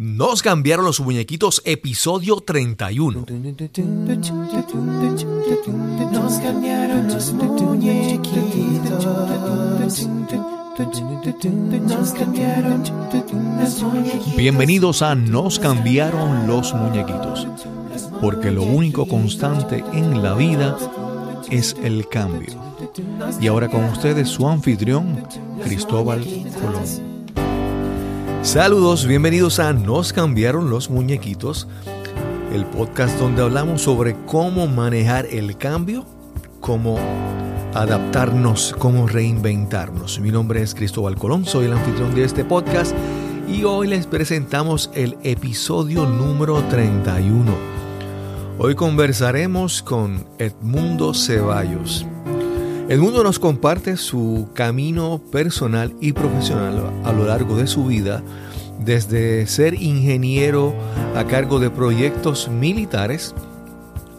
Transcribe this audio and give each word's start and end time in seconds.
Nos 0.00 0.44
cambiaron 0.44 0.84
los 0.84 1.00
muñequitos, 1.00 1.60
episodio 1.64 2.36
31. 2.36 3.26
Nos 6.12 6.38
cambiaron 6.38 7.08
los 7.08 7.32
muñequitos. 7.32 9.08
Bienvenidos 14.36 15.02
a 15.02 15.16
Nos 15.16 15.58
cambiaron 15.58 16.46
los 16.46 16.72
muñequitos, 16.74 17.48
porque 18.20 18.52
lo 18.52 18.62
único 18.62 19.08
constante 19.08 19.82
en 19.92 20.22
la 20.22 20.34
vida 20.34 20.78
es 21.50 21.74
el 21.82 22.08
cambio. 22.08 22.54
Y 23.40 23.48
ahora 23.48 23.68
con 23.68 23.82
ustedes 23.86 24.28
su 24.28 24.46
anfitrión, 24.46 25.26
Cristóbal 25.64 26.24
Colón. 26.60 27.17
Saludos, 28.42 29.06
bienvenidos 29.06 29.58
a 29.58 29.72
Nos 29.72 30.12
cambiaron 30.12 30.70
los 30.70 30.90
muñequitos, 30.90 31.66
el 32.52 32.64
podcast 32.64 33.18
donde 33.18 33.42
hablamos 33.42 33.82
sobre 33.82 34.14
cómo 34.26 34.68
manejar 34.68 35.26
el 35.26 35.56
cambio, 35.58 36.06
cómo 36.60 36.98
adaptarnos, 37.74 38.74
cómo 38.78 39.08
reinventarnos. 39.08 40.20
Mi 40.20 40.30
nombre 40.30 40.62
es 40.62 40.74
Cristóbal 40.74 41.16
Colón, 41.16 41.44
soy 41.44 41.66
el 41.66 41.72
anfitrión 41.72 42.14
de 42.14 42.24
este 42.24 42.44
podcast 42.44 42.94
y 43.48 43.64
hoy 43.64 43.88
les 43.88 44.06
presentamos 44.06 44.90
el 44.94 45.18
episodio 45.24 46.06
número 46.06 46.62
31. 46.70 47.52
Hoy 48.58 48.74
conversaremos 48.76 49.82
con 49.82 50.26
Edmundo 50.38 51.12
Ceballos. 51.12 52.06
Edmundo 52.88 53.22
nos 53.22 53.38
comparte 53.38 53.98
su 53.98 54.48
camino 54.54 55.20
personal 55.30 55.94
y 56.00 56.14
profesional 56.14 56.90
a 57.04 57.12
lo 57.12 57.26
largo 57.26 57.54
de 57.54 57.66
su 57.66 57.84
vida, 57.84 58.22
desde 58.82 59.46
ser 59.46 59.74
ingeniero 59.74 60.72
a 61.14 61.24
cargo 61.24 61.60
de 61.60 61.68
proyectos 61.68 62.48
militares 62.48 63.34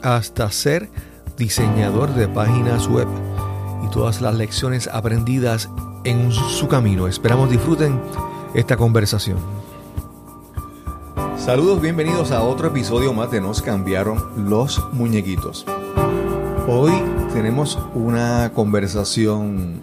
hasta 0.04 0.52
ser 0.52 0.88
diseñador 1.36 2.14
de 2.14 2.28
páginas 2.28 2.88
web 2.88 3.08
y 3.84 3.90
todas 3.90 4.22
las 4.22 4.36
lecciones 4.36 4.88
aprendidas 4.88 5.68
en 6.04 6.32
su 6.32 6.68
camino. 6.68 7.08
Esperamos 7.08 7.50
disfruten 7.50 8.00
esta 8.54 8.78
conversación. 8.78 9.40
Saludos, 11.38 11.82
bienvenidos 11.82 12.30
a 12.30 12.44
otro 12.44 12.68
episodio 12.68 13.14
más 13.14 13.32
de 13.32 13.42
Nos 13.42 13.64
cambiaron 13.64 14.48
los 14.48 14.80
muñequitos. 14.94 15.66
Hoy 16.68 16.92
tenemos 17.34 17.78
una 17.94 18.52
conversación, 18.54 19.82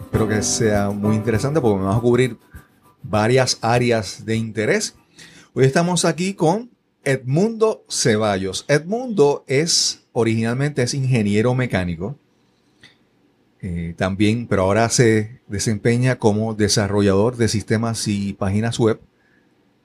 espero 0.00 0.28
que 0.28 0.42
sea 0.42 0.90
muy 0.90 1.16
interesante 1.16 1.60
porque 1.60 1.78
me 1.78 1.84
vamos 1.84 1.98
a 1.98 2.02
cubrir 2.02 2.38
varias 3.02 3.58
áreas 3.60 4.24
de 4.24 4.36
interés. 4.36 4.96
Hoy 5.54 5.64
estamos 5.64 6.04
aquí 6.04 6.34
con 6.34 6.70
Edmundo 7.04 7.84
Ceballos. 7.88 8.64
Edmundo 8.68 9.44
es 9.46 10.04
originalmente 10.12 10.82
es 10.82 10.94
ingeniero 10.94 11.54
mecánico. 11.54 12.16
Eh, 13.62 13.94
también, 13.96 14.46
pero 14.46 14.62
ahora 14.62 14.88
se 14.88 15.40
desempeña 15.46 16.18
como 16.18 16.54
desarrollador 16.54 17.36
de 17.36 17.48
sistemas 17.48 18.06
y 18.06 18.32
páginas 18.32 18.78
web 18.78 19.00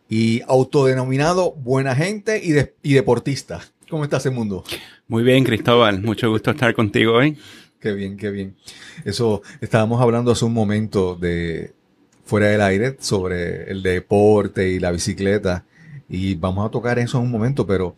y 0.09 0.42
autodenominado 0.48 1.54
buena 1.54 1.96
gente 1.96 2.42
y 2.44 2.94
deportista. 2.94 3.62
¿Cómo 3.92 4.06
estás, 4.06 4.25
Edmundo? 4.25 4.64
Muy 5.09 5.22
bien, 5.22 5.44
Cristóbal. 5.44 6.02
Mucho 6.02 6.30
gusto 6.30 6.52
estar 6.52 6.73
contigo 6.73 7.11
hoy. 7.11 7.38
Qué 7.78 7.92
bien, 7.92 8.16
qué 8.16 8.31
bien. 8.31 8.56
Eso, 9.03 9.42
estábamos 9.59 10.02
hablando 10.02 10.31
hace 10.31 10.45
un 10.45 10.53
momento 10.53 11.17
de 11.17 11.73
fuera 12.23 12.47
del 12.47 12.62
aire 12.62 12.95
sobre 13.02 13.69
el 13.69 13.84
deporte 13.84 14.69
y 14.69 14.80
la 14.80 14.92
bicicleta 14.92 15.66
y 16.08 16.36
vamos 16.36 16.66
a 16.66 16.72
tocar 16.72 17.00
eso 17.00 17.17
en 17.17 17.25
un 17.25 17.31
momento, 17.31 17.67
pero 17.67 17.97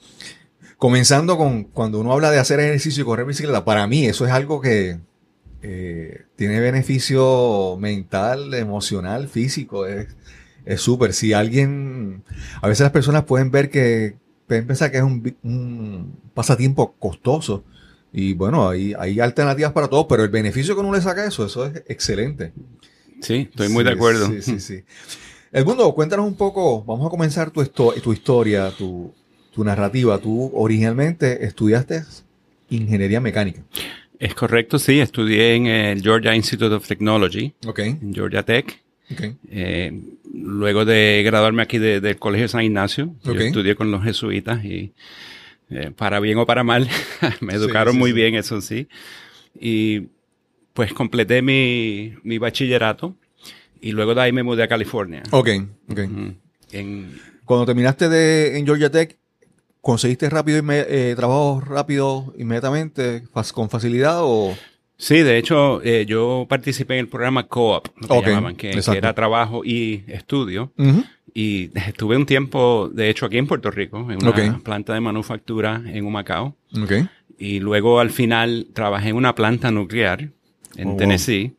comenzando 0.80 1.38
con 1.38 1.66
cuando 1.66 2.00
uno 2.00 2.12
habla 2.12 2.32
de 2.32 2.40
hacer 2.40 2.60
ejercicio 2.60 3.04
y 3.04 3.06
correr 3.06 3.28
bicicleta, 3.28 3.64
para 3.64 3.86
mí 3.86 4.08
eso 4.08 4.26
es 4.26 4.32
algo 4.32 4.62
que 4.62 4.98
eh, 5.62 6.24
tiene 6.36 6.60
beneficio 6.60 7.78
mental, 7.80 8.52
emocional, 8.56 9.28
físico, 9.28 9.86
es 9.86 10.08
súper. 10.82 11.14
Si 11.14 11.34
alguien, 11.34 12.24
a 12.64 12.68
veces 12.68 12.82
las 12.82 12.92
personas 12.92 13.26
pueden 13.26 13.52
ver 13.52 13.70
que 13.70 14.23
pueden 14.48 14.68
pensar 14.68 14.92
que 14.92 14.98
es 14.98 15.04
un, 15.04 16.18
pasatiempo 16.34 16.94
costoso. 17.00 17.64
Y 18.12 18.34
bueno, 18.34 18.70
hay, 18.70 18.94
hay 18.98 19.20
alternativas 19.20 19.72
para 19.72 19.88
todos, 19.88 20.06
pero 20.08 20.24
el 20.24 20.30
beneficio 20.30 20.76
que 20.76 20.82
uno 20.82 20.94
le 20.94 21.02
saca 21.02 21.26
eso, 21.26 21.46
eso 21.46 21.66
es 21.66 21.84
excelente. 21.88 22.54
Sí, 23.22 23.48
estoy 23.50 23.70
muy 23.70 23.84
de 23.84 23.92
acuerdo. 23.92 24.28
Sí, 24.28 24.42
sí, 24.42 24.60
sí. 24.60 24.84
El 25.52 25.66
mundo, 25.66 25.94
cuéntanos 25.94 26.26
un 26.26 26.36
poco, 26.36 26.84
vamos 26.84 27.08
a 27.08 27.10
comenzar 27.10 27.52
tu, 27.52 27.64
tu 27.66 28.14
historia, 28.14 28.72
tu, 28.72 29.14
tu 29.54 29.64
narrativa. 29.64 30.18
Tú 30.18 30.52
originalmente 30.54 31.46
estudiaste 31.46 32.04
ingeniería 32.70 33.20
mecánica. 33.20 33.62
Es 34.20 34.36
correcto, 34.36 34.80
sí, 34.80 35.00
estudié 35.00 35.56
en 35.56 35.68
el 35.68 36.02
Georgia 36.02 36.36
Institute 36.36 36.74
of 36.74 36.88
Technology, 36.88 37.54
okay. 37.68 37.90
en 37.90 38.14
Georgia 38.14 38.44
Tech. 38.44 38.83
Eh, 39.50 39.92
luego 40.34 40.86
de 40.86 41.22
graduarme 41.26 41.62
aquí 41.62 41.78
del 41.78 42.18
Colegio 42.18 42.48
San 42.48 42.64
Ignacio, 42.64 43.16
yo 43.24 43.34
estudié 43.34 43.76
con 43.76 43.92
los 43.92 44.04
jesuitas 44.04 44.64
y 44.66 44.94
eh, 45.70 45.92
para 45.96 46.20
bien 46.20 46.38
o 46.38 46.46
para 46.46 46.64
mal, 46.64 46.88
me 47.42 47.54
educaron 47.54 47.98
muy 47.98 48.12
bien, 48.12 48.36
eso 48.36 48.62
sí. 48.62 48.88
Y 49.60 50.08
pues 50.74 50.94
completé 50.94 51.42
mi, 51.42 52.16
mi, 52.24 52.38
bachillerato 52.38 53.16
y 53.82 53.92
luego 53.92 54.16
de 54.16 54.22
ahí 54.22 54.32
me 54.32 54.44
mudé 54.44 54.64
a 54.64 54.68
California. 54.68 55.24
Ok, 55.32 55.50
ok. 55.90 56.00
Cuando 57.46 57.66
terminaste 57.66 58.10
de, 58.10 58.58
en 58.58 58.66
Georgia 58.66 58.90
Tech, 58.90 59.18
¿conseguiste 59.82 60.30
rápido 60.30 60.64
eh, 60.72 61.14
trabajo 61.16 61.62
rápido 61.62 62.34
inmediatamente, 62.38 63.24
con 63.54 63.70
facilidad 63.70 64.20
o...? 64.22 64.56
Sí, 64.98 65.22
de 65.22 65.38
hecho, 65.38 65.82
eh, 65.84 66.06
yo 66.08 66.46
participé 66.48 66.96
en 66.96 67.02
el 67.02 67.08
programa 67.08 67.48
Co-op, 67.48 67.88
que 68.00 68.08
llamaban, 68.08 68.56
que, 68.56 68.72
era 68.96 69.14
trabajo 69.14 69.66
y 69.66 70.04
estudio. 70.08 70.72
Y 71.34 71.72
estuve 71.78 72.16
un 72.16 72.26
tiempo, 72.26 72.90
de 72.94 73.10
hecho, 73.10 73.26
aquí 73.26 73.38
en 73.38 73.48
Puerto 73.48 73.72
Rico, 73.72 74.10
en 74.12 74.26
una 74.26 74.60
planta 74.60 74.94
de 74.94 75.02
manufactura 75.02 75.82
en 75.86 76.06
Humacao. 76.06 76.56
Y 77.38 77.60
luego 77.60 78.00
al 78.00 78.12
final 78.12 78.68
trabajé 78.74 79.10
en 79.10 79.16
una 79.16 79.36
planta 79.36 79.72
nuclear 79.72 80.30
en 80.78 80.90
oh, 80.90 80.96
Tennessee. 80.96 81.56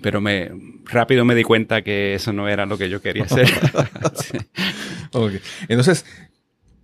Pero 0.00 0.20
me 0.20 0.50
rápido 0.84 1.24
me 1.24 1.34
di 1.34 1.44
cuenta 1.44 1.82
que 1.82 2.14
eso 2.14 2.32
no 2.32 2.48
era 2.48 2.66
lo 2.66 2.76
que 2.76 2.88
yo 2.88 3.00
quería 3.00 3.24
hacer. 3.24 3.48
Entonces, 5.68 6.04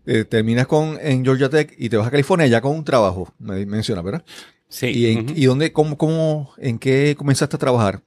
eh, 0.06 0.24
terminas 0.24 0.66
con 0.66 0.98
en 1.00 1.24
Georgia 1.24 1.48
Tech 1.48 1.74
y 1.76 1.88
te 1.88 1.96
vas 1.96 2.06
a 2.06 2.10
California 2.10 2.46
ya 2.46 2.60
con 2.60 2.74
un 2.76 2.84
trabajo, 2.84 3.34
me 3.38 3.66
menciona, 3.66 4.02
¿verdad? 4.02 4.24
Sí. 4.68 4.88
¿Y, 4.88 5.06
en, 5.06 5.32
¿y 5.34 5.44
dónde, 5.46 5.72
cómo, 5.72 5.96
cómo, 5.96 6.52
en 6.58 6.78
qué 6.78 7.14
comenzaste 7.16 7.56
a 7.56 7.58
trabajar? 7.58 8.02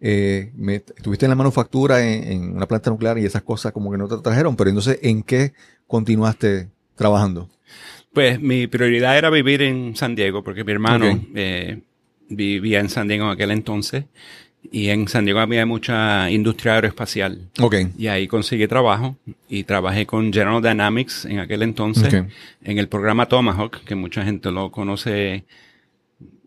Eh, 0.00 0.52
estuviste 0.96 1.24
en 1.24 1.30
la 1.30 1.36
manufactura, 1.36 2.06
en, 2.06 2.56
una 2.56 2.66
planta 2.66 2.90
nuclear 2.90 3.18
y 3.18 3.24
esas 3.24 3.42
cosas 3.42 3.72
como 3.72 3.90
que 3.90 3.98
no 3.98 4.08
te 4.08 4.16
trajeron, 4.18 4.56
pero 4.56 4.70
entonces, 4.70 4.98
¿en 5.02 5.22
qué 5.22 5.52
continuaste 5.86 6.68
trabajando? 6.94 7.48
Pues 8.12 8.40
mi 8.40 8.66
prioridad 8.66 9.16
era 9.16 9.30
vivir 9.30 9.62
en 9.62 9.96
San 9.96 10.14
Diego, 10.14 10.42
porque 10.42 10.64
mi 10.64 10.72
hermano 10.72 11.20
eh, 11.34 11.80
vivía 12.28 12.80
en 12.80 12.88
San 12.88 13.08
Diego 13.08 13.24
en 13.24 13.30
aquel 13.30 13.50
entonces. 13.50 14.04
Y 14.72 14.88
en 14.88 15.06
San 15.06 15.24
Diego 15.24 15.38
había 15.38 15.64
mucha 15.64 16.28
industria 16.28 16.74
aeroespacial. 16.74 17.50
Okay. 17.60 17.88
Y 17.96 18.08
ahí 18.08 18.26
conseguí 18.26 18.66
trabajo 18.66 19.16
y 19.48 19.62
trabajé 19.62 20.06
con 20.06 20.32
General 20.32 20.60
Dynamics 20.60 21.24
en 21.26 21.38
aquel 21.38 21.62
entonces 21.62 22.12
en 22.12 22.78
el 22.78 22.88
programa 22.88 23.26
Tomahawk, 23.26 23.84
que 23.84 23.94
mucha 23.94 24.24
gente 24.24 24.50
lo 24.50 24.72
conoce 24.72 25.44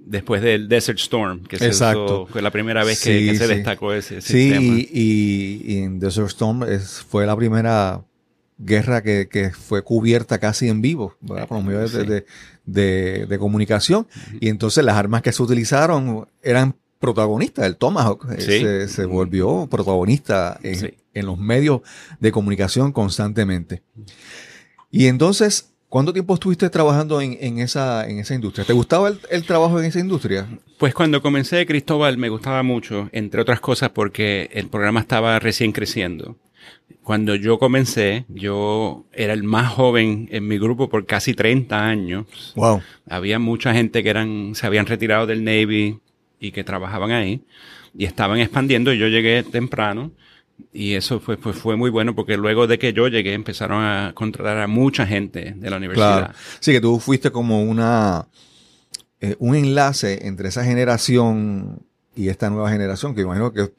después 0.09 0.42
del 0.42 0.68
Desert 0.68 1.00
Storm, 1.00 1.44
que 1.44 1.58
fue 1.58 2.42
la 2.42 2.52
primera 2.52 2.84
vez 2.84 3.02
que, 3.02 3.36
se 3.36 3.47
destacó 3.47 3.94
ese 3.94 4.22
sistema. 4.22 4.59
Sí, 4.59 4.90
y, 4.92 5.78
en 5.78 6.00
Desert 6.00 6.28
Storm 6.28 6.64
es, 6.64 7.06
fue 7.08 7.25
la 7.25 7.36
primera 7.36 8.02
guerra 8.57 9.04
que, 9.04 9.51
fue 9.54 9.84
cubierta 9.84 10.39
casi 10.39 10.68
en 10.68 10.81
vivo, 10.81 11.16
por 11.25 11.51
los 11.51 11.63
medios 11.63 11.94
de, 12.66 13.38
comunicación. 13.39 14.07
Y 14.39 14.50
entonces 14.50 14.84
las 14.84 14.95
armas 14.95 15.22
que 15.22 15.31
se 15.31 15.44
utilizaron 15.44 16.28
eran 16.42 16.75
protagonistas. 17.00 17.66
El 17.66 17.78
Tomahawk 17.78 18.28
eh, 18.36 18.88
se, 18.89 19.06
volvió 19.06 19.68
protagonista 19.69 20.60
en, 20.63 20.95
en 21.13 21.25
los 21.25 21.38
medios 21.38 21.81
de 22.19 22.31
comunicación 22.31 22.92
constantemente. 22.92 23.84
Y 24.92 25.06
entonces 25.06 25.69
¿Cuánto 25.89 26.13
tiempo 26.13 26.36
estuviste 26.36 26.69
trabajando 26.69 27.19
en, 27.19 27.57
esa, 27.57 28.07
en 28.07 28.19
esa 28.19 28.36
industria? 28.36 28.63
¿Te 28.63 28.74
gustaba 28.74 29.12
el, 29.31 29.44
trabajo 29.44 29.80
en 29.80 29.86
esa 29.86 30.00
industria? 30.00 30.47
Pues 30.77 30.94
cuando 30.94 31.19
comencé 31.19 31.65
Cristóbal 31.65 32.15
me 32.18 32.30
gustaba 32.30 32.62
mucho, 32.62 33.09
entre 33.12 33.41
otras 33.41 33.59
cosas 33.59 33.89
porque 33.89 34.51
el 34.53 34.68
programa 34.68 35.00
estaba 35.00 35.39
recién 35.39 35.71
creciendo. 35.71 36.38
Cuando 37.01 37.33
yo 37.33 37.57
comencé, 37.57 38.25
yo 38.27 39.06
era 39.13 39.33
el 39.33 39.41
más 39.41 39.74
joven 39.74 40.30
en 40.31 40.47
mi 40.47 40.59
grupo 40.59 40.89
por 40.89 41.07
casi 41.07 41.33
30 41.33 41.83
años. 41.83 42.53
Wow. 42.56 42.83
Había 43.09 43.39
mucha 43.39 43.74
gente 43.74 44.03
que 44.03 44.09
eran, 44.12 44.53
se 44.53 44.68
habían 44.68 44.86
retirado 44.86 45.25
del 45.25 45.44
Navy 45.44 46.00
y 46.39 46.51
que 46.51 46.63
trabajaban 46.63 47.09
ahí 47.09 47.41
y 47.97 48.06
estaban 48.06 48.39
expandiendo 48.39 48.94
y 48.94 49.00
yo 49.00 49.07
llegué 49.07 49.41
temprano 49.41 50.12
Y 50.72 50.94
eso 50.94 51.20
fue, 51.20 51.38
fue 51.38 51.76
muy 51.76 51.90
bueno 51.90 52.16
porque 52.16 52.38
luego 52.38 52.68
de 52.68 52.78
que 52.80 52.94
yo 52.94 53.08
llegué 53.08 53.34
empezaron 53.34 53.84
a 53.84 54.12
contratar 54.14 54.58
a 54.58 54.68
mucha 54.68 55.06
gente 55.06 55.54
de 55.56 55.70
la 55.70 55.78
universidad. 55.78 56.18
Claro. 56.18 56.34
Sí, 56.60 56.72
que 56.72 56.82
tú 56.82 57.00
fuiste 57.00 57.32
como 57.32 57.64
una 57.64 58.28
eh, 59.22 59.36
un 59.40 59.56
enlace 59.56 60.28
entre 60.28 60.50
esa 60.50 60.64
generación 60.64 61.84
y 62.16 62.30
esta 62.30 62.50
nueva 62.50 62.72
generación, 62.72 63.16
que 63.16 63.22
imagino 63.22 63.52
que 63.52 63.72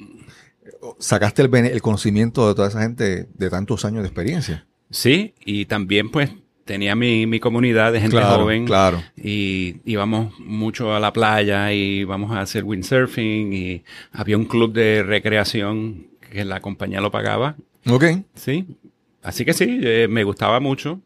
sacaste 0.99 1.43
el, 1.43 1.55
el 1.55 1.83
conocimiento 1.83 2.49
de 2.49 2.55
toda 2.55 2.69
esa 2.69 2.83
gente 2.83 3.27
de 3.33 3.51
tantos 3.51 3.85
años 3.85 4.03
de 4.03 4.09
experiencia. 4.09 4.67
Sí, 4.91 5.35
y 5.45 5.67
también 5.67 6.11
pues 6.11 6.31
tenía 6.65 6.95
mi, 6.95 7.27
mi 7.27 7.41
comunidad 7.41 7.93
de 7.93 8.01
gente 8.01 8.21
joven. 8.21 8.67
Claro. 8.67 9.03
Y 9.17 9.77
íbamos 9.85 10.39
mucho 10.39 10.95
a 10.95 11.01
la 11.01 11.13
playa 11.13 11.73
y 11.73 12.01
íbamos 12.01 12.33
a 12.33 12.41
hacer 12.41 12.65
windsurfing 12.65 13.53
y 13.53 13.83
había 14.13 14.37
un 14.37 14.45
club 14.45 14.73
de 14.73 15.03
recreación 15.03 16.09
que 16.31 16.45
la 16.45 16.61
compañía 16.61 17.01
lo 17.01 17.11
pagaba. 17.11 17.57
Ok. 17.87 18.05
Sí. 18.35 18.79
Así 19.23 19.45
que 19.45 19.53
sí, 19.53 19.81
eh, 19.83 20.07
me 20.09 20.25
gustaba 20.25 20.61
mucho. 20.61 21.01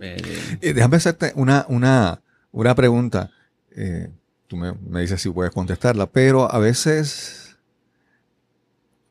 Eh, 0.00 0.16
eh, 0.60 0.74
déjame 0.74 0.96
hacerte 0.96 1.32
una, 1.36 1.64
una, 1.68 2.20
una 2.52 2.74
pregunta. 2.74 3.30
tú 4.46 4.56
me, 4.56 4.74
me 4.74 5.00
dices 5.00 5.22
si 5.22 5.30
puedes 5.30 5.52
contestarla, 5.52 6.06
pero 6.06 6.52
a 6.52 6.58
veces, 6.58 7.56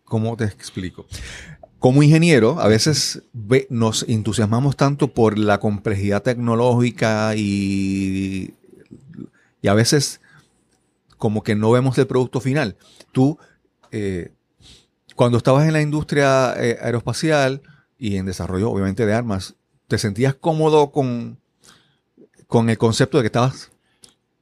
¿cómo 0.04 0.38
te 0.38 0.46
explico? 0.46 1.08
como 1.86 2.02
ingeniero, 2.02 2.60
a 2.60 2.68
veces 2.68 3.22
nos 3.70 4.10
entusiasmamos 4.10 4.76
tanto 4.76 5.10
por 5.14 5.38
la 5.38 5.60
complejidad 5.60 6.24
tecnológica 6.24 7.36
y, 7.36 8.56
y 9.62 9.68
a 9.68 9.76
veces 9.76 10.20
como 11.18 11.44
que 11.44 11.56
no 11.56 11.70
vemos 11.70 11.96
el 12.00 12.08
producto 12.08 12.40
final. 12.40 12.76
Tú, 13.12 13.38
eh, 13.92 14.32
cuando 15.16 15.38
estabas 15.38 15.66
en 15.66 15.74
la 15.74 15.82
industria 15.82 16.54
eh, 16.58 16.78
aeroespacial 16.82 17.62
y 17.98 18.18
en 18.18 18.26
desarrollo, 18.26 18.70
obviamente, 18.70 19.06
de 19.06 19.14
armas, 19.14 19.56
¿te 19.88 19.98
sentías 19.98 20.36
cómodo 20.36 20.92
con, 20.92 21.40
con 22.48 22.70
el 22.70 22.78
concepto 22.78 23.18
de 23.18 23.24
que 23.24 23.28
estabas 23.28 23.72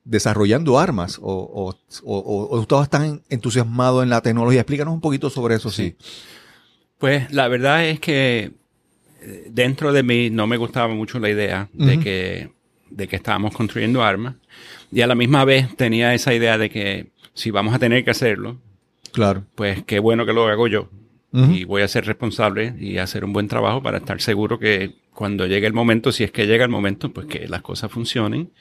desarrollando 0.03 0.79
armas 0.79 1.19
o, 1.21 1.75
o, 2.03 2.61
estabas 2.61 2.89
tan 2.89 3.21
entusiasmado 3.29 4.01
en 4.03 4.09
la 4.09 4.21
tecnología? 4.21 4.61
Explícanos 4.61 4.93
un 4.93 5.01
poquito 5.01 5.29
sobre 5.29 5.55
eso, 5.55 5.69
sí. 5.69 5.95
Pues 6.97 7.31
la 7.31 7.47
verdad 7.47 7.85
es 7.85 7.99
que 7.99 8.53
eh, 9.21 9.47
dentro 9.51 9.93
de 9.93 10.03
mí 10.03 10.29
no 10.29 10.47
me 10.47 10.57
gustaba 10.57 10.93
mucho 10.93 11.19
la 11.19 11.29
idea 11.29 11.69
de, 11.73 11.99
que, 11.99 12.51
de 12.89 13.07
que 13.07 13.15
estábamos 13.15 13.53
construyendo 13.53 14.03
armas 14.03 14.35
y 14.91 15.01
a 15.01 15.07
la 15.07 15.15
misma 15.15 15.45
vez 15.45 15.75
tenía 15.75 16.13
esa 16.13 16.33
idea 16.33 16.57
de 16.57 16.69
que 16.69 17.11
si 17.33 17.51
vamos 17.51 17.73
a 17.73 17.79
tener 17.79 18.03
que 18.03 18.11
hacerlo, 18.11 18.57
claro. 19.13 19.45
pues 19.56 19.83
qué 19.83 20.00
bueno 20.00 20.25
que 20.25 20.33
lo 20.33 20.48
hago 20.48 20.68
yo. 20.68 20.89
Y 21.36 21.63
voy 21.63 21.81
a 21.81 21.88
ser 21.88 22.06
responsable 22.06 22.75
y 22.80 23.00
hacer 23.00 23.25
un 23.25 23.33
buen 23.33 23.48
trabajo 23.48 23.81
para 23.81 23.98
estar 23.98 24.21
seguro 24.21 24.60
que 24.60 24.92
cuando 25.15 25.48
llegue 25.48 25.65
el 25.65 25.74
momento, 25.74 26.12
si 26.12 26.24
es 26.24 26.31
que 26.31 26.45
llega 26.45 26.63
el 26.63 26.69
momento, 26.69 27.12
pues 27.12 27.25
que 27.25 27.48
las 27.48 27.63
cosas 27.63 27.92
funcionen 27.92 28.51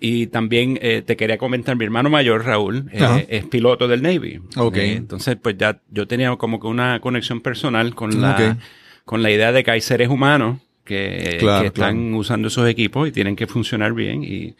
y 0.00 0.26
también 0.26 0.78
eh, 0.82 1.02
te 1.04 1.16
quería 1.16 1.38
comentar, 1.38 1.76
mi 1.76 1.84
hermano 1.84 2.10
mayor, 2.10 2.44
Raúl, 2.44 2.88
eh, 2.92 3.26
es 3.28 3.44
piloto 3.46 3.88
del 3.88 4.02
Navy. 4.02 4.40
Okay. 4.56 4.90
Eh, 4.90 4.96
entonces, 4.96 5.36
pues 5.40 5.56
ya 5.58 5.80
yo 5.90 6.06
tenía 6.06 6.34
como 6.36 6.60
que 6.60 6.66
una 6.66 7.00
conexión 7.00 7.40
personal 7.40 7.94
con 7.94 8.20
la, 8.20 8.58
con 9.04 9.22
la 9.22 9.30
idea 9.30 9.52
de 9.52 9.64
que 9.64 9.70
hay 9.70 9.80
seres 9.80 10.08
humanos 10.08 10.60
que, 10.84 11.38
están 11.64 12.14
usando 12.14 12.48
esos 12.48 12.68
equipos 12.68 13.08
y 13.08 13.12
tienen 13.12 13.36
que 13.36 13.46
funcionar 13.46 13.92
bien 13.92 14.22
y 14.22 14.54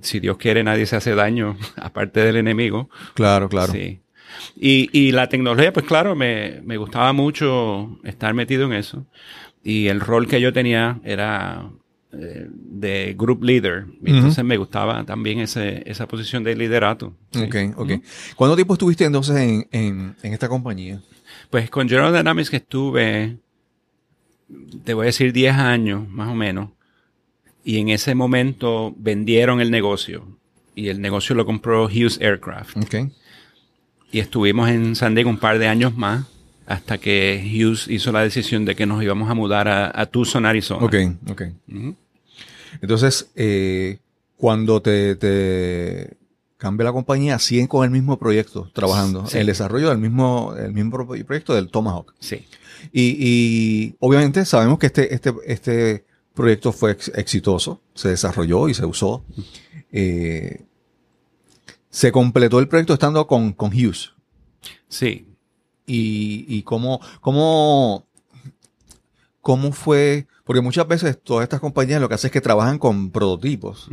si 0.00 0.20
Dios 0.20 0.38
quiere 0.38 0.64
nadie 0.64 0.86
se 0.86 0.96
hace 0.96 1.14
daño 1.14 1.56
aparte 1.76 2.20
del 2.20 2.36
enemigo. 2.36 2.90
Claro, 3.14 3.48
claro. 3.48 3.72
Sí. 3.72 4.00
Y, 4.56 4.88
y 4.92 5.12
la 5.12 5.28
tecnología, 5.28 5.72
pues 5.72 5.86
claro, 5.86 6.14
me, 6.14 6.60
me 6.64 6.76
gustaba 6.76 7.12
mucho 7.12 7.98
estar 8.04 8.34
metido 8.34 8.64
en 8.66 8.72
eso. 8.72 9.06
Y 9.62 9.88
el 9.88 10.00
rol 10.00 10.28
que 10.28 10.40
yo 10.40 10.52
tenía 10.52 11.00
era 11.04 11.68
de 12.12 13.14
group 13.16 13.42
leader. 13.42 13.86
Entonces 14.04 14.44
me 14.44 14.56
gustaba 14.56 15.04
también 15.04 15.40
ese, 15.40 15.82
esa 15.86 16.06
posición 16.06 16.44
de 16.44 16.56
liderato. 16.56 17.14
Ok, 17.36 17.56
ok. 17.76 17.92
¿Cuánto 18.36 18.56
tiempo 18.56 18.74
estuviste 18.74 19.04
entonces 19.04 19.36
en, 19.36 19.66
en, 19.72 20.16
en, 20.22 20.32
esta 20.32 20.48
compañía? 20.48 21.00
Pues 21.50 21.70
con 21.70 21.88
General 21.88 22.14
Dynamics 22.14 22.50
que 22.50 22.56
estuve, 22.56 23.38
te 24.84 24.94
voy 24.94 25.04
a 25.04 25.06
decir 25.06 25.32
10 25.32 25.54
años 25.54 26.08
más 26.08 26.28
o 26.28 26.34
menos. 26.34 26.70
Y 27.64 27.78
en 27.78 27.88
ese 27.88 28.14
momento 28.14 28.94
vendieron 28.96 29.60
el 29.60 29.70
negocio. 29.70 30.26
Y 30.74 30.88
el 30.88 31.00
negocio 31.00 31.34
lo 31.34 31.46
compró 31.46 31.86
Hughes 31.86 32.20
Aircraft. 32.20 32.76
Okay. 32.84 33.10
Y 34.12 34.20
estuvimos 34.20 34.68
en 34.68 34.96
San 34.96 35.14
Diego 35.14 35.30
un 35.30 35.38
par 35.38 35.58
de 35.58 35.68
años 35.68 35.96
más 35.96 36.26
hasta 36.66 36.98
que 36.98 37.42
Hughes 37.44 37.86
hizo 37.88 38.12
la 38.12 38.22
decisión 38.22 38.64
de 38.64 38.74
que 38.74 38.86
nos 38.86 39.02
íbamos 39.02 39.30
a 39.30 39.34
mudar 39.34 39.68
a, 39.68 40.06
Tucson, 40.06 40.44
Arizona. 40.46 40.84
Ok, 40.84 40.94
ok. 41.30 41.42
Entonces, 42.82 43.30
eh, 43.36 43.98
cuando 44.36 44.82
te, 44.82 46.16
cambia 46.56 46.84
la 46.84 46.92
compañía, 46.92 47.38
siguen 47.38 47.68
con 47.68 47.84
el 47.84 47.90
mismo 47.90 48.18
proyecto 48.18 48.70
trabajando, 48.72 49.24
el 49.32 49.46
desarrollo 49.46 49.88
del 49.88 49.98
mismo, 49.98 50.54
el 50.58 50.72
mismo 50.72 51.06
proyecto 51.06 51.54
del 51.54 51.68
Tomahawk. 51.68 52.14
Sí. 52.18 52.44
Y, 52.92 53.94
obviamente 54.00 54.44
sabemos 54.44 54.78
que 54.78 54.86
este, 54.86 55.14
este, 55.14 55.32
este 55.46 56.04
proyecto 56.34 56.72
fue 56.72 56.96
exitoso, 57.14 57.80
se 57.94 58.10
desarrolló 58.10 58.68
y 58.68 58.74
se 58.74 58.84
usó. 58.84 59.24
Eh, 59.92 60.65
se 61.96 62.12
completó 62.12 62.58
el 62.58 62.68
proyecto 62.68 62.92
estando 62.92 63.26
con, 63.26 63.54
con 63.54 63.70
Hughes. 63.72 64.12
Sí. 64.86 65.34
Y, 65.86 66.44
y 66.46 66.62
cómo, 66.62 67.00
cómo, 67.22 68.06
cómo 69.40 69.72
fue 69.72 70.26
porque 70.44 70.60
muchas 70.60 70.86
veces 70.86 71.18
todas 71.22 71.44
estas 71.44 71.58
compañías 71.58 71.98
lo 71.98 72.06
que 72.10 72.16
hacen 72.16 72.28
es 72.28 72.32
que 72.32 72.42
trabajan 72.42 72.78
con 72.78 73.10
prototipos 73.10 73.88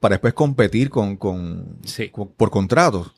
para 0.00 0.16
después 0.16 0.34
competir 0.34 0.90
con, 0.90 1.16
con, 1.16 1.78
por 2.36 2.50
contratos. 2.50 3.14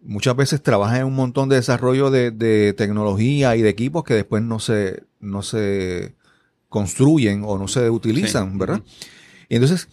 Muchas 0.00 0.36
veces 0.36 0.62
trabajan 0.62 1.00
en 1.02 1.06
un 1.06 1.14
montón 1.14 1.50
de 1.50 1.56
desarrollo 1.56 2.10
de, 2.10 2.74
tecnología 2.78 3.56
y 3.56 3.62
de 3.62 3.68
equipos 3.68 4.04
que 4.04 4.14
después 4.14 4.42
no 4.42 4.58
se, 4.58 5.02
no 5.20 5.42
se 5.42 6.14
construyen 6.70 7.42
o 7.44 7.58
no 7.58 7.68
se 7.68 7.90
utilizan, 7.90 8.56
¿verdad? 8.56 8.80
Y 9.50 9.56
entonces, 9.56 9.88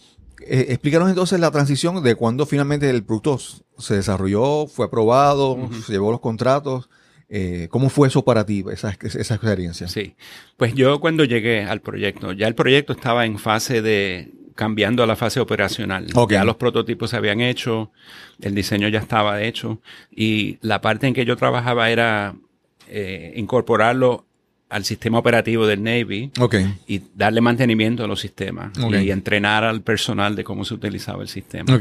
eh, 0.46 0.68
explícanos 0.70 1.10
entonces 1.10 1.38
la 1.38 1.50
transición 1.50 2.02
de 2.02 2.14
cuando 2.14 2.46
finalmente 2.46 2.88
el 2.88 3.04
producto 3.04 3.38
se 3.80 3.94
desarrolló, 3.94 4.66
fue 4.66 4.86
aprobado, 4.86 5.56
se 5.84 5.92
llevó 5.92 6.10
los 6.10 6.20
contratos 6.20 6.88
eh, 7.32 7.68
¿Cómo 7.70 7.90
fue 7.90 8.08
eso 8.08 8.24
para 8.24 8.44
ti, 8.44 8.64
esa, 8.72 8.96
esa 9.00 9.34
experiencia? 9.34 9.86
Sí, 9.86 10.16
pues 10.56 10.74
yo 10.74 10.98
cuando 10.98 11.24
llegué 11.24 11.62
al 11.62 11.80
proyecto, 11.80 12.32
ya 12.32 12.48
el 12.48 12.56
proyecto 12.56 12.92
estaba 12.92 13.24
en 13.24 13.38
fase 13.38 13.82
de 13.82 14.32
cambiando 14.56 15.04
a 15.04 15.06
la 15.06 15.14
fase 15.14 15.38
operacional. 15.38 16.08
Ya 16.28 16.44
los 16.44 16.56
prototipos 16.56 17.10
se 17.10 17.16
habían 17.16 17.40
hecho, 17.40 17.92
el 18.40 18.56
diseño 18.56 18.88
ya 18.88 18.98
estaba 18.98 19.40
hecho 19.42 19.80
y 20.10 20.58
la 20.60 20.80
parte 20.80 21.06
en 21.06 21.14
que 21.14 21.24
yo 21.24 21.36
trabajaba 21.36 21.90
era 21.90 22.34
eh, 22.88 23.32
incorporarlo 23.36 24.26
al 24.70 24.84
sistema 24.84 25.18
operativo 25.18 25.66
del 25.66 25.82
Navy 25.82 26.30
y 26.86 27.02
darle 27.14 27.40
mantenimiento 27.40 28.04
a 28.04 28.06
los 28.06 28.20
sistemas 28.20 28.72
y 29.02 29.10
entrenar 29.10 29.64
al 29.64 29.82
personal 29.82 30.36
de 30.36 30.44
cómo 30.44 30.64
se 30.64 30.74
utilizaba 30.74 31.22
el 31.22 31.28
sistema. 31.28 31.78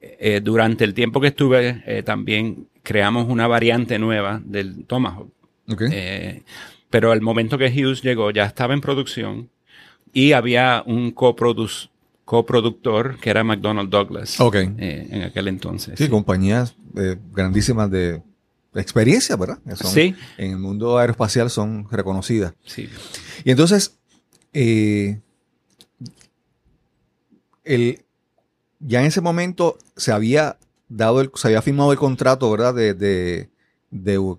Eh, 0.00 0.40
durante 0.42 0.84
el 0.84 0.94
tiempo 0.94 1.20
que 1.20 1.26
estuve 1.28 1.82
eh, 1.86 2.02
también 2.02 2.66
creamos 2.82 3.28
una 3.28 3.46
variante 3.46 3.98
nueva 3.98 4.40
del 4.44 4.84
Tomahawk. 4.84 5.28
Eh, 5.92 6.42
pero 6.88 7.12
al 7.12 7.20
momento 7.20 7.58
que 7.58 7.66
Hughes 7.66 8.02
llegó 8.02 8.30
ya 8.30 8.44
estaba 8.44 8.74
en 8.74 8.80
producción 8.80 9.50
y 10.12 10.32
había 10.32 10.82
un 10.86 11.12
coproductor 11.12 13.18
que 13.20 13.30
era 13.30 13.44
McDonnell 13.44 13.90
Douglas 13.90 14.38
en 14.52 15.22
aquel 15.22 15.48
entonces. 15.48 15.98
Sí, 15.98 16.08
compañías 16.08 16.76
grandísimas 17.32 17.90
de 17.90 18.22
experiencia, 18.74 19.36
¿verdad? 19.36 19.58
sí. 19.74 20.14
En 20.38 20.52
el 20.52 20.58
mundo 20.58 20.98
aeroespacial 20.98 21.50
son 21.50 21.88
reconocidas. 21.90 22.54
Sí. 22.64 22.88
Y 23.44 23.50
entonces, 23.50 23.98
eh, 24.52 25.20
el, 27.64 28.02
ya 28.78 29.00
en 29.00 29.06
ese 29.06 29.20
momento 29.20 29.76
se 29.96 30.12
había 30.12 30.56
dado, 30.88 31.20
el, 31.20 31.30
se 31.34 31.48
había 31.48 31.62
firmado 31.62 31.92
el 31.92 31.98
contrato, 31.98 32.50
¿verdad? 32.50 32.74
De, 32.74 32.94
de, 32.94 33.48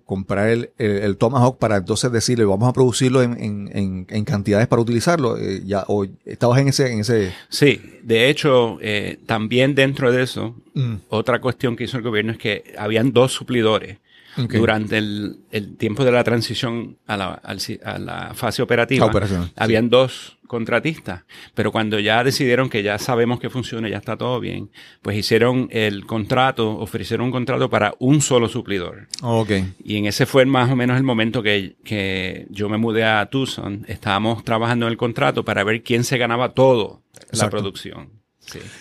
comprar 0.06 0.48
el, 0.48 0.70
el, 0.78 1.16
Tomahawk 1.18 1.58
para 1.58 1.76
entonces 1.76 2.10
decirle, 2.10 2.46
vamos 2.46 2.68
a 2.68 2.72
producirlo 2.72 3.22
en, 3.22 3.38
en, 3.38 4.06
en 4.08 4.24
cantidades 4.24 4.66
para 4.66 4.80
utilizarlo. 4.80 5.36
Eh, 5.36 5.62
ya, 5.66 5.84
o 5.88 6.06
estabas 6.24 6.58
en 6.60 6.68
ese, 6.68 6.90
en 6.90 7.00
ese. 7.00 7.34
Sí, 7.50 7.80
de 8.02 8.30
hecho, 8.30 8.78
eh, 8.80 9.18
también 9.26 9.74
dentro 9.74 10.10
de 10.10 10.22
eso, 10.22 10.56
mm. 10.72 10.94
otra 11.10 11.40
cuestión 11.40 11.76
que 11.76 11.84
hizo 11.84 11.98
el 11.98 12.02
gobierno 12.02 12.32
es 12.32 12.38
que 12.38 12.74
habían 12.78 13.12
dos 13.12 13.32
suplidores 13.32 13.98
durante 14.36 14.98
el, 14.98 15.38
tiempo 15.78 16.04
de 16.04 16.12
la 16.12 16.24
transición 16.24 16.98
a 17.06 17.16
la, 17.16 17.42
a 17.84 17.98
la 17.98 18.32
fase 18.34 18.62
operativa, 18.62 19.10
habían 19.56 19.90
dos 19.90 20.38
contratistas, 20.46 21.24
pero 21.54 21.72
cuando 21.72 21.98
ya 21.98 22.22
decidieron 22.22 22.68
que 22.68 22.82
ya 22.82 22.98
sabemos 22.98 23.40
que 23.40 23.48
funciona, 23.48 23.88
ya 23.88 23.96
está 23.96 24.18
todo 24.18 24.38
bien, 24.38 24.70
pues 25.00 25.16
hicieron 25.16 25.68
el 25.70 26.04
contrato, 26.04 26.76
ofrecieron 26.76 27.26
un 27.26 27.32
contrato 27.32 27.70
para 27.70 27.94
un 27.98 28.20
solo 28.20 28.48
suplidor. 28.48 29.08
Okay. 29.22 29.72
Y 29.82 29.96
en 29.96 30.04
ese 30.04 30.26
fue 30.26 30.44
más 30.44 30.70
o 30.70 30.76
menos 30.76 30.98
el 30.98 31.04
momento 31.04 31.42
que, 31.42 31.76
que 31.84 32.46
yo 32.50 32.68
me 32.68 32.76
mudé 32.76 33.04
a 33.04 33.24
Tucson, 33.30 33.86
estábamos 33.88 34.44
trabajando 34.44 34.86
en 34.86 34.92
el 34.92 34.98
contrato 34.98 35.42
para 35.42 35.64
ver 35.64 35.82
quién 35.82 36.04
se 36.04 36.18
ganaba 36.18 36.50
todo 36.52 37.02
la 37.30 37.48
producción. 37.48 38.22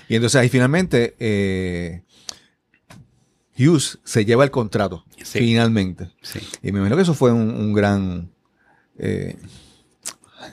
Y 0.09 0.15
entonces 0.15 0.41
ahí 0.41 0.49
finalmente 0.49 1.15
eh, 1.19 2.01
Hughes 3.67 3.99
se 4.03 4.25
lleva 4.25 4.43
el 4.43 4.51
contrato, 4.51 5.05
finalmente. 5.23 6.09
Y 6.61 6.71
me 6.71 6.79
imagino 6.79 6.95
que 6.95 7.03
eso 7.03 7.13
fue 7.13 7.31
un, 7.31 7.73
gran... 7.73 8.31
Eh, 8.97 9.37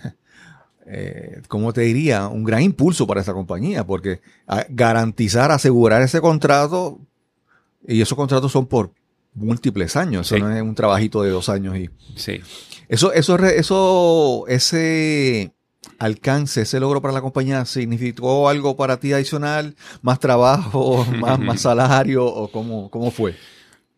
eh, 0.87 1.43
¿cómo 1.49 1.73
te 1.73 1.83
diría? 1.83 2.29
Un 2.29 2.45
gran 2.45 2.63
impulso 2.63 3.07
para 3.07 3.21
esa 3.21 3.33
compañía, 3.33 3.87
porque 3.87 4.21
garantizar, 4.69 5.51
asegurar 5.51 6.03
ese 6.03 6.21
contrato, 6.21 7.01
y 7.87 8.01
esos 8.01 8.17
contratos 8.17 8.53
son 8.53 8.67
por 8.67 8.93
múltiples 9.35 9.97
años, 9.97 10.33
eso 10.33 10.39
no 10.39 10.55
es 10.55 10.63
un 10.63 10.75
trabajito 10.75 11.23
de 11.23 11.31
dos 11.31 11.49
años 11.49 11.77
y... 11.77 11.91
Sí. 12.17 12.41
Eso, 12.89 13.13
eso, 13.13 13.37
eso, 13.37 14.45
ese 14.49 15.53
alcance, 15.99 16.63
ese 16.63 16.81
logro 16.81 17.01
para 17.01 17.15
la 17.15 17.21
compañía, 17.21 17.65
significó 17.65 18.49
algo 18.49 18.77
para 18.77 18.99
ti 18.99 19.13
adicional, 19.13 19.75
más 20.03 20.21
trabajo, 20.21 21.05
más, 21.21 21.39
más 21.39 21.61
salario, 21.63 22.25
o 22.25 22.51
cómo, 22.51 22.91
cómo 22.91 23.11
fue? 23.11 23.35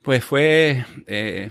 Pues 0.03 0.25
fue, 0.25 0.85
eh, 1.07 1.51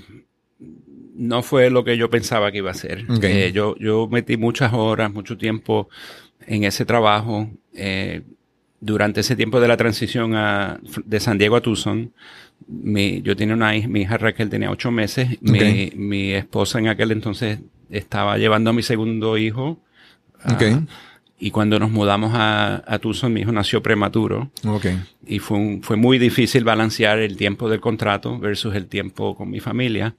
no 1.16 1.44
fue 1.44 1.70
lo 1.70 1.84
que 1.84 1.98
yo 1.98 2.10
pensaba 2.10 2.52
que 2.52 2.60
iba 2.60 2.72
a 2.72 2.76
ser. 2.76 3.06
Eh, 3.22 3.52
yo, 3.54 3.76
yo 3.78 4.08
metí 4.08 4.38
muchas 4.38 4.74
horas, 4.74 5.14
mucho 5.14 5.38
tiempo 5.38 5.90
en 6.48 6.64
ese 6.64 6.86
trabajo. 6.86 7.50
Eh, 7.74 8.24
durante 8.82 9.20
ese 9.20 9.36
tiempo 9.36 9.60
de 9.60 9.68
la 9.68 9.78
transición 9.78 10.36
a, 10.36 10.80
de 11.06 11.20
San 11.20 11.38
Diego 11.38 11.58
a 11.58 11.62
Tucson, 11.62 12.14
mi, 12.68 13.22
yo 13.22 13.36
tenía 13.36 13.54
una 13.54 13.76
hija, 13.76 13.88
mi 13.88 14.02
hija 14.02 14.18
Raquel 14.18 14.50
tenía 14.50 14.72
ocho 14.72 14.92
meses, 14.92 15.38
mi, 15.42 15.92
mi, 15.96 16.34
esposa 16.34 16.80
en 16.80 16.88
aquel 16.88 17.12
entonces 17.12 17.60
estaba 17.90 18.38
llevando 18.38 18.70
a 18.70 18.74
mi 18.74 18.84
segundo 18.84 19.38
hijo. 19.38 19.80
Ah, 20.44 20.58
y 21.42 21.52
cuando 21.52 21.80
nos 21.80 21.90
mudamos 21.90 22.34
a, 22.34 22.84
a, 22.86 23.00
Tucson, 23.00 23.32
mi 23.32 23.42
hijo 23.42 23.52
nació 23.52 23.82
prematuro. 23.82 24.52
Y 25.26 25.40
fue, 25.40 25.80
fue 25.82 25.96
muy 25.96 26.20
difícil 26.20 26.64
balancear 26.64 27.20
el 27.20 27.38
tiempo 27.38 27.70
del 27.70 27.80
contrato 27.80 28.38
versus 28.40 28.76
el 28.76 28.88
tiempo 28.88 29.36
con 29.36 29.50
mi 29.50 29.60
familia 29.60 30.16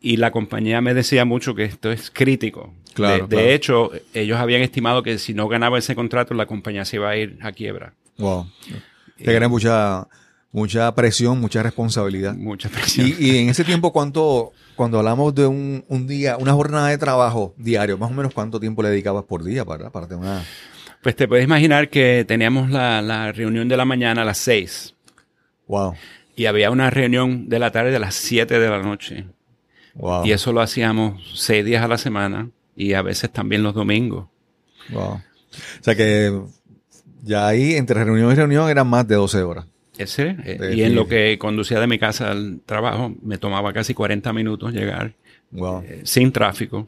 y 0.00 0.16
la 0.16 0.30
compañía 0.30 0.80
me 0.80 0.94
decía 0.94 1.24
mucho 1.24 1.54
que 1.54 1.64
esto 1.64 1.90
es 1.90 2.10
crítico. 2.10 2.72
Claro, 2.94 3.26
de, 3.26 3.54
hecho, 3.54 3.90
ellos 4.14 4.38
habían 4.38 4.62
estimado 4.62 5.02
que 5.02 5.18
si 5.18 5.34
no 5.34 5.48
ganaba 5.48 5.78
ese 5.78 5.94
contrato, 5.94 6.34
la 6.34 6.46
compañía 6.46 6.84
se 6.84 6.96
iba 6.96 7.10
a 7.10 7.16
ir 7.16 7.38
a 7.42 7.52
quiebra. 7.52 7.94
Wow. 8.16 8.50
Te 9.16 9.32
gané 9.32 9.48
mucha, 9.48 10.08
mucha 10.52 10.94
presión, 10.94 11.40
mucha 11.40 11.62
responsabilidad. 11.62 12.34
Mucha 12.34 12.68
presión. 12.68 13.12
Y, 13.18 13.38
en 13.38 13.48
ese 13.48 13.64
tiempo, 13.64 13.92
¿cuánto, 13.92 14.52
cuando 14.76 14.98
hablamos 14.98 15.34
de 15.34 15.46
un, 15.46 15.84
un, 15.88 16.06
día, 16.06 16.36
una 16.36 16.52
jornada 16.52 16.88
de 16.88 16.98
trabajo 16.98 17.54
diario, 17.56 17.98
más 17.98 18.10
o 18.10 18.14
menos 18.14 18.32
cuánto 18.34 18.60
tiempo 18.60 18.82
le 18.82 18.90
dedicabas 18.90 19.24
por 19.24 19.44
día 19.44 19.64
para, 19.64 19.90
para 19.90 20.06
tener 20.06 20.24
una... 20.24 20.44
Pues 21.02 21.14
te 21.14 21.28
puedes 21.28 21.44
imaginar 21.44 21.90
que 21.90 22.24
teníamos 22.26 22.70
la, 22.70 23.00
la 23.02 23.30
reunión 23.32 23.68
de 23.68 23.76
la 23.76 23.84
mañana 23.84 24.22
a 24.22 24.24
las 24.24 24.38
6. 24.38 24.94
Wow. 25.68 25.94
Y 26.34 26.46
había 26.46 26.70
una 26.70 26.90
reunión 26.90 27.48
de 27.48 27.58
la 27.58 27.70
tarde 27.70 27.94
a 27.94 27.98
las 28.00 28.14
7 28.16 28.58
de 28.58 28.68
la 28.68 28.82
noche. 28.82 29.26
Y 30.24 30.32
eso 30.32 30.52
lo 30.52 30.60
hacíamos 30.60 31.20
seis 31.34 31.64
días 31.64 31.82
a 31.82 31.88
la 31.88 31.98
semana 31.98 32.50
y 32.76 32.92
a 32.92 33.02
veces 33.02 33.30
también 33.30 33.62
los 33.62 33.74
domingos. 33.74 34.28
Wow. 34.90 35.14
O 35.14 35.20
sea 35.80 35.96
que 35.96 36.40
ya 37.22 37.48
ahí 37.48 37.74
entre 37.74 38.04
reunión 38.04 38.30
y 38.30 38.34
reunión 38.34 38.70
eran 38.70 38.86
más 38.86 39.08
de 39.08 39.16
12 39.16 39.42
horas. 39.42 39.66
Ese, 39.98 40.36
eh, 40.44 40.74
y 40.76 40.82
en 40.82 40.94
lo 40.94 41.08
que 41.08 41.38
conducía 41.38 41.80
de 41.80 41.86
mi 41.86 41.98
casa 41.98 42.30
al 42.30 42.60
trabajo 42.64 43.14
me 43.22 43.38
tomaba 43.38 43.72
casi 43.72 43.94
40 43.94 44.32
minutos 44.32 44.72
llegar. 44.72 45.14
Wow. 45.50 45.82
Eh, 45.82 46.02
sin 46.04 46.32
tráfico. 46.32 46.86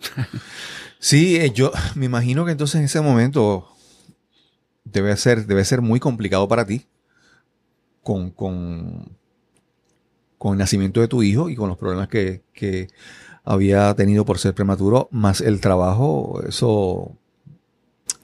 sí, 0.99 1.37
eh, 1.37 1.51
yo 1.53 1.73
me 1.95 2.07
imagino 2.07 2.45
que 2.45 2.53
entonces 2.53 2.77
en 2.77 2.85
ese 2.85 3.01
momento 3.01 3.69
debe 4.85 5.17
ser, 5.17 5.47
debe 5.47 5.65
ser 5.65 5.83
muy 5.83 6.01
complicado 6.01 6.47
para 6.49 6.67
ti 6.67 6.87
con, 8.03 8.31
con 8.31 9.21
con 10.41 10.53
el 10.53 10.59
nacimiento 10.59 11.03
de 11.03 11.09
tu 11.09 11.23
hijo 11.23 11.51
y 11.51 11.55
con 11.55 11.69
los 11.69 11.77
problemas 11.77 12.09
que, 12.09 12.41
había 13.45 13.95
tenido 13.95 14.25
por 14.25 14.39
ser 14.39 14.55
prematuro, 14.55 15.07
más 15.11 15.43
el 15.43 15.61
trabajo, 15.61 16.43
eso 16.49 17.15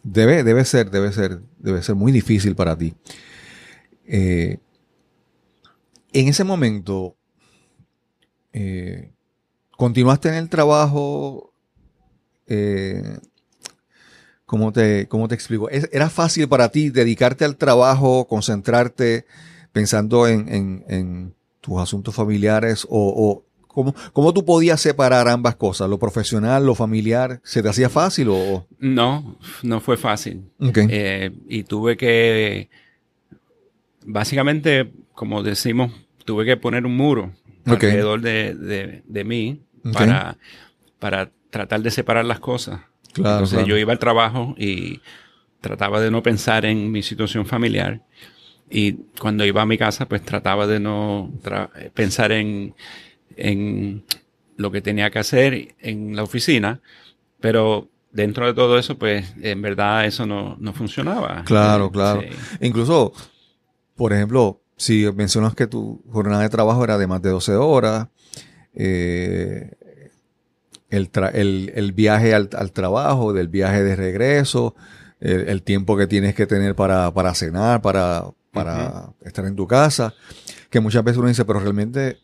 debe, 0.03 0.43
debe 0.43 0.65
ser, 0.65 0.91
debe 0.91 1.13
ser, 1.13 1.41
debe 1.59 1.83
ser 1.83 1.95
muy 1.95 2.13
difícil 2.13 2.55
para 2.55 2.75
ti. 2.79 2.95
Eh, 4.07 4.57
en 6.13 6.29
ese 6.29 6.45
momento, 6.45 7.17
eh, 8.53 9.13
¿continuaste 9.77 10.29
en 10.29 10.35
el 10.35 10.49
trabajo? 10.49 11.53
Eh, 12.47 13.19
¿cómo, 14.45 14.73
te, 14.73 15.09
¿Cómo 15.09 15.29
te 15.29 15.35
explico? 15.35 15.69
¿Era 15.71 16.11
fácil 16.11 16.49
para 16.49 16.71
ti 16.71 16.91
dedicarte 16.91 17.45
al 17.45 17.57
trabajo, 17.57 18.27
concentrarte, 18.27 19.27
pensando 19.73 20.27
en 20.29 21.35
tus 21.67 21.81
asuntos 21.81 22.15
familiares 22.15 22.87
o, 22.89 23.43
¿Cómo, 23.67 23.95
¿Cómo, 24.15 24.33
tú 24.33 24.43
podías 24.43 24.81
separar 24.81 25.29
ambas 25.29 25.57
cosas? 25.57 25.91
¿Lo 25.91 25.99
profesional, 25.99 26.65
lo 26.65 26.75
familiar? 26.75 27.41
¿Se 27.45 27.63
te 27.63 27.69
hacía 27.69 27.91
fácil 27.91 28.29
o...? 28.31 28.67
No, 28.79 29.37
no 29.63 29.81
fue 29.81 29.99
fácil. 29.99 30.45
Eh, 30.59 31.31
y 31.47 31.65
tuve 31.65 31.99
que... 31.99 32.71
Básicamente, 34.07 34.93
como 35.17 35.43
decimos, 35.43 35.91
tuve 36.25 36.45
que 36.45 36.57
poner 36.57 36.87
un 36.87 36.97
muro 36.97 37.33
alrededor 37.65 38.21
de, 38.21 39.03
de, 39.05 39.25
mí 39.25 39.63
para, 39.93 40.37
para 41.01 41.33
tratar 41.51 41.81
de 41.81 41.91
separar 41.91 42.27
las 42.27 42.39
cosas. 42.39 42.83
Claro, 43.15 43.45
Entonces 43.45 43.67
yo 43.67 43.79
iba 43.79 43.93
al 43.93 43.99
trabajo 43.99 44.55
y 44.59 45.01
trataba 45.61 46.01
de 46.01 46.11
no 46.11 46.23
pensar 46.23 46.67
en 46.67 46.93
mi 46.93 47.03
situación 47.03 47.47
familiar 47.47 48.03
y 48.71 48.93
cuando 49.19 49.47
iba 49.47 49.63
a 49.63 49.67
mi 49.67 49.79
casa, 49.79 50.07
pues 50.07 50.23
trataba 50.23 50.67
de 50.67 50.81
no 50.81 51.33
pensar 51.95 52.31
en, 52.31 52.75
en 53.37 54.05
lo 54.59 54.71
que 54.71 54.83
tenía 54.83 55.11
que 55.11 55.19
hacer 55.19 55.77
en 55.81 56.15
la 56.15 56.25
oficina, 56.25 56.83
pero 57.41 57.89
dentro 58.13 58.47
de 58.47 58.53
todo 58.53 58.79
eso, 58.79 58.99
pues 58.99 59.35
en 59.41 59.63
verdad 59.63 60.05
eso 60.05 60.27
no, 60.27 60.57
no 60.61 60.75
funcionaba. 60.75 61.43
Claro, 61.45 61.91
claro. 61.91 62.23
Incluso, 62.61 63.15
por 63.95 64.13
ejemplo, 64.13 64.61
si 64.77 65.11
mencionas 65.15 65.55
que 65.55 65.67
tu 65.67 66.03
jornada 66.11 66.43
de 66.43 66.49
trabajo 66.49 66.85
era 66.85 66.99
de 66.99 67.07
más 67.07 67.23
de 67.23 67.31
12 67.31 67.55
horas, 67.55 68.09
eh, 68.75 69.73
el, 70.91 71.11
el, 71.33 71.73
el, 71.75 71.93
viaje 71.93 72.35
al, 72.35 72.51
al, 72.53 72.73
trabajo, 72.73 73.33
del 73.33 73.49
viaje 73.49 73.83
de 73.83 73.97
regreso, 73.97 74.75
el, 75.21 75.49
el 75.49 75.63
tiempo 75.63 75.97
que 75.97 76.07
tienes 76.07 76.35
que 76.35 76.47
tener 76.47 76.75
para, 76.75 77.13
para 77.13 77.35
cenar, 77.35 77.83
para, 77.83 78.25
para 78.53 79.13
estar 79.23 79.45
en 79.47 79.57
tu 79.57 79.67
casa, 79.67 80.15
que 80.71 80.81
muchas 80.81 81.03
veces 81.05 81.19
uno 81.19 81.29
dice, 81.29 81.45
pero 81.45 81.61
realmente 81.61 82.19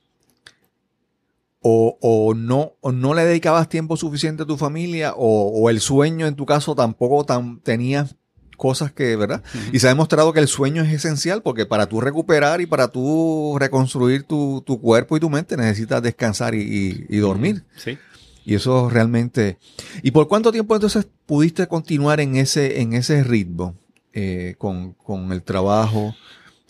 o, 1.62 2.34
no, 2.36 2.72
no 2.82 3.14
le 3.14 3.24
dedicabas 3.24 3.68
tiempo 3.68 3.96
suficiente 3.96 4.42
a 4.42 4.46
tu 4.46 4.56
familia 4.56 5.14
o, 5.16 5.70
el 5.70 5.80
sueño 5.80 6.26
en 6.26 6.34
tu 6.34 6.44
caso 6.44 6.74
tampoco 6.74 7.24
tan, 7.24 7.60
tenías 7.60 8.16
cosas 8.56 8.92
que, 8.92 9.16
¿verdad? 9.16 9.42
Y 9.72 9.78
se 9.78 9.86
ha 9.86 9.90
demostrado 9.90 10.32
que 10.32 10.40
el 10.40 10.48
sueño 10.48 10.82
es 10.82 10.92
esencial 10.92 11.42
porque 11.42 11.66
para 11.66 11.86
tú 11.86 12.00
recuperar 12.00 12.60
y 12.60 12.66
para 12.66 12.88
tú 12.88 13.56
reconstruir 13.58 14.24
tu, 14.24 14.62
cuerpo 14.80 15.16
y 15.16 15.20
tu 15.20 15.30
mente 15.30 15.56
necesitas 15.56 16.02
descansar 16.02 16.54
y, 16.54 17.18
dormir. 17.18 17.64
Sí. 17.76 17.98
Y 18.44 18.54
eso 18.54 18.90
realmente... 18.90 19.58
¿Y 20.02 20.10
por 20.10 20.28
cuánto 20.28 20.50
tiempo 20.50 20.74
entonces 20.74 21.06
pudiste 21.26 21.66
continuar 21.68 22.20
en 22.20 22.36
ese, 22.36 22.80
en 22.80 22.92
ese 22.92 23.22
ritmo? 23.22 23.76
Eh, 24.14 24.56
con, 24.58 24.94
el 25.32 25.42
trabajo. 25.42 26.14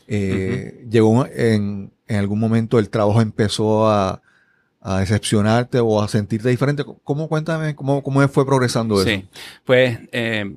Eh, 0.07 0.87
llegó 0.89 1.27
en, 1.27 1.93
en, 2.07 2.17
algún 2.17 2.39
momento 2.39 2.79
el 2.79 2.89
trabajo 2.89 3.21
empezó 3.21 3.89
a, 3.89 4.23
a, 4.81 5.01
decepcionarte 5.01 5.81
o 5.81 6.01
a 6.01 6.07
sentirte 6.07 6.49
diferente. 6.49 6.85
¿Cómo 7.03 7.29
cuéntame 7.29 7.75
cómo, 7.75 8.03
cómo 8.03 8.27
fue 8.29 8.47
progresando 8.47 9.01
eso? 9.01 9.11
Sí, 9.11 9.25
pues 9.65 9.99
eh, 10.13 10.57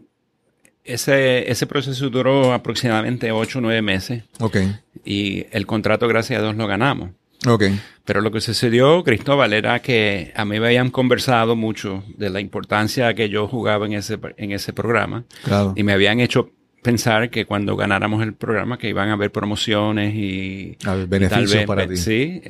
ese, 0.85 1.51
ese 1.51 1.67
proceso 1.67 2.09
duró 2.09 2.53
aproximadamente 2.53 3.31
8 3.31 3.57
o 3.57 3.61
9 3.61 3.81
meses. 3.81 4.23
Ok. 4.39 4.57
Y 5.03 5.47
el 5.51 5.65
contrato, 5.65 6.07
gracias 6.07 6.39
a 6.39 6.43
Dios, 6.43 6.55
lo 6.55 6.67
ganamos. 6.67 7.09
Ok. 7.47 7.63
Pero 8.05 8.21
lo 8.21 8.31
que 8.31 8.39
sucedió, 8.39 9.03
Cristóbal, 9.03 9.53
era 9.53 9.81
que 9.81 10.31
a 10.35 10.45
mí 10.45 10.59
me 10.59 10.67
habían 10.67 10.91
conversado 10.91 11.55
mucho 11.55 12.03
de 12.17 12.29
la 12.29 12.39
importancia 12.39 13.13
que 13.13 13.29
yo 13.29 13.47
jugaba 13.47 13.85
en 13.87 13.93
ese, 13.93 14.19
en 14.37 14.51
ese 14.51 14.73
programa. 14.73 15.25
Claro. 15.43 15.73
Y 15.75 15.83
me 15.83 15.93
habían 15.93 16.19
hecho 16.19 16.51
pensar 16.85 17.29
que 17.29 17.45
cuando 17.45 17.75
ganáramos 17.75 18.21
el 18.21 18.33
programa 18.33 18.77
que 18.77 18.87
iban 18.87 19.09
a 19.09 19.13
haber 19.13 19.31
promociones 19.31 20.13
y, 20.15 20.77
beneficios 21.07 21.65
para 21.65 21.87
ti. 21.87 21.97
Sí, 21.97 22.41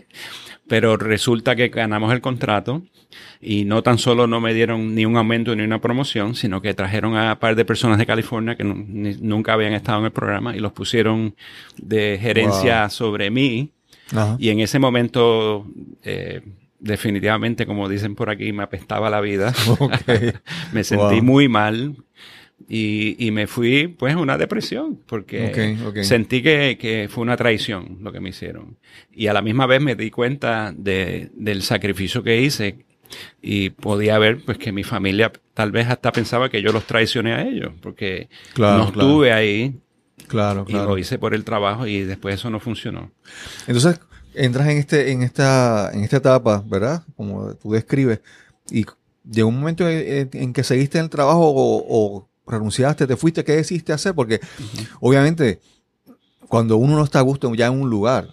pero 0.68 0.98
resulta 0.98 1.56
que 1.56 1.70
ganamos 1.70 2.12
el 2.12 2.22
contrato 2.22 2.84
y 3.40 3.64
no 3.64 3.82
tan 3.82 3.98
solo 3.98 4.28
no 4.28 4.42
me 4.42 4.54
dieron 4.54 4.94
ni 4.94 5.06
un 5.06 5.16
aumento 5.16 5.56
ni 5.56 5.64
una 5.64 5.80
promoción, 5.80 6.36
sino 6.36 6.62
que 6.62 6.74
trajeron 6.74 7.16
a 7.16 7.34
un 7.34 7.40
par 7.40 7.56
de 7.56 7.64
personas 7.64 7.98
de 7.98 8.06
California 8.06 8.56
que 8.56 8.64
nunca 8.64 9.54
habían 9.54 9.74
estado 9.74 10.00
en 10.00 10.06
el 10.06 10.12
programa 10.12 10.56
y 10.56 10.60
los 10.60 10.74
pusieron 10.74 11.36
de 11.78 12.18
gerencia 12.22 12.90
sobre 12.90 13.32
mí. 13.32 13.72
Y 14.38 14.50
en 14.50 14.60
ese 14.60 14.80
momento, 14.80 15.66
eh, 16.04 16.42
definitivamente, 16.80 17.66
como 17.66 17.88
dicen 17.88 18.16
por 18.16 18.30
aquí, 18.30 18.52
me 18.52 18.64
apestaba 18.64 19.10
la 19.10 19.22
vida. 19.22 19.54
me 20.74 20.84
sentí 20.84 21.22
muy 21.22 21.48
mal. 21.48 21.96
Y, 22.68 23.16
y, 23.24 23.32
me 23.32 23.46
fui, 23.46 23.88
pues, 23.88 24.16
una 24.16 24.38
depresión, 24.38 25.00
porque 25.06 25.78
sentí 26.02 26.42
que, 26.42 26.78
que, 26.80 27.08
fue 27.10 27.22
una 27.22 27.38
traición 27.38 28.00
lo 28.02 28.12
que 28.12 28.20
me 28.20 28.30
hicieron. 28.30 28.78
Y 29.14 29.28
a 29.28 29.34
la 29.34 29.42
misma 29.42 29.68
vez 29.68 29.82
me 29.82 29.96
di 29.96 30.10
cuenta 30.10 30.74
de, 30.76 31.30
del 31.36 31.62
sacrificio 31.62 32.24
que 32.24 32.42
hice 32.42 32.86
y 33.42 33.70
podía 33.70 34.18
ver, 34.18 34.44
pues, 34.44 34.58
que 34.58 34.72
mi 34.72 34.84
familia 34.84 35.32
tal 35.54 35.72
vez 35.72 35.88
hasta 35.88 36.12
pensaba 36.12 36.50
que 36.50 36.62
yo 36.62 36.72
los 36.72 36.86
traicioné 36.88 37.34
a 37.34 37.44
ellos, 37.44 37.74
porque 37.82 38.30
no 38.58 38.88
estuve 38.88 39.32
ahí. 39.32 39.80
Claro, 40.28 40.66
y 40.68 40.74
lo 40.74 40.98
hice 40.98 41.20
por 41.20 41.36
el 41.36 41.44
trabajo 41.44 41.86
y 41.86 42.00
después 42.02 42.36
eso 42.36 42.50
no 42.50 42.60
funcionó. 42.60 43.12
Entonces, 43.68 44.00
entras 44.34 44.70
en 44.70 44.78
este, 44.78 45.12
en 45.12 45.22
esta, 45.22 45.92
en 45.94 46.04
esta 46.04 46.18
etapa, 46.18 46.64
¿verdad? 46.66 47.04
Como 47.16 47.54
tú 47.56 47.74
describes, 47.74 48.22
y 48.72 48.86
llegó 49.30 49.50
un 49.50 49.60
momento 49.60 49.88
en, 49.88 50.54
que 50.54 50.64
seguiste 50.64 50.98
en 50.98 51.06
el 51.06 51.10
trabajo 51.10 51.42
o 51.46 52.28
renunciaste, 52.48 53.08
te 53.08 53.16
fuiste, 53.16 53.44
¿qué 53.44 53.56
decidiste 53.56 53.94
hacer? 53.94 54.14
Porque 54.14 54.40
obviamente 55.00 55.60
cuando 56.48 56.78
uno 56.78 56.96
no 56.96 57.04
está 57.04 57.20
a 57.20 57.24
gusto 57.24 57.54
ya 57.56 57.68
en 57.68 57.82
un 57.82 57.90
lugar, 57.90 58.30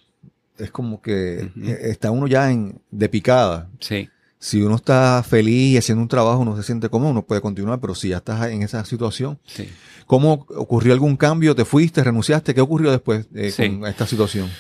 es 0.59 0.71
como 0.71 1.01
que 1.01 1.51
está 1.83 2.11
uno 2.11 2.27
ya 2.27 2.51
en, 2.51 2.81
de 2.91 3.09
picada. 3.09 3.69
Sí. 3.81 4.09
Si 4.39 4.61
uno 4.61 4.77
está 4.77 5.23
feliz 5.23 5.75
y 5.75 5.77
haciendo 5.77 6.03
un 6.03 6.09
trabajo, 6.09 6.41
uno 6.41 6.57
se 6.57 6.65
siente 6.65 6.89
cómodo, 6.89 7.11
uno 7.11 7.23
puede 7.23 7.41
continuar, 7.41 7.81
pero 7.81 7.95
si 7.95 8.09
ya 8.09 8.17
estás 8.17 8.51
en 8.51 8.63
esa 8.63 8.85
situación, 8.85 9.39
sí. 9.47 9.69
¿cómo 10.07 10.47
ocurrió 10.57 10.93
algún 10.93 11.17
cambio? 11.17 11.55
¿Te 11.55 11.65
fuiste, 11.65 12.03
renunciaste? 12.03 12.55
¿Qué 12.55 12.61
ocurrió 12.61 12.91
después 12.91 13.27
eh, 13.35 13.53
con 13.57 13.87
esta 13.87 14.07
situación? 14.07 14.51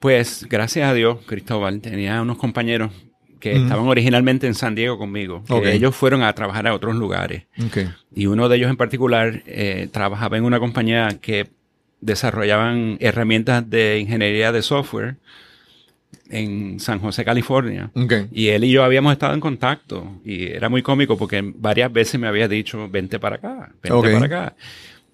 Pues 0.00 0.46
gracias 0.48 0.88
a 0.88 0.94
Dios, 0.94 1.18
Cristóbal, 1.26 1.80
tenía 1.80 2.20
unos 2.22 2.38
compañeros 2.38 2.92
que 3.38 3.56
estaban 3.56 3.86
originalmente 3.86 4.46
en 4.46 4.54
San 4.54 4.74
Diego 4.74 4.98
conmigo, 4.98 5.42
que 5.46 5.72
ellos 5.72 5.94
fueron 5.94 6.22
a 6.22 6.32
trabajar 6.34 6.66
a 6.66 6.74
otros 6.74 6.96
lugares. 6.96 7.44
Y 8.14 8.26
uno 8.26 8.48
de 8.48 8.56
ellos 8.56 8.70
en 8.70 8.76
particular 8.76 9.42
eh, 9.46 9.88
trabajaba 9.92 10.36
en 10.36 10.44
una 10.44 10.58
compañía 10.58 11.18
que 11.20 11.48
desarrollaban 12.00 12.96
herramientas 13.00 13.68
de 13.68 13.98
ingeniería 13.98 14.52
de 14.52 14.62
software 14.62 15.16
en 16.30 16.78
San 16.80 17.00
José, 17.00 17.24
California. 17.24 17.90
Y 18.32 18.48
él 18.48 18.64
y 18.64 18.70
yo 18.70 18.84
habíamos 18.84 19.12
estado 19.12 19.34
en 19.34 19.40
contacto 19.40 20.20
y 20.24 20.46
era 20.46 20.68
muy 20.68 20.82
cómico 20.82 21.16
porque 21.16 21.42
varias 21.56 21.92
veces 21.92 22.20
me 22.20 22.26
había 22.26 22.48
dicho, 22.48 22.88
vente 22.88 23.18
para 23.18 23.36
acá, 23.36 23.72
vente 23.82 24.12
para 24.12 24.26
acá. 24.26 24.56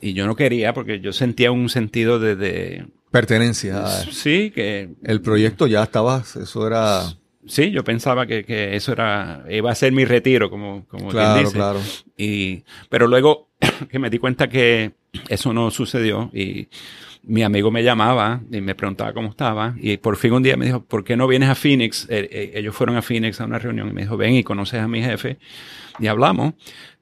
Y 0.01 0.13
yo 0.13 0.27
no 0.27 0.37
quería 0.37 0.75
porque 0.75 1.01
yo 1.01 1.13
sentía 1.13 1.51
un 1.53 1.69
sentido 1.69 2.19
de... 2.19 2.87
Pertenencia. 3.11 3.87
Sí, 4.11 4.51
que... 4.55 4.91
El 5.05 5.21
proyecto 5.21 5.67
ya 5.67 5.85
estaba, 5.85 6.21
eso 6.21 6.67
era 6.67 7.05
sí, 7.47 7.71
yo 7.71 7.85
pensaba 7.85 8.27
que, 8.27 8.45
que, 8.45 8.77
eso 8.77 8.93
era, 8.93 9.45
iba 9.51 9.71
a 9.71 9.75
ser 9.75 9.93
mi 9.93 10.05
retiro, 10.05 10.51
como, 10.51 10.87
como 10.87 11.09
claro, 11.09 11.41
dice. 11.41 11.53
Claro. 11.53 11.81
Y, 12.17 12.65
pero 12.89 13.07
luego 13.07 13.49
que 13.91 13.99
me 13.99 14.11
di 14.11 14.19
cuenta 14.19 14.49
que 14.49 14.93
eso 15.29 15.53
no 15.53 15.71
sucedió 15.71 16.31
y 16.33 16.69
mi 17.27 17.43
amigo 17.43 17.71
me 17.71 17.83
llamaba 17.83 18.43
y 18.51 18.61
me 18.61 18.75
preguntaba 18.75 19.13
cómo 19.13 19.31
estaba 19.31 19.75
y 19.79 19.97
por 19.97 20.17
fin 20.17 20.33
un 20.33 20.43
día 20.43 20.57
me 20.57 20.67
dijo, 20.67 20.85
¿por 20.85 21.05
qué 21.05 21.17
no 21.17 21.27
vienes 21.27 21.49
a 21.49 21.55
Phoenix? 21.55 22.07
Eh, 22.11 22.29
eh, 22.31 22.53
ellos 22.55 22.75
fueron 22.75 22.97
a 22.97 23.03
Phoenix 23.03 23.41
a 23.41 23.45
una 23.45 23.59
reunión 23.59 23.89
y 23.89 23.93
me 23.93 24.03
dijo, 24.03 24.17
ven 24.17 24.35
y 24.35 24.45
conoces 24.45 24.81
a 24.81 24.89
mi 24.89 25.03
jefe 25.03 25.39
y 25.99 26.07
hablamos. 26.07 26.55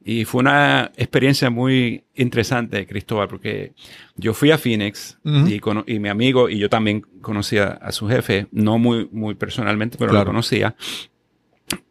Y 0.05 0.25
fue 0.25 0.41
una 0.41 0.91
experiencia 0.97 1.49
muy 1.51 2.05
interesante, 2.15 2.87
Cristóbal, 2.87 3.29
porque 3.29 3.73
yo 4.17 4.35
fui 4.35 4.51
a 4.51 4.59
Phoenix 4.59 5.19
y, 5.25 5.61
y, 5.87 5.99
mi 6.01 6.09
amigo 6.09 6.49
y 6.49 6.59
yo 6.59 6.69
también 6.69 7.03
conocía 7.21 7.69
a 7.69 7.93
su 7.93 8.09
jefe, 8.09 8.49
no 8.51 8.79
muy, 8.79 9.09
muy 9.13 9.35
personalmente, 9.35 9.97
pero 9.99 10.13
lo 10.13 10.25
conocía. 10.25 10.75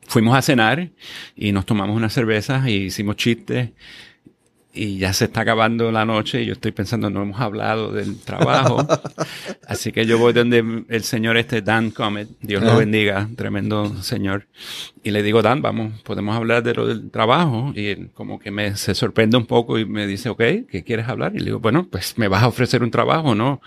Fuimos 0.07 0.35
a 0.35 0.41
cenar 0.41 0.91
y 1.35 1.53
nos 1.53 1.65
tomamos 1.65 1.95
unas 1.95 2.11
cervezas 2.11 2.67
y 2.67 2.85
hicimos 2.85 3.15
chistes 3.15 3.69
y 4.73 4.97
ya 4.97 5.11
se 5.11 5.25
está 5.25 5.41
acabando 5.41 5.91
la 5.91 6.05
noche 6.05 6.41
y 6.41 6.45
yo 6.45 6.53
estoy 6.53 6.71
pensando, 6.71 7.09
no 7.09 7.23
hemos 7.23 7.41
hablado 7.41 7.91
del 7.91 8.17
trabajo. 8.19 8.87
Así 9.67 9.91
que 9.91 10.05
yo 10.05 10.17
voy 10.17 10.31
donde 10.31 10.83
el 10.87 11.03
señor 11.03 11.37
este, 11.37 11.61
Dan 11.61 11.91
Comet, 11.91 12.29
Dios 12.41 12.63
lo 12.63 12.77
bendiga, 12.77 13.29
tremendo 13.35 14.01
señor. 14.01 14.47
Y 15.03 15.11
le 15.11 15.23
digo, 15.23 15.41
Dan, 15.41 15.61
vamos, 15.61 15.99
podemos 16.01 16.35
hablar 16.35 16.63
de 16.63 16.73
lo 16.73 16.87
del 16.87 17.11
trabajo. 17.11 17.73
Y 17.75 17.87
él 17.87 18.09
como 18.13 18.39
que 18.39 18.51
me, 18.51 18.77
se 18.77 18.95
sorprende 18.95 19.35
un 19.35 19.45
poco 19.45 19.77
y 19.77 19.85
me 19.85 20.07
dice, 20.07 20.29
ok, 20.29 20.41
¿qué 20.69 20.83
quieres 20.85 21.09
hablar? 21.09 21.33
Y 21.35 21.39
le 21.39 21.45
digo, 21.45 21.59
bueno, 21.59 21.87
pues 21.89 22.17
me 22.17 22.29
vas 22.29 22.43
a 22.43 22.47
ofrecer 22.47 22.81
un 22.81 22.91
trabajo, 22.91 23.35
¿no? 23.35 23.61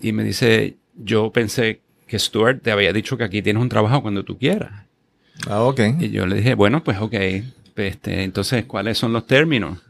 Y 0.00 0.12
me 0.12 0.22
dice, 0.22 0.76
yo 0.94 1.32
pensé 1.32 1.80
que 2.06 2.18
Stuart 2.18 2.62
te 2.62 2.70
había 2.70 2.92
dicho 2.92 3.16
que 3.16 3.24
aquí 3.24 3.42
tienes 3.42 3.60
un 3.60 3.68
trabajo 3.68 4.02
cuando 4.02 4.22
tú 4.22 4.38
quieras. 4.38 4.84
Ah, 5.48 5.62
ok. 5.62 5.80
Y 5.98 6.10
yo 6.10 6.26
le 6.26 6.36
dije, 6.36 6.54
bueno, 6.54 6.84
pues 6.84 6.98
ok. 7.00 7.14
Este, 7.74 8.22
entonces, 8.22 8.64
¿cuáles 8.64 8.96
son 8.98 9.12
los 9.12 9.26
términos? 9.26 9.80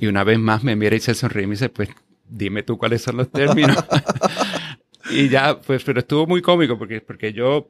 Y 0.00 0.06
una 0.06 0.24
vez 0.24 0.38
más 0.38 0.62
me 0.62 0.76
mira 0.76 0.94
y 0.94 1.00
se 1.00 1.14
sonríe 1.14 1.44
y 1.44 1.46
me 1.46 1.52
dice, 1.52 1.70
pues 1.70 1.88
dime 2.28 2.62
tú 2.62 2.76
cuáles 2.78 3.02
son 3.02 3.16
los 3.16 3.30
términos. 3.30 3.76
y 5.10 5.28
ya, 5.28 5.60
pues, 5.60 5.82
pero 5.84 6.00
estuvo 6.00 6.26
muy 6.26 6.42
cómico 6.42 6.78
porque, 6.78 7.00
porque 7.00 7.32
yo 7.32 7.66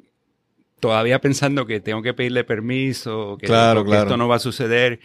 todavía 0.81 1.21
pensando 1.21 1.67
que 1.67 1.81
tengo 1.81 2.03
que 2.03 2.15
pedirle 2.15 2.45
permiso, 2.45 3.39
que, 3.39 3.47
esto 3.47 4.17
no 4.17 4.29
va 4.29 4.37
a 4.37 4.41
suceder. 4.41 5.01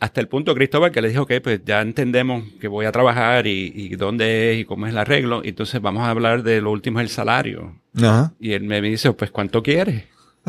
Hasta 0.00 0.20
el 0.20 0.28
punto, 0.28 0.54
Cristóbal, 0.54 0.92
que 0.92 1.02
le 1.02 1.08
dijo, 1.08 1.22
ok, 1.22 1.32
pues 1.42 1.60
ya 1.64 1.80
entendemos 1.80 2.44
que 2.60 2.68
voy 2.68 2.86
a 2.86 2.92
trabajar 2.92 3.48
y, 3.48 3.88
dónde 3.96 4.52
es 4.52 4.60
y 4.60 4.64
cómo 4.64 4.86
es 4.86 4.92
el 4.92 4.98
arreglo. 4.98 5.42
Entonces 5.44 5.80
vamos 5.82 6.04
a 6.04 6.10
hablar 6.10 6.44
de 6.44 6.60
lo 6.60 6.70
último, 6.70 7.00
el 7.00 7.08
salario. 7.08 7.74
Y 8.38 8.52
él 8.52 8.62
me 8.62 8.80
dice, 8.80 9.12
pues, 9.12 9.32
¿cuánto 9.32 9.62
quieres? 9.62 10.04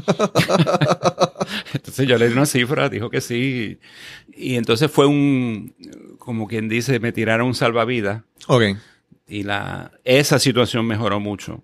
entonces 1.73 2.07
yo 2.07 2.17
le 2.17 2.27
di 2.27 2.33
una 2.33 2.45
cifra, 2.45 2.89
dijo 2.89 3.09
que 3.09 3.21
sí. 3.21 3.79
Y 4.35 4.55
entonces 4.55 4.89
fue 4.91 5.05
un, 5.05 5.73
como 6.17 6.47
quien 6.47 6.69
dice, 6.69 6.99
me 6.99 7.11
tiraron 7.11 7.47
un 7.47 7.55
salvavidas. 7.55 8.23
Ok. 8.47 8.63
Y 9.27 9.43
la, 9.43 9.91
esa 10.03 10.39
situación 10.39 10.85
mejoró 10.87 11.19
mucho. 11.19 11.63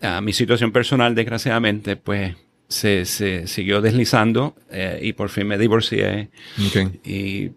a 0.00 0.20
mi 0.20 0.32
situación 0.32 0.72
personal, 0.72 1.14
desgraciadamente, 1.14 1.96
pues 1.96 2.36
se, 2.68 3.04
se 3.04 3.46
siguió 3.46 3.80
deslizando 3.80 4.56
eh, 4.70 4.98
y 5.02 5.12
por 5.12 5.28
fin 5.28 5.46
me 5.46 5.58
divorcié. 5.58 6.30
Okay. 6.68 7.00
Y 7.04 7.52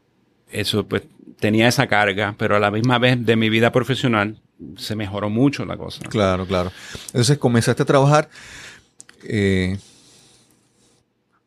eso 0.51 0.87
pues 0.87 1.03
tenía 1.39 1.67
esa 1.67 1.87
carga, 1.87 2.35
pero 2.37 2.55
a 2.55 2.59
la 2.59 2.71
misma 2.71 2.99
vez 2.99 3.25
de 3.25 3.35
mi 3.35 3.49
vida 3.49 3.71
profesional 3.71 4.41
se 4.77 4.95
mejoró 4.95 5.29
mucho 5.29 5.65
la 5.65 5.77
cosa. 5.77 6.03
Claro, 6.09 6.45
claro. 6.45 6.71
Entonces 7.07 7.37
comenzaste 7.37 7.83
a 7.83 7.85
trabajar 7.85 8.29
eh, 9.23 9.77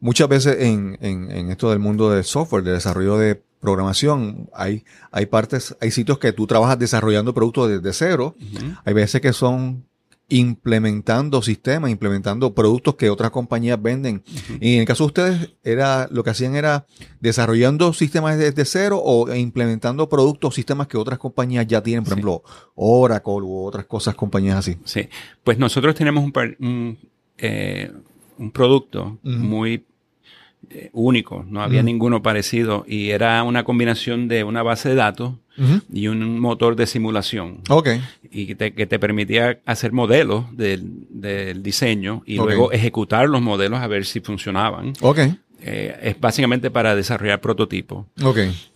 muchas 0.00 0.28
veces 0.28 0.56
en, 0.60 0.98
en, 1.00 1.50
esto 1.50 1.70
del 1.70 1.78
mundo 1.78 2.10
del 2.10 2.24
software, 2.24 2.64
de 2.64 2.72
desarrollo 2.72 3.18
de 3.18 3.40
programación, 3.60 4.48
hay, 4.54 4.84
hay 5.10 5.26
partes, 5.26 5.76
hay 5.80 5.90
sitios 5.90 6.18
que 6.18 6.32
tú 6.32 6.46
trabajas 6.46 6.78
desarrollando 6.78 7.34
productos 7.34 7.68
desde 7.68 7.92
cero. 7.92 8.36
Hay 8.84 8.94
veces 8.94 9.20
que 9.20 9.32
son 9.32 9.84
implementando 10.30 11.40
sistemas, 11.40 11.90
implementando 11.90 12.54
productos 12.54 12.96
que 12.96 13.08
otras 13.08 13.30
compañías 13.30 13.80
venden. 13.80 14.22
Y 14.60 14.74
en 14.74 14.80
el 14.80 14.86
caso 14.86 15.04
de 15.04 15.06
ustedes, 15.06 15.50
era, 15.64 16.06
lo 16.10 16.22
que 16.22 16.30
hacían 16.30 16.54
era 16.54 16.86
desarrollando 17.20 17.92
sistemas 17.94 18.38
desde 18.38 18.64
cero 18.66 19.00
o 19.02 19.34
implementando 19.34 20.08
productos, 20.08 20.54
sistemas 20.54 20.86
que 20.86 20.98
otras 20.98 21.18
compañías 21.18 21.66
ya 21.66 21.82
tienen, 21.82 22.04
por 22.04 22.12
ejemplo, 22.12 22.42
Oracle 22.74 23.32
u 23.42 23.64
otras 23.64 23.86
cosas, 23.86 24.14
compañías 24.14 24.58
así. 24.58 24.76
Sí. 24.84 25.08
Pues 25.42 25.58
nosotros 25.58 25.94
tenemos 25.94 26.22
un, 26.22 26.32
un 26.60 26.98
eh, 27.38 27.90
un 28.38 28.50
producto 28.50 29.18
muy 29.22 29.84
eh, 30.70 30.90
único, 30.92 31.46
no 31.48 31.62
había 31.62 31.82
ninguno 31.82 32.22
parecido 32.22 32.84
y 32.86 33.10
era 33.10 33.42
una 33.42 33.64
combinación 33.64 34.28
de 34.28 34.44
una 34.44 34.62
base 34.62 34.90
de 34.90 34.94
datos 34.96 35.34
y 35.92 36.06
un 36.06 36.38
motor 36.38 36.76
de 36.76 36.86
simulación. 36.86 37.62
Y 38.30 38.54
que 38.54 38.86
te, 38.86 38.98
permitía 38.98 39.58
hacer 39.66 39.92
modelos 39.92 40.44
del, 40.56 41.62
diseño 41.62 42.22
y 42.26 42.36
luego 42.36 42.70
ejecutar 42.70 43.28
los 43.28 43.42
modelos 43.42 43.80
a 43.80 43.86
ver 43.86 44.04
si 44.04 44.20
funcionaban. 44.20 44.92
Eh, 45.60 45.98
es 46.02 46.20
básicamente 46.20 46.70
para 46.70 46.94
desarrollar 46.94 47.40
prototipos. 47.40 48.06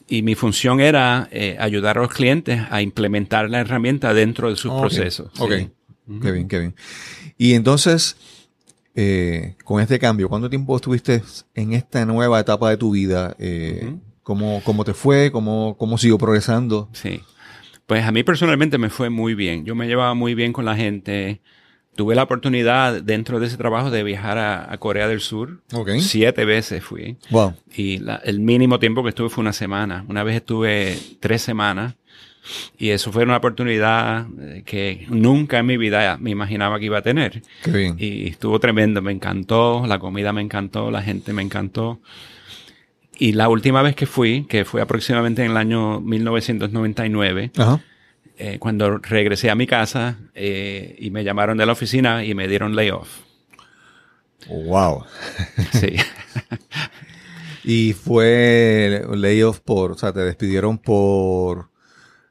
Y 0.09 0.23
mi 0.23 0.35
función 0.35 0.81
era 0.81 1.29
ayudar 1.59 1.99
a 1.99 2.03
los 2.03 2.13
clientes 2.13 2.61
a 2.71 2.83
implementar 2.83 3.49
la 3.51 3.61
herramienta 3.61 4.15
dentro 4.15 4.51
de 4.51 4.57
sus 4.57 4.73
procesos. 4.73 5.31
Ok. 5.39 5.53
Qué 6.21 6.33
bien, 6.33 6.49
qué 6.49 6.59
bien. 6.59 6.75
Y 7.39 7.55
entonces, 7.55 8.17
eh, 8.95 9.57
con 9.65 9.81
este 9.81 9.99
cambio? 9.99 10.29
¿Cuánto 10.29 10.51
tiempo 10.51 10.77
estuviste 10.77 11.23
en 11.55 11.73
esta 11.73 12.05
nueva 12.05 12.41
etapa 12.41 12.71
de 12.71 12.77
tu 12.77 12.91
vida? 12.93 13.35
Eh, 13.39 13.97
¿Cómo, 14.23 14.61
cómo 14.65 14.85
te 14.85 14.95
fue? 14.95 15.33
¿Cómo, 15.33 15.77
¿Cómo 15.79 15.99
siguió 15.99 16.19
progresando? 16.19 16.89
Sí. 16.93 17.21
Pues 17.87 18.05
a 18.05 18.13
mí 18.13 18.23
personalmente 18.23 18.79
me 18.79 18.91
fue 18.91 19.11
muy 19.11 19.35
bien. 19.35 19.65
Yo 19.65 19.75
me 19.75 19.87
llevaba 19.87 20.15
muy 20.15 20.35
bien 20.35 20.53
con 20.53 20.65
la 20.65 20.77
gente. 20.77 21.41
Tuve 21.95 22.15
la 22.15 22.23
oportunidad 22.23 23.03
dentro 23.03 23.39
de 23.39 23.47
ese 23.47 23.59
trabajo 23.59 23.91
de 23.91 24.03
viajar 24.03 24.39
a, 24.39 24.77
Corea 24.79 25.09
del 25.09 25.21
Sur. 25.21 25.63
Siete 25.99 26.45
veces 26.45 26.83
fui. 26.83 27.19
Wow. 27.31 27.55
Y 27.77 28.01
el 28.25 28.41
mínimo 28.41 28.79
tiempo 28.79 29.03
que 29.03 29.11
estuve 29.11 29.29
fue 29.29 29.43
una 29.43 29.53
semana. 29.53 30.05
Una 30.09 30.25
vez 30.25 30.37
estuve 30.37 30.97
tres 31.21 31.43
semanas. 31.43 31.95
Y 32.79 32.91
eso 32.91 33.13
fue 33.13 33.23
una 33.23 33.37
oportunidad 33.37 34.27
eh, 34.41 34.63
que 34.65 35.07
nunca 35.09 35.59
en 35.59 35.67
mi 35.67 35.77
vida 35.77 36.17
me 36.19 36.31
imaginaba 36.31 36.79
que 36.79 36.87
iba 36.87 36.99
a 36.99 37.03
tener. 37.03 37.43
Qué 37.63 37.71
bien. 37.71 37.97
Y 37.99 38.29
estuvo 38.29 38.59
tremendo, 38.59 39.01
me 39.03 39.13
encantó, 39.13 39.85
la 39.87 39.99
comida 39.99 40.33
me 40.33 40.43
encantó, 40.43 40.91
la 40.91 41.03
gente 41.03 41.33
me 41.33 41.43
encantó. 41.43 42.01
Y 43.19 43.33
la 43.33 43.49
última 43.49 43.83
vez 43.83 43.95
que 43.95 44.07
fui, 44.07 44.47
que 44.49 44.65
fue 44.65 44.83
aproximadamente 44.83 45.45
en 45.45 45.53
el 45.53 45.57
año 45.57 46.01
1999, 46.01 47.53
eh, 48.39 48.59
cuando 48.59 48.99
regresé 48.99 49.51
a 49.51 49.55
mi 49.55 49.67
casa 49.67 50.19
eh, 50.35 50.97
y 50.99 51.11
me 51.11 51.23
llamaron 51.23 51.57
de 51.59 51.67
la 51.67 51.73
oficina 51.73 52.25
y 52.25 52.35
me 52.35 52.49
dieron 52.49 52.75
layoff. 52.75 53.21
Wow. 54.49 55.05
Sí. 55.73 55.95
y 57.65 57.93
fue 57.93 59.05
layoff 59.15 59.61
por, 59.61 59.93
o 59.93 59.99
sea, 59.99 60.13
te 60.13 60.21
despidieron 60.21 60.79
por 60.79 61.72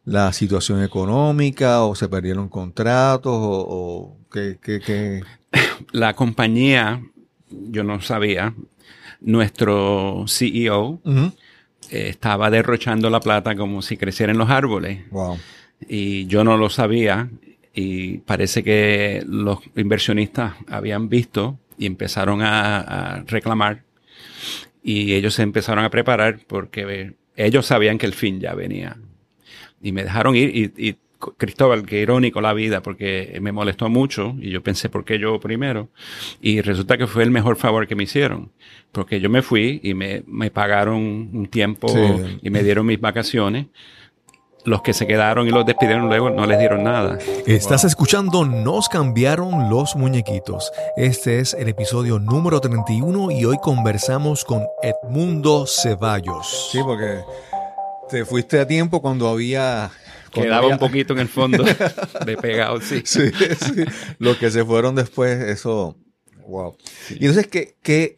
la 0.06 0.34
situación 0.34 0.84
económica 0.84 1.84
o 1.84 1.96
se 1.96 2.10
perdieron 2.10 2.50
contratos 2.50 3.34
o, 3.36 4.18
qué, 4.32 4.58
qué, 4.62 5.24
La 5.92 6.14
compañía, 6.16 7.02
yo 7.50 7.84
no 7.84 8.02
sabía, 8.02 8.54
nuestro 9.20 10.26
CEO 10.28 11.02
eh, 11.06 11.32
estaba 12.10 12.50
derrochando 12.50 13.10
la 13.10 13.20
plata 13.20 13.56
como 13.56 13.82
si 13.82 13.98
crecieran 13.98 14.38
los 14.38 14.50
árboles. 14.50 15.10
Wow. 15.12 15.38
Y 15.88 16.26
yo 16.28 16.44
no 16.44 16.58
lo 16.58 16.70
sabía 16.70 17.30
y 17.74 18.20
parece 18.20 18.64
que 18.64 19.24
los 19.28 19.60
inversionistas 19.76 20.54
habían 20.68 21.10
visto 21.10 21.60
y 21.78 21.86
empezaron 21.86 22.42
a 22.42 23.24
reclamar 23.28 23.84
y 24.84 25.14
ellos 25.14 25.36
se 25.36 25.44
empezaron 25.44 25.84
a 25.84 25.90
preparar 25.90 26.40
porque 26.48 27.16
ellos 27.36 27.66
sabían 27.66 27.98
que 27.98 28.06
el 28.06 28.14
fin 28.14 28.40
ya 28.40 28.54
venía 28.54 28.98
y 29.82 29.92
me 29.92 30.04
dejaron 30.04 30.36
ir 30.36 30.56
y, 30.56 30.90
y 30.90 30.96
Cristóbal, 31.38 31.86
qué 31.86 32.00
irónico 32.00 32.42
la 32.42 32.54
vida, 32.54 32.82
porque 32.82 33.38
me 33.42 33.52
molestó 33.52 33.90
mucho 33.90 34.36
y 34.40 34.50
yo 34.50 34.64
pensé, 34.64 34.90
¿por 34.90 35.06
qué 35.06 35.20
yo 35.20 35.40
primero? 35.40 35.90
Y 36.42 36.62
resulta 36.62 36.98
que 36.98 37.08
fue 37.08 37.24
el 37.24 37.32
mejor 37.32 37.58
favor 37.58 37.88
que 37.88 37.96
me 37.96 38.04
hicieron, 38.04 38.52
porque 38.92 39.20
yo 39.20 39.30
me 39.30 39.42
fui 39.42 39.80
y 39.84 39.94
me, 39.94 40.24
me 40.26 40.50
pagaron 40.52 41.30
un 41.34 41.48
tiempo 41.48 41.88
y 42.42 42.50
me 42.50 42.64
dieron 42.64 42.86
mis 42.86 43.00
vacaciones. 43.00 43.68
Los 44.64 44.84
que 44.84 44.94
se 44.94 45.08
quedaron 45.08 45.48
y 45.48 45.50
los 45.50 45.66
despidieron 45.66 46.08
luego 46.08 46.30
no 46.30 46.46
les 46.46 46.60
dieron 46.60 46.84
nada. 46.84 47.18
Estás 47.48 47.84
escuchando 47.84 48.46
Nos 48.46 48.90
cambiaron 48.90 49.72
los 49.72 49.96
muñequitos. 49.96 50.72
Este 50.96 51.40
es 51.40 51.56
el 51.56 51.68
episodio 51.68 52.20
número 52.20 52.60
31 52.60 53.32
y 53.32 53.44
hoy 53.46 53.58
conversamos 53.58 54.46
con 54.46 54.62
Edmundo 54.84 55.66
Ceballos. 55.66 56.70
Sí, 56.72 56.80
porque 56.86 57.22
te 58.12 58.26
fuiste 58.26 58.60
a 58.60 58.68
tiempo 58.68 59.02
cuando 59.02 59.28
había... 59.28 59.92
Quedaba 60.32 60.68
un 60.68 60.78
poquito 60.78 61.14
en 61.14 61.20
el 61.20 61.28
fondo 61.28 61.64
de 62.26 62.38
pegado, 62.38 62.80
sí. 62.80 63.02
sí. 63.04 63.32
Sí, 63.32 63.84
Los 64.20 64.38
que 64.38 64.52
se 64.52 64.64
fueron 64.64 64.96
después, 64.96 65.42
eso... 65.42 65.98
Wow. 66.48 66.78
Y 67.10 67.26
entonces, 67.26 67.48
¿qué, 67.48 67.76
qué, 67.82 68.18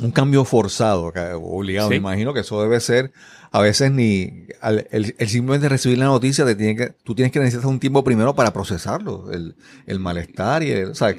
un 0.00 0.10
cambio 0.10 0.44
forzado, 0.44 1.12
obligado. 1.42 1.90
Me 1.90 1.96
imagino 1.96 2.32
que 2.32 2.40
eso 2.40 2.60
debe 2.62 2.80
ser, 2.80 3.12
a 3.50 3.60
veces 3.60 3.90
ni 3.90 4.46
el, 4.62 5.14
el, 5.18 5.28
simplemente 5.28 5.68
recibir 5.68 5.98
la 5.98 6.06
noticia, 6.06 6.44
te 6.44 6.54
tiene 6.54 6.76
que, 6.76 6.94
tú 7.04 7.14
tienes 7.14 7.32
que 7.32 7.40
necesitar 7.40 7.66
un 7.66 7.78
tiempo 7.78 8.02
primero 8.02 8.34
para 8.34 8.52
procesarlo, 8.52 9.30
el, 9.32 9.54
el 9.86 9.98
malestar 10.00 10.62
y 10.62 10.70
el, 10.70 10.90
o 10.90 10.94
sea, 10.94 11.14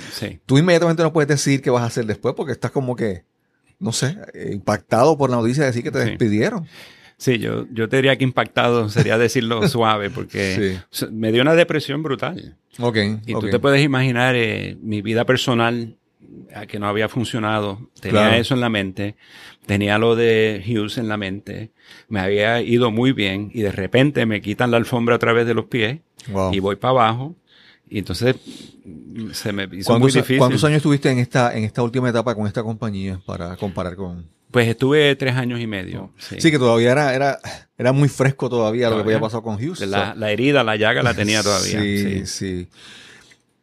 tú 0.45 0.57
inmediatamente 0.57 1.03
no 1.03 1.13
puedes 1.13 1.27
decir 1.27 1.61
qué 1.61 1.69
vas 1.69 1.83
a 1.83 1.87
hacer 1.87 2.05
después 2.05 2.33
porque 2.35 2.51
estás 2.51 2.71
como 2.71 2.95
que, 2.95 3.25
no 3.79 3.91
sé, 3.91 4.17
impactado 4.51 5.17
por 5.17 5.29
la 5.29 5.37
noticia 5.37 5.63
de 5.63 5.67
decir 5.67 5.83
que 5.83 5.91
te 5.91 5.99
despidieron. 5.99 6.67
Sí, 7.17 7.39
yo, 7.39 7.65
yo 7.71 7.87
te 7.89 7.97
diría 7.97 8.17
que 8.17 8.23
impactado 8.23 8.89
sería 8.89 9.17
decirlo 9.17 9.67
suave, 9.69 10.09
porque 10.09 10.79
me 11.11 11.31
dio 11.31 11.41
una 11.41 11.55
depresión 11.55 12.03
brutal. 12.03 12.57
Ok. 12.79 12.97
Y 13.25 13.33
tú 13.33 13.49
te 13.49 13.59
puedes 13.59 13.83
imaginar 13.83 14.35
eh, 14.35 14.77
mi 14.81 15.01
vida 15.01 15.25
personal 15.25 15.95
que 16.67 16.79
no 16.79 16.87
había 16.87 17.09
funcionado. 17.09 17.89
Tenía 17.99 18.37
eso 18.37 18.53
en 18.53 18.61
la 18.61 18.69
mente. 18.69 19.15
Tenía 19.65 19.97
lo 19.97 20.15
de 20.15 20.63
Hughes 20.65 20.97
en 20.97 21.07
la 21.07 21.17
mente. 21.17 21.71
Me 22.09 22.19
había 22.19 22.61
ido 22.61 22.91
muy 22.91 23.11
bien 23.11 23.49
y 23.53 23.61
de 23.61 23.71
repente 23.71 24.25
me 24.25 24.41
quitan 24.41 24.71
la 24.71 24.77
alfombra 24.77 25.15
a 25.15 25.19
través 25.19 25.45
de 25.45 25.53
los 25.53 25.65
pies 25.65 25.99
y 26.51 26.59
voy 26.59 26.75
para 26.75 26.91
abajo. 26.91 27.35
Y 27.89 27.99
entonces 27.99 28.35
se 29.33 29.53
me 29.53 29.67
hizo 29.71 29.97
muy 29.99 30.11
difícil. 30.11 30.39
¿Cuántos 30.39 30.63
años 30.63 30.77
estuviste 30.77 31.11
en 31.11 31.19
esta, 31.19 31.55
en 31.55 31.63
esta 31.63 31.83
última 31.83 32.09
etapa 32.09 32.33
con 32.35 32.47
esta 32.47 32.63
compañía 32.63 33.21
para 33.25 33.55
comparar 33.55 33.95
con? 33.95 34.27
Pues 34.53 34.67
estuve 34.67 35.15
tres 35.15 35.35
años 35.35 35.59
y 35.59 35.65
medio. 35.65 36.11
Sí, 36.19 36.51
que 36.51 36.59
todavía 36.59 36.91
era, 36.91 37.15
era, 37.15 37.39
era 37.75 37.91
muy 37.91 38.07
fresco 38.07 38.49
todavía, 38.49 38.87
lo 38.91 38.97
que 38.97 39.01
había 39.01 39.19
pasado 39.19 39.41
con 39.41 39.57
Houston. 39.57 39.89
La, 39.89 40.13
la, 40.13 40.31
herida, 40.31 40.63
la 40.63 40.75
llaga 40.75 41.01
la 41.01 41.15
tenía 41.15 41.41
todavía. 41.43 41.81
sí, 41.81 42.27
sí, 42.27 42.67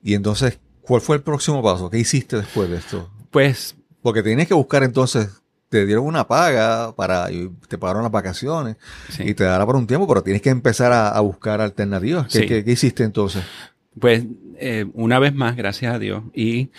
Y 0.03 0.15
entonces, 0.15 0.59
¿cuál 0.81 1.01
fue 1.01 1.15
el 1.15 1.23
próximo 1.23 1.63
paso? 1.63 1.89
¿Qué 1.89 1.99
hiciste 1.99 2.39
después 2.39 2.69
de 2.69 2.79
esto? 2.79 3.09
Pues... 3.31 3.77
Porque 4.03 4.25
tienes 4.25 4.49
que 4.49 4.55
buscar 4.55 4.83
entonces, 4.83 5.29
te 5.69 5.87
dieron 5.87 6.07
una 6.07 6.27
paga 6.27 6.93
para, 6.97 7.29
te 7.69 7.79
pagaron 7.79 8.03
las 8.03 8.11
vacaciones 8.11 8.77
y 9.21 9.35
te 9.35 9.45
dará 9.45 9.65
por 9.65 9.77
un 9.77 9.87
tiempo, 9.87 10.09
pero 10.09 10.25
tienes 10.25 10.43
que 10.43 10.51
empezar 10.51 10.91
a, 10.93 11.21
buscar 11.21 11.61
alternativas. 11.61 12.27
¿Qué, 12.33 12.47
¿qué, 12.47 12.65
qué, 12.65 12.73
hiciste 12.73 13.05
entonces? 13.05 13.45
Pues 13.97 14.25
eh, 14.59 14.87
una 14.95 15.21
vez 15.21 15.35
más, 15.35 15.55
gracias 15.55 15.95
a 15.95 16.01
Dios, 16.01 16.25
y 16.35 16.71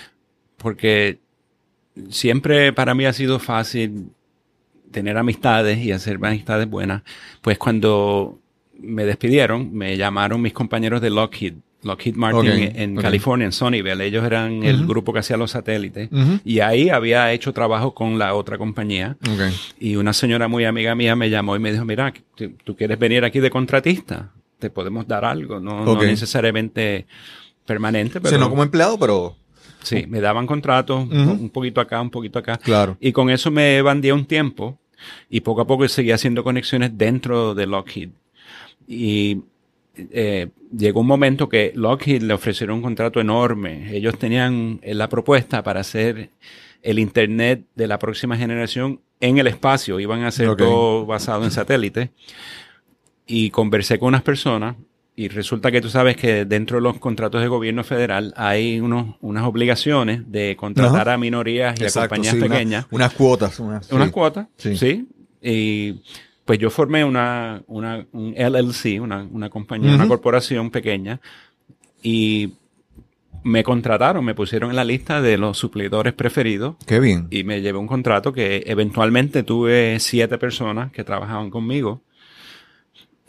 porque 0.58 1.22
siempre 2.10 2.74
para 2.74 2.94
mí 2.94 3.06
ha 3.06 3.14
sido 3.14 3.40
fácil 3.40 4.10
tener 4.92 5.18
amistades 5.18 5.80
y 5.80 5.92
hacer 5.92 6.20
amistades 6.22 6.70
buenas. 6.70 7.04
Pues 7.42 7.58
cuando 7.58 8.40
me 8.80 9.06
despidieron, 9.06 9.74
me 9.74 9.98
llamaron 9.98 10.42
mis 10.42 10.54
compañeros 10.54 11.02
de 11.02 11.10
Lockheed, 11.10 11.54
Lockheed 11.84 12.16
Martin 12.16 12.72
en 12.76 12.96
California, 12.96 13.46
en 13.46 13.52
Sunnyvale. 13.52 14.06
Ellos 14.06 14.24
eran 14.24 14.64
el 14.64 14.86
grupo 14.86 15.14
que 15.14 15.20
hacía 15.20 15.38
los 15.38 15.52
satélites. 15.52 16.10
Y 16.44 16.60
ahí 16.60 16.90
había 16.90 17.32
hecho 17.32 17.54
trabajo 17.54 17.94
con 17.94 18.20
la 18.20 18.36
otra 18.36 18.58
compañía. 18.58 19.18
Y 19.80 19.96
una 19.96 20.14
señora 20.14 20.48
muy 20.48 20.66
amiga 20.66 20.94
mía 20.96 21.16
me 21.16 21.30
llamó 21.30 21.56
y 21.56 21.60
me 21.60 21.72
dijo, 21.72 21.86
mira, 21.86 22.14
¿tú 22.64 22.76
quieres 22.76 23.00
venir 23.00 23.24
aquí 23.24 23.40
de 23.40 23.50
contratista? 23.50 24.32
Te 24.60 24.70
podemos 24.70 25.08
dar 25.08 25.26
algo, 25.26 25.60
no, 25.60 25.84
no 25.84 25.96
necesariamente 26.04 27.08
permanente. 27.66 28.22
Pero... 28.22 28.38
no 28.38 28.50
como 28.50 28.62
empleado, 28.62 29.00
pero 29.00 29.36
Sí, 29.84 30.06
me 30.08 30.22
daban 30.22 30.48
contratos, 30.48 31.08
un 31.10 31.50
poquito 31.50 31.82
acá, 31.82 32.02
un 32.02 32.10
poquito 32.10 32.40
acá. 32.40 32.58
Claro. 32.58 32.98
Y 33.00 33.12
con 33.12 33.30
eso 33.30 33.52
me 33.52 33.82
bandía 33.82 34.14
un 34.14 34.26
tiempo 34.26 34.78
y 35.30 35.42
poco 35.42 35.62
a 35.62 35.68
poco 35.68 35.88
seguía 35.88 36.16
haciendo 36.16 36.44
conexiones 36.44 36.98
dentro 36.98 37.56
de 37.56 37.66
Lockheed. 37.66 38.10
Y 38.88 39.42
eh, 39.96 40.50
llegó 40.76 41.02
un 41.02 41.08
momento 41.08 41.50
que 41.50 41.72
Lockheed 41.76 42.22
le 42.22 42.34
ofrecieron 42.34 42.78
un 42.78 42.82
contrato 42.82 43.20
enorme. 43.20 43.96
Ellos 43.96 44.18
tenían 44.18 44.80
eh, 44.82 44.94
la 44.94 45.10
propuesta 45.10 45.64
para 45.64 45.82
hacer 45.82 46.30
el 46.82 47.00
Internet 47.00 47.66
de 47.76 47.88
la 47.88 48.00
próxima 48.00 48.38
generación 48.38 49.02
en 49.20 49.38
el 49.38 49.48
espacio. 49.48 50.00
Iban 50.00 50.24
a 50.24 50.28
hacer 50.28 50.56
todo 50.56 51.06
basado 51.06 51.44
en 51.44 51.52
satélite. 51.52 52.12
Y 53.28 53.50
conversé 53.50 53.98
con 53.98 54.10
unas 54.10 54.24
personas 54.24 54.76
y 55.22 55.28
resulta 55.28 55.72
que 55.72 55.82
tú 55.82 55.90
sabes 55.90 56.18
que 56.18 56.46
dentro 56.46 56.78
de 56.78 56.82
los 56.82 56.98
contratos 56.98 57.42
de 57.42 57.48
gobierno 57.48 57.84
federal 57.84 58.34
hay 58.36 58.80
unos, 58.80 59.18
unas 59.22 59.44
obligaciones 59.44 60.32
de 60.32 60.56
contratar 60.56 61.10
a 61.10 61.18
minorías 61.20 61.80
y 61.80 61.86
a 61.86 61.92
compañías 61.92 62.36
pequeñas. 62.36 62.88
unas 62.90 63.14
cuotas. 63.14 63.60
unas 63.60 64.12
cuotas, 64.12 64.48
sí. 64.58 65.08
Y 65.40 66.02
pues 66.44 66.58
yo 66.58 66.72
formé 66.72 67.06
una, 67.06 67.62
una 67.68 68.04
un 68.14 68.34
LLC, 68.36 69.00
una, 69.00 69.28
una 69.32 69.52
compañía, 69.52 69.94
una 69.94 70.08
corporación 70.08 70.72
pequeña, 70.72 71.22
y 72.02 72.54
me 73.44 73.64
contrataron, 73.64 74.26
me 74.26 74.34
pusieron 74.34 74.72
en 74.72 74.76
la 74.76 74.84
lista 74.84 75.22
de 75.22 75.38
los 75.38 75.56
suplidores 75.56 76.14
preferidos. 76.14 76.78
Qué 76.88 77.00
bien. 77.00 77.28
Y 77.30 77.44
me 77.44 77.62
llevé 77.62 77.78
un 77.78 77.88
contrato 77.88 78.34
que 78.34 78.64
eventualmente 78.66 79.44
tuve 79.44 80.00
siete 80.00 80.40
personas 80.40 80.92
que 80.92 81.04
trabajaban 81.04 81.52
conmigo 81.52 82.02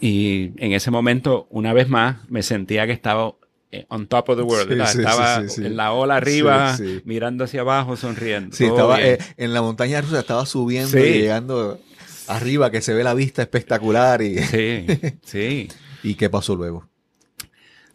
y 0.03 0.51
en 0.57 0.73
ese 0.73 0.91
momento, 0.91 1.47
una 1.49 1.73
vez 1.73 1.88
más, 1.88 2.29
me 2.29 2.43
sentía 2.43 2.87
que 2.87 2.93
estaba 2.93 3.35
eh, 3.71 3.87
on 3.88 4.09
top 4.09 4.31
of 4.31 4.37
the 4.37 4.43
world. 4.43 4.73
estaba 4.73 5.45
en 5.57 5.77
la 5.77 5.93
ola 5.93 6.17
arriba, 6.17 6.77
mirando 7.05 7.45
hacia 7.45 7.61
abajo, 7.61 7.97
sonriendo. 7.97 8.57
Sí, 8.57 8.65
estaba 8.65 9.01
eh, 9.01 9.19
en 9.37 9.55
la 9.55 9.62
montaña 9.62 10.01
rusa, 10.01 10.19
estaba 10.19 10.45
subiendo 10.45 10.99
y 10.99 11.21
llegando 11.21 11.79
arriba, 12.27 12.73
que 12.73 12.81
se 12.81 12.93
ve 12.95 13.05
la 13.05 13.15
vista 13.15 13.43
espectacular. 13.43 14.23
Y 14.23 14.41
sí, 14.41 14.87
sí. 15.23 15.69
¿Y 16.03 16.17
qué 16.17 16.29
pasó 16.29 16.57
luego? 16.57 16.88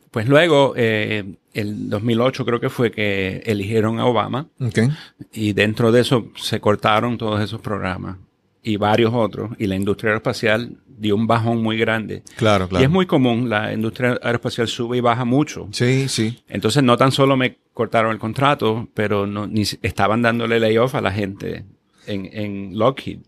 Pues 0.10 0.30
luego, 0.30 0.76
eh, 0.78 1.26
el 1.54 1.90
2008 1.90 2.46
creo 2.46 2.62
que 2.62 2.70
fue 2.70 2.90
que 2.90 3.44
eligieron 3.46 4.00
a 4.00 4.06
Obama. 4.06 4.48
Okay. 4.62 4.88
Y 5.34 5.52
dentro 5.52 5.92
de 5.92 6.00
eso 6.00 6.32
se 6.38 6.62
cortaron 6.62 7.18
todos 7.18 7.42
esos 7.42 7.60
programas. 7.60 8.16
y 8.64 8.78
varios 8.78 9.14
otros, 9.14 9.52
y 9.60 9.68
la 9.68 9.76
industria 9.76 10.12
aeroespacial 10.12 10.78
dio 10.98 11.16
un 11.16 11.28
bajón 11.28 11.62
muy 11.62 11.78
grande. 11.78 12.24
Claro, 12.36 12.68
claro. 12.68 12.82
Y 12.82 12.86
es 12.86 12.92
muy 12.92 13.06
común, 13.06 13.50
la 13.50 13.74
industria 13.74 14.20
aeroespacial 14.22 14.68
sube 14.68 14.98
y 14.98 15.02
baja 15.02 15.26
mucho. 15.26 15.68
Sí, 15.72 16.08
sí. 16.10 16.44
Entonces 16.48 16.84
no 16.84 16.98
tan 16.98 17.12
solo 17.12 17.38
me 17.38 17.58
cortaron 17.74 18.12
el 18.12 18.20
contrato, 18.20 18.88
pero 18.94 19.28
no, 19.28 19.48
ni, 19.48 19.62
estaban 19.82 20.22
dándole 20.22 20.60
layoff 20.60 20.96
a 20.96 21.02
la 21.02 21.12
gente 21.12 21.66
en, 22.08 22.30
en 22.34 22.78
Lockheed. 22.78 23.20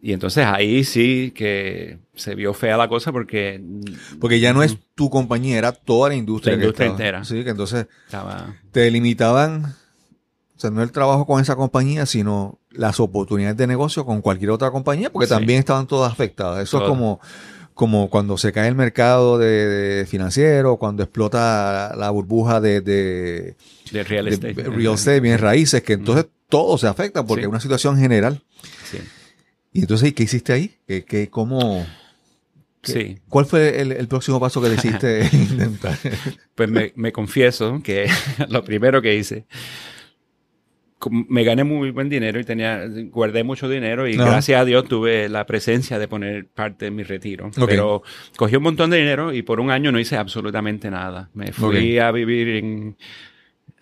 Y 0.00 0.12
entonces 0.12 0.46
ahí 0.46 0.84
sí 0.84 1.32
que 1.34 1.98
se 2.14 2.34
vio 2.34 2.54
fea 2.54 2.76
la 2.76 2.88
cosa 2.88 3.10
porque... 3.12 3.60
Porque 4.20 4.40
ya 4.40 4.52
no 4.52 4.62
es 4.62 4.78
tu 4.94 5.10
compañía, 5.10 5.58
era 5.58 5.72
toda 5.72 6.10
la 6.10 6.14
industria. 6.14 6.56
La 6.56 6.62
industria 6.62 6.88
entera. 6.88 7.24
Sí, 7.24 7.42
que 7.42 7.50
entonces 7.50 7.86
te 8.70 8.90
limitaban, 8.90 9.74
o 10.58 10.60
sea, 10.60 10.70
no 10.70 10.82
el 10.82 10.90
trabajo 10.90 11.24
con 11.24 11.40
esa 11.40 11.54
compañía, 11.54 12.04
sino 12.04 12.58
las 12.72 12.98
oportunidades 12.98 13.56
de 13.56 13.68
negocio 13.68 14.04
con 14.04 14.20
cualquier 14.20 14.50
otra 14.50 14.72
compañía, 14.72 15.08
porque 15.08 15.28
también 15.28 15.60
estaban 15.60 15.86
todas 15.86 16.10
afectadas. 16.10 16.64
Eso 16.64 16.78
es 16.78 16.88
como, 16.88 17.20
como 17.74 18.10
cuando 18.10 18.36
se 18.36 18.52
cae 18.52 18.66
el 18.66 18.74
mercado 18.74 19.38
de, 19.38 20.04
financiero, 20.08 20.76
cuando 20.76 21.04
explota 21.04 21.94
la 21.96 22.10
burbuja 22.10 22.60
de, 22.60 22.80
de, 22.80 23.54
real 24.02 24.26
estate. 24.26 24.64
real 24.64 24.94
estate, 24.94 25.20
bien 25.20 25.38
raíces, 25.38 25.80
que 25.80 25.92
entonces 25.92 26.26
todo 26.48 26.76
se 26.76 26.88
afecta 26.88 27.24
porque 27.24 27.42
es 27.42 27.48
una 27.48 27.60
situación 27.60 27.96
general. 27.96 28.42
Sí. 28.90 28.98
Y 29.72 29.82
entonces, 29.82 30.12
¿qué 30.12 30.24
hiciste 30.24 30.52
ahí? 30.52 30.74
¿Qué, 30.88 31.04
qué, 31.04 31.30
cómo, 31.30 31.86
sí. 32.82 33.20
¿Cuál 33.28 33.46
fue 33.46 33.80
el, 33.80 34.08
próximo 34.08 34.40
paso 34.40 34.60
que 34.60 34.70
decidiste 34.70 35.30
intentar? 35.32 35.96
Pues 36.56 36.68
me, 36.68 36.92
me 36.96 37.12
confieso 37.12 37.80
que 37.80 38.10
lo 38.48 38.64
primero 38.64 39.00
que 39.00 39.14
hice 39.14 39.46
me 41.10 41.44
gané 41.44 41.64
muy 41.64 41.90
buen 41.90 42.08
dinero 42.08 42.40
y 42.40 42.44
tenía, 42.44 42.84
guardé 43.10 43.44
mucho 43.44 43.68
dinero 43.68 44.08
y 44.08 44.16
gracias 44.16 44.60
a 44.60 44.64
Dios 44.64 44.84
tuve 44.84 45.28
la 45.28 45.46
presencia 45.46 45.98
de 45.98 46.08
poner 46.08 46.46
parte 46.46 46.86
de 46.86 46.90
mi 46.90 47.02
retiro. 47.02 47.50
Pero 47.66 48.02
cogí 48.36 48.56
un 48.56 48.64
montón 48.64 48.90
de 48.90 48.98
dinero 48.98 49.32
y 49.32 49.42
por 49.42 49.60
un 49.60 49.70
año 49.70 49.92
no 49.92 50.00
hice 50.00 50.16
absolutamente 50.16 50.90
nada. 50.90 51.30
Me 51.34 51.52
fui 51.52 51.98
a 51.98 52.10
vivir 52.10 52.48
en, 52.48 52.96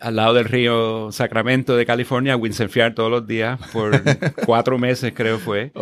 al 0.00 0.16
lado 0.16 0.35
del 0.35 0.44
río 0.44 1.11
Sacramento 1.11 1.76
de 1.76 1.87
California, 1.87 2.35
a 2.35 2.37
windsurfear 2.37 2.94
todos 2.94 3.11
los 3.11 3.26
días 3.26 3.59
por 3.72 3.92
cuatro 4.44 4.79
meses 4.79 5.12
creo 5.14 5.38
fue. 5.38 5.72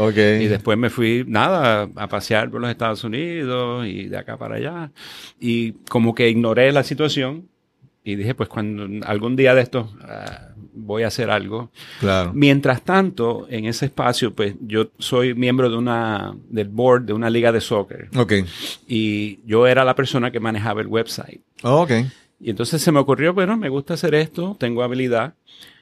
Y 0.40 0.46
después 0.46 0.78
me 0.78 0.90
fui, 0.90 1.24
nada, 1.26 1.88
a 1.96 2.08
pasear 2.08 2.50
por 2.50 2.60
los 2.60 2.70
Estados 2.70 3.02
Unidos 3.02 3.86
y 3.86 4.04
de 4.04 4.16
acá 4.16 4.36
para 4.36 4.56
allá. 4.56 4.92
Y 5.40 5.72
como 5.88 6.14
que 6.14 6.28
ignoré 6.28 6.70
la 6.72 6.84
situación 6.84 7.48
y 8.04 8.16
dije, 8.16 8.34
pues 8.34 8.48
cuando 8.48 8.86
algún 9.06 9.34
día 9.34 9.54
de 9.54 9.62
esto 9.62 9.92
ah, 10.02 10.53
voy 10.74 11.02
a 11.04 11.08
hacer 11.08 11.30
algo. 11.30 11.70
Claro. 12.00 12.32
Mientras 12.34 12.82
tanto, 12.82 13.46
en 13.48 13.66
ese 13.66 13.86
espacio, 13.86 14.34
pues 14.34 14.54
yo 14.60 14.90
soy 14.98 15.34
miembro 15.34 15.70
de 15.70 15.76
una, 15.76 16.34
del 16.48 16.68
board 16.68 17.02
de 17.02 17.12
una 17.12 17.30
liga 17.30 17.52
de 17.52 17.60
soccer. 17.60 18.08
Ok. 18.16 18.32
Y 18.86 19.40
yo 19.46 19.66
era 19.66 19.84
la 19.84 19.94
persona 19.94 20.30
que 20.30 20.40
manejaba 20.40 20.80
el 20.80 20.88
website. 20.88 21.40
Oh, 21.62 21.82
ok. 21.82 21.92
Y 22.40 22.50
entonces 22.50 22.82
se 22.82 22.92
me 22.92 23.00
ocurrió, 23.00 23.32
bueno, 23.32 23.56
me 23.56 23.68
gusta 23.68 23.94
hacer 23.94 24.14
esto, 24.14 24.56
tengo 24.58 24.82
habilidad. 24.82 25.34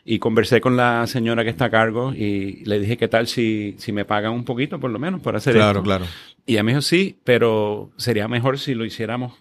Y 0.04 0.18
conversé 0.18 0.60
con 0.60 0.76
la 0.76 1.06
señora 1.06 1.44
que 1.44 1.50
está 1.50 1.66
a 1.66 1.70
cargo 1.70 2.12
y 2.12 2.64
le 2.64 2.80
dije, 2.80 2.96
¿qué 2.96 3.06
tal 3.06 3.28
si, 3.28 3.76
si 3.78 3.92
me 3.92 4.04
pagan 4.04 4.32
un 4.32 4.44
poquito, 4.44 4.80
por 4.80 4.90
lo 4.90 4.98
menos, 4.98 5.20
por 5.20 5.36
hacer 5.36 5.54
esto? 5.54 5.64
Claro, 5.64 5.82
claro. 5.82 6.06
Y 6.44 6.54
ella 6.54 6.64
me 6.64 6.72
dijo, 6.72 6.82
sí, 6.82 7.18
pero 7.22 7.90
sería 7.96 8.26
mejor 8.26 8.58
si 8.58 8.74
lo 8.74 8.84
hiciéramos 8.84 9.34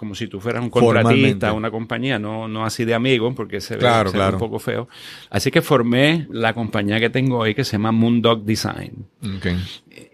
como 0.00 0.14
si 0.14 0.28
tú 0.28 0.40
fueras 0.40 0.62
un 0.62 0.70
contratista, 0.70 1.52
una 1.52 1.70
compañía, 1.70 2.18
no, 2.18 2.48
no 2.48 2.64
así 2.64 2.86
de 2.86 2.94
amigo, 2.94 3.34
porque 3.34 3.60
se 3.60 3.76
ve, 3.76 3.86
un 4.32 4.38
poco 4.38 4.58
feo. 4.58 4.88
Así 5.28 5.50
que 5.50 5.60
formé 5.60 6.26
la 6.30 6.54
compañía 6.54 6.98
que 6.98 7.10
tengo 7.10 7.36
hoy 7.36 7.54
que 7.54 7.64
se 7.64 7.72
llama 7.72 7.92
Moondog 7.92 8.42
Design. 8.42 9.04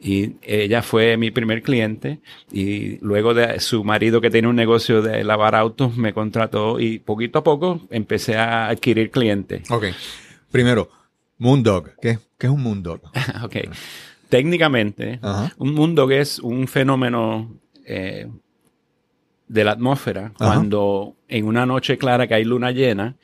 Y 0.00 0.32
ella 0.42 0.82
fue 0.82 1.16
mi 1.16 1.30
primer 1.30 1.62
cliente 1.62 2.18
y 2.50 2.98
luego 2.98 3.32
de 3.32 3.60
su 3.60 3.84
marido 3.84 4.20
que 4.20 4.28
tiene 4.28 4.48
un 4.48 4.56
negocio 4.56 5.02
de 5.02 5.22
lavar 5.22 5.54
autos 5.54 5.96
me 5.96 6.12
contrató 6.12 6.80
y 6.80 6.98
poquito 6.98 7.38
a 7.38 7.44
poco 7.44 7.86
empecé 7.90 8.36
a 8.36 8.66
adquirir 8.66 9.12
clientes. 9.12 9.70
Ok. 9.70 9.84
Primero, 10.50 10.90
Moondog. 11.38 11.92
¿Qué, 12.02 12.18
¿Qué 12.36 12.48
es 12.48 12.52
un 12.52 12.60
Moondog? 12.60 13.02
ok. 13.44 13.56
Técnicamente, 14.28 15.20
un 15.58 15.74
Moondog 15.74 16.10
es 16.10 16.40
un 16.40 16.66
fenómeno 16.66 17.54
eh, 17.84 18.26
de 19.48 19.64
la 19.64 19.72
atmósfera, 19.72 20.32
cuando 20.36 21.16
en 21.28 21.46
una 21.46 21.66
noche 21.66 21.98
clara 21.98 22.26
que 22.26 22.34
hay 22.34 22.44
luna 22.44 22.72
llena, 22.72 23.16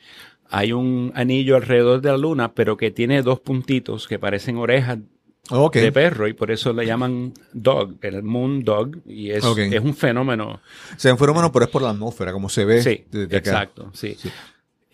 hay 0.49 0.71
un 0.71 1.11
anillo 1.15 1.55
alrededor 1.55 2.01
de 2.01 2.11
la 2.11 2.17
luna, 2.17 2.53
pero 2.53 2.77
que 2.77 2.91
tiene 2.91 3.21
dos 3.21 3.39
puntitos 3.39 4.07
que 4.07 4.19
parecen 4.19 4.57
orejas 4.57 4.99
de 5.73 5.91
perro 5.91 6.27
y 6.27 6.33
por 6.33 6.51
eso 6.51 6.71
le 6.71 6.85
llaman 6.85 7.33
dog, 7.51 7.97
el 8.01 8.23
moon 8.23 8.63
dog, 8.63 8.97
y 9.05 9.31
es, 9.31 9.43
es 9.43 9.81
un 9.81 9.95
fenómeno. 9.95 10.61
O 10.95 10.99
sea, 10.99 11.11
un 11.11 11.19
fenómeno, 11.19 11.51
pero 11.51 11.65
es 11.65 11.71
por 11.71 11.81
la 11.81 11.89
atmósfera, 11.89 12.31
como 12.31 12.49
se 12.49 12.65
ve. 12.65 12.81
Sí, 12.81 13.05
exacto, 13.11 13.91
sí. 13.93 14.15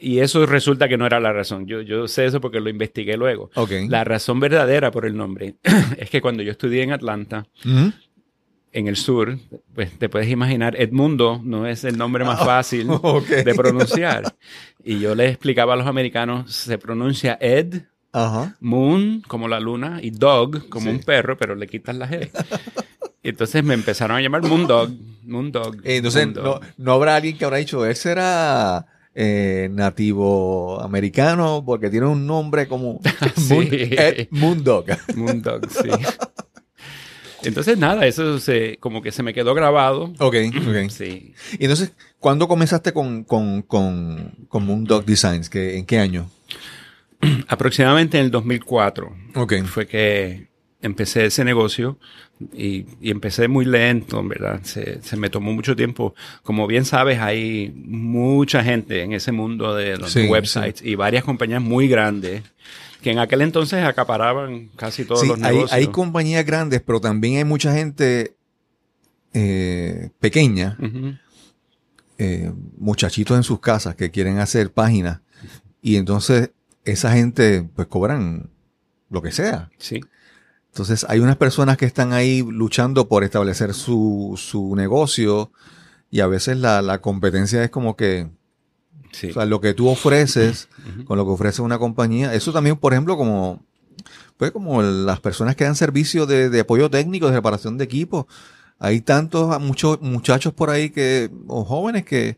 Y 0.02 0.20
eso 0.20 0.46
resulta 0.46 0.88
que 0.88 0.98
no 0.98 1.06
era 1.06 1.20
la 1.20 1.34
razón. 1.34 1.68
Yo, 1.68 1.82
yo 1.82 2.08
sé 2.08 2.26
eso 2.26 2.40
porque 2.40 2.62
lo 2.62 2.70
investigué 2.70 3.18
luego. 3.18 3.52
La 3.90 4.06
razón 4.06 4.40
verdadera 4.40 4.92
por 4.92 5.06
el 5.06 5.16
nombre 5.16 5.56
es 5.98 6.10
que 6.10 6.22
cuando 6.22 6.42
yo 6.42 6.52
estudié 6.52 6.84
en 6.84 6.94
Atlanta, 6.94 7.46
en 8.72 8.88
el 8.88 8.96
sur, 8.96 9.38
pues 9.74 9.98
te 9.98 10.10
puedes 10.10 10.30
imaginar, 10.30 10.80
Edmundo 10.80 11.42
no 11.44 11.66
es 11.66 11.84
el 11.84 11.98
nombre 11.98 12.24
más 12.24 12.40
ah, 12.42 12.46
fácil 12.46 12.88
de 12.88 13.54
pronunciar. 13.56 14.36
Y 14.84 15.00
yo 15.00 15.16
les 15.16 15.32
explicaba 15.32 15.74
a 15.74 15.76
los 15.76 15.88
americanos, 15.88 16.54
se 16.54 16.78
pronuncia 16.78 17.38
Ed, 17.42 17.84
Moon, 18.60 19.24
como 19.28 19.48
la 19.48 19.60
luna, 19.60 20.00
y 20.02 20.12
Dog, 20.12 20.70
como 20.70 20.90
un 20.90 21.00
perro, 21.00 21.38
pero 21.38 21.56
le 21.56 21.68
quitas 21.68 21.96
la 21.96 22.10
G. 22.10 22.30
Y 23.22 23.30
entonces 23.30 23.64
me 23.64 23.74
empezaron 23.74 24.18
a 24.18 24.22
llamar 24.22 24.44
Moondog, 24.44 24.92
Moondog. 25.26 25.78
Entonces, 25.84 26.28
No, 26.78 26.94
habrá 26.94 27.18
alguien 27.18 27.38
que 27.38 27.46
habrá 27.46 27.58
dicho, 27.58 27.86
él 27.86 27.96
será 27.96 28.86
eh, 29.14 29.68
nativo 29.72 30.82
americano 30.82 31.62
porque 31.66 31.90
tiene 31.90 32.06
un 32.06 32.26
nombre 32.26 32.68
como 32.68 33.02
Moondog. 34.32 34.86
Moondog, 35.16 35.70
sí. 35.70 35.90
Entonces, 37.44 37.78
nada, 37.78 38.06
eso 38.06 38.40
se, 38.40 38.78
como 38.80 39.02
que 39.02 39.12
se 39.12 39.24
me 39.24 39.34
quedó 39.34 39.54
grabado. 39.54 40.14
Ok, 40.20 40.36
ok. 40.68 40.76
Sí. 40.90 41.34
Y 41.54 41.64
entonces, 41.64 41.94
¿cuándo 42.20 42.48
comenzaste 42.48 42.92
con, 42.94 43.24
con, 43.24 43.62
con, 43.62 44.48
con 44.50 44.66
Moondog 44.66 45.06
Designs? 45.06 45.50
¿En 45.54 45.86
qué 45.86 46.00
año? 46.00 46.30
Aproximadamente 47.48 48.20
en 48.20 48.26
el 48.26 48.32
2004. 48.32 49.16
Ok. 49.36 49.54
Fue 49.66 49.88
que 49.88 50.49
empecé 50.82 51.26
ese 51.26 51.44
negocio 51.44 51.98
y, 52.54 52.86
y 53.02 53.12
empecé 53.12 53.48
muy 53.48 53.66
lento, 53.66 54.24
¿verdad? 54.24 54.62
Se, 54.64 55.02
se, 55.02 55.18
me 55.18 55.30
tomó 55.30 55.52
mucho 55.52 55.76
tiempo. 55.76 56.16
Como 56.44 56.68
bien 56.68 56.86
sabes, 56.86 57.20
hay 57.20 57.74
mucha 57.76 58.64
gente 58.64 59.04
en 59.04 59.14
ese 59.14 59.32
mundo 59.32 59.76
de 59.76 59.98
los 59.98 60.16
websites 60.16 60.82
y 60.82 60.96
varias 60.96 61.24
compañías 61.24 61.62
muy 61.62 61.88
grandes 61.88 62.44
que 63.02 63.12
en 63.12 63.20
aquel 63.20 63.42
entonces 63.42 63.84
acaparaban 63.84 64.70
casi 64.76 65.06
todos 65.06 65.26
los 65.26 65.40
negocios. 65.40 65.72
Hay, 65.72 65.86
hay 65.86 65.88
compañías 65.88 66.46
grandes, 66.46 66.82
pero 66.82 67.00
también 67.00 67.38
hay 67.38 67.46
mucha 67.46 67.74
gente 67.74 68.36
eh, 69.34 70.10
pequeña, 70.20 70.78
eh, 72.18 72.52
muchachitos 72.78 73.38
en 73.38 73.44
sus 73.44 73.60
casas 73.60 73.96
que 73.96 74.12
quieren 74.12 74.40
hacer 74.40 74.72
páginas 74.72 75.22
y 75.82 75.96
entonces 75.96 76.52
esa 76.84 77.14
gente 77.14 77.68
pues 77.76 77.88
cobran 77.88 78.50
lo 79.10 79.22
que 79.22 79.32
sea. 79.32 79.70
Sí. 79.78 80.02
Entonces 80.80 81.06
hay 81.10 81.20
unas 81.20 81.36
personas 81.36 81.76
que 81.76 81.86
están 81.86 82.14
ahí 82.14 82.42
luchando 82.42 83.10
por 83.10 83.26
establecer 83.26 83.74
su, 83.74 84.36
su 84.38 84.78
negocio 84.78 85.52
y 86.10 86.22
a 86.22 86.28
veces 86.28 86.58
la, 86.58 86.82
la 86.82 87.02
competencia 87.02 87.62
es 87.62 87.70
como 87.70 87.98
que 87.98 88.30
o 89.12 89.34
sea, 89.34 89.46
lo 89.46 89.60
que 89.60 89.74
tú 89.74 89.90
ofreces 89.90 90.70
con 91.04 91.18
lo 91.18 91.26
que 91.26 91.32
ofrece 91.32 91.62
una 91.62 91.78
compañía, 91.80 92.34
eso 92.34 92.54
también, 92.54 92.78
por 92.78 92.94
ejemplo, 92.94 93.18
como, 93.18 93.62
pues 94.38 94.52
como 94.52 94.82
las 94.82 95.20
personas 95.20 95.58
que 95.58 95.66
dan 95.66 95.76
servicio 95.76 96.26
de, 96.26 96.58
apoyo 96.62 96.90
técnico, 96.90 97.28
de 97.28 97.34
reparación 97.34 97.78
de 97.78 97.84
equipos. 97.84 98.26
Hay 98.78 99.02
tantos, 99.02 99.60
muchos 99.60 100.00
muchachos 100.00 100.54
por 100.54 100.70
ahí 100.70 100.92
que, 100.92 101.30
o 101.48 101.66
jóvenes 101.66 102.06
que 102.06 102.38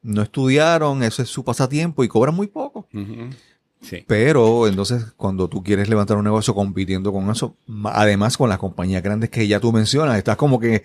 no 0.00 0.22
estudiaron, 0.22 1.02
eso 1.02 1.22
es 1.22 1.28
su 1.28 1.42
pasatiempo 1.42 2.04
y 2.04 2.08
cobran 2.08 2.36
muy 2.36 2.46
poco. 2.46 2.86
Sí. 3.82 4.04
Pero 4.06 4.66
entonces 4.68 5.06
cuando 5.16 5.48
tú 5.48 5.62
quieres 5.62 5.88
levantar 5.88 6.16
un 6.18 6.24
negocio 6.24 6.54
compitiendo 6.54 7.12
con 7.12 7.30
eso, 7.30 7.56
además 7.84 8.36
con 8.36 8.48
las 8.48 8.58
compañías 8.58 9.02
grandes 9.02 9.30
que 9.30 9.46
ya 9.48 9.58
tú 9.58 9.72
mencionas, 9.72 10.18
estás 10.18 10.36
como 10.36 10.60
que 10.60 10.82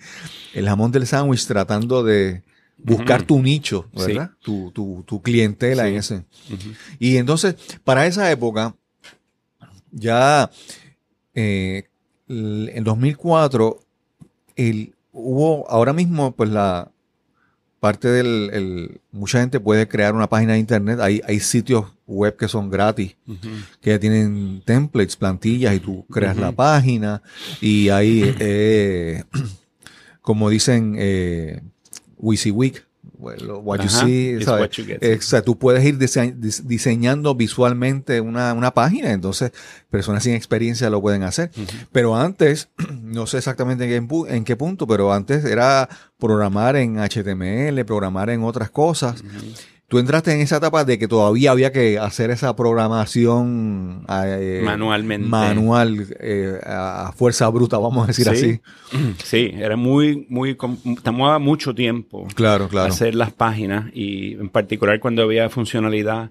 el 0.54 0.66
jamón 0.66 0.92
del 0.92 1.06
sándwich 1.06 1.46
tratando 1.46 2.02
de, 2.02 2.42
buscar 2.78 3.22
tu 3.22 3.42
nicho, 3.42 3.86
¿verdad? 3.92 4.30
Tu, 4.40 4.70
tu, 4.72 5.02
tu, 5.06 5.22
clientela 5.22 5.88
en 5.88 5.96
ese. 5.96 6.24
Y 6.98 7.16
entonces, 7.16 7.56
para 7.84 8.06
esa 8.06 8.30
época, 8.30 8.74
ya 9.90 10.50
eh, 11.34 11.84
en 12.28 12.84
2004, 12.84 13.80
el, 14.56 14.94
hubo 15.12 15.68
ahora 15.70 15.92
mismo, 15.92 16.32
pues 16.32 16.50
la, 16.50 16.90
parte 17.80 18.08
del... 18.08 19.00
mucha 19.12 19.40
gente 19.40 19.60
puede 19.60 19.88
crear 19.88 20.14
una 20.14 20.28
página 20.28 20.54
de 20.54 20.58
internet. 20.58 20.98
Hay, 21.00 21.20
hay 21.26 21.40
sitios 21.40 21.86
web 22.06 22.36
que 22.36 22.48
son 22.48 22.70
gratis, 22.70 23.16
que 23.80 23.98
tienen 23.98 24.62
templates, 24.64 25.16
plantillas, 25.16 25.74
y 25.74 25.80
tú 25.80 26.06
creas 26.06 26.36
la 26.36 26.52
página. 26.52 27.22
Y 27.60 27.88
hay, 27.88 28.34
eh, 28.38 29.24
como 30.22 30.48
dicen, 30.50 30.96
eh, 30.98 31.62
WYSIWYG, 32.18 32.85
what 33.18 33.80
you 33.80 33.88
see, 33.88 34.42
¿sabes? 34.42 34.70
tú 35.44 35.58
puedes 35.58 35.84
ir 35.84 35.98
diseñando 35.98 37.34
visualmente 37.34 38.20
una, 38.20 38.72
página, 38.74 39.12
entonces 39.12 39.52
personas 39.90 40.24
sin 40.24 40.34
experiencia 40.34 40.90
lo 40.90 41.00
pueden 41.00 41.22
hacer. 41.22 41.50
Pero 41.92 42.16
antes, 42.16 42.68
no 43.02 43.26
sé 43.26 43.38
exactamente 43.38 43.84
en 43.84 44.08
qué, 44.08 44.34
en 44.34 44.44
qué, 44.44 44.56
punto, 44.56 44.86
pero 44.86 45.12
antes 45.12 45.44
era 45.44 45.88
programar 46.18 46.76
en 46.76 46.96
HTML, 46.96 47.84
programar 47.84 48.30
en 48.30 48.42
otras 48.42 48.70
cosas 48.70 49.22
tú 49.88 49.98
entraste 49.98 50.32
en 50.32 50.40
esa 50.40 50.56
etapa 50.56 50.84
de 50.84 50.98
que 50.98 51.08
todavía 51.08 51.52
había 51.52 51.72
que 51.72 51.98
hacer 51.98 52.30
esa 52.30 52.54
programación 52.56 54.04
eh, 54.08 54.62
manualmente. 54.64 55.28
Manual, 55.28 56.06
eh, 56.20 56.58
a 56.64 57.12
fuerza 57.16 57.48
bruta, 57.48 57.78
vamos 57.78 58.04
a 58.04 58.06
decir 58.08 58.28
así. 58.28 58.60
Sí, 59.22 59.50
era 59.54 59.76
muy, 59.76 60.26
muy, 60.28 60.56
tomaba 61.02 61.38
mucho 61.38 61.74
tiempo. 61.74 62.26
Claro, 62.34 62.68
claro. 62.68 62.92
Hacer 62.92 63.14
las 63.14 63.32
páginas 63.32 63.90
y 63.94 64.34
en 64.34 64.48
particular 64.48 65.00
cuando 65.00 65.22
había 65.22 65.48
funcionalidad 65.48 66.30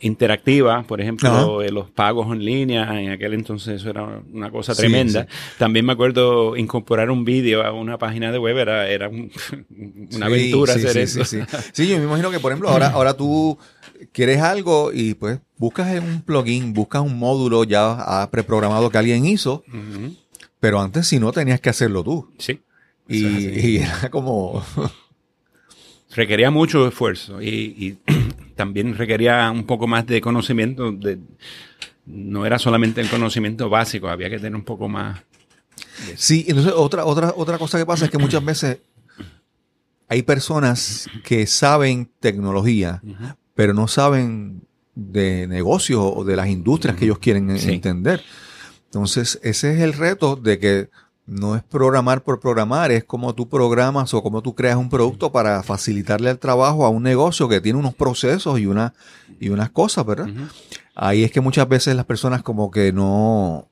interactiva, 0.00 0.82
por 0.84 1.00
ejemplo, 1.00 1.62
eh, 1.62 1.70
los 1.70 1.90
pagos 1.90 2.32
en 2.32 2.44
línea, 2.44 3.00
en 3.00 3.10
aquel 3.10 3.34
entonces 3.34 3.80
eso 3.80 3.90
era 3.90 4.22
una 4.32 4.50
cosa 4.50 4.74
tremenda. 4.74 5.26
También 5.58 5.84
me 5.84 5.92
acuerdo 5.92 6.56
incorporar 6.56 7.10
un 7.10 7.24
vídeo 7.24 7.62
a 7.62 7.72
una 7.72 7.98
página 7.98 8.32
de 8.32 8.38
web, 8.38 8.56
era, 8.56 8.88
era 8.88 9.08
una 10.14 10.26
aventura 10.26 10.74
hacer 10.74 10.96
eso. 10.98 11.24
Sí, 11.24 11.86
yo 11.86 11.98
me 11.98 12.04
imagino 12.04 12.30
que, 12.30 12.40
por 12.40 12.52
ejemplo, 12.52 12.70
ahora, 12.70 12.88
ahora 12.94 13.14
tú 13.14 13.58
quieres 14.12 14.40
algo 14.40 14.90
y 14.92 15.14
pues 15.14 15.40
buscas 15.58 16.00
un 16.00 16.22
plugin, 16.22 16.72
buscas 16.72 17.02
un 17.02 17.18
módulo 17.18 17.64
ya 17.64 18.28
preprogramado 18.30 18.90
que 18.90 18.98
alguien 18.98 19.26
hizo, 19.26 19.64
pero 20.60 20.80
antes 20.80 21.06
si 21.06 21.18
no 21.18 21.32
tenías 21.32 21.60
que 21.60 21.70
hacerlo 21.70 22.02
tú. 22.02 22.30
Sí. 22.38 22.60
Y, 23.08 23.78
era 23.78 24.08
como... 24.10 24.64
Requería 26.14 26.50
mucho 26.50 26.88
esfuerzo 26.88 27.40
y 27.42 27.98
también 28.56 28.96
requería 28.96 29.50
un 29.50 29.64
poco 29.64 29.86
más 29.86 30.06
de 30.06 30.20
conocimiento. 30.20 30.92
De, 30.92 31.18
no 32.06 32.44
era 32.44 32.58
solamente 32.58 33.00
el 33.00 33.08
conocimiento 33.08 33.68
básico, 33.68 34.08
había 34.08 34.28
que 34.28 34.38
tener 34.38 34.54
un 34.54 34.64
poco 34.64 34.88
más. 34.88 35.20
Sí, 36.16 36.44
entonces 36.48 36.72
otra, 36.74 37.04
otra, 37.04 37.32
otra 37.36 37.58
cosa 37.58 37.78
que 37.78 37.86
pasa 37.86 38.06
es 38.06 38.10
que 38.10 38.18
muchas 38.18 38.44
veces 38.44 38.78
hay 40.08 40.22
personas 40.22 41.08
que 41.24 41.46
saben 41.46 42.10
tecnología, 42.20 43.02
pero 43.54 43.74
no 43.74 43.86
saben 43.86 44.62
de 44.94 45.46
negocios 45.46 46.00
o 46.02 46.24
de 46.24 46.36
las 46.36 46.48
industrias 46.48 46.96
que 46.96 47.04
ellos 47.04 47.18
quieren 47.18 47.50
entender. 47.50 48.20
Entonces, 48.86 49.38
ese 49.42 49.74
es 49.74 49.80
el 49.80 49.92
reto 49.92 50.34
de 50.34 50.58
que 50.58 50.88
no 51.26 51.54
es 51.54 51.62
programar 51.62 52.22
por 52.22 52.40
programar, 52.40 52.90
es 52.90 53.04
como 53.04 53.34
tú 53.34 53.48
programas 53.48 54.12
o 54.14 54.22
como 54.22 54.42
tú 54.42 54.54
creas 54.54 54.76
un 54.76 54.88
producto 54.88 55.30
para 55.30 55.62
facilitarle 55.62 56.30
el 56.30 56.38
trabajo 56.38 56.84
a 56.84 56.88
un 56.88 57.02
negocio 57.02 57.48
que 57.48 57.60
tiene 57.60 57.78
unos 57.78 57.94
procesos 57.94 58.58
y, 58.58 58.66
una, 58.66 58.94
y 59.38 59.48
unas 59.50 59.70
cosas, 59.70 60.04
¿verdad? 60.04 60.28
Ahí 60.94 61.22
es 61.22 61.30
que 61.30 61.40
muchas 61.40 61.68
veces 61.68 61.94
las 61.94 62.04
personas 62.04 62.42
como 62.42 62.70
que 62.70 62.92
no, 62.92 63.68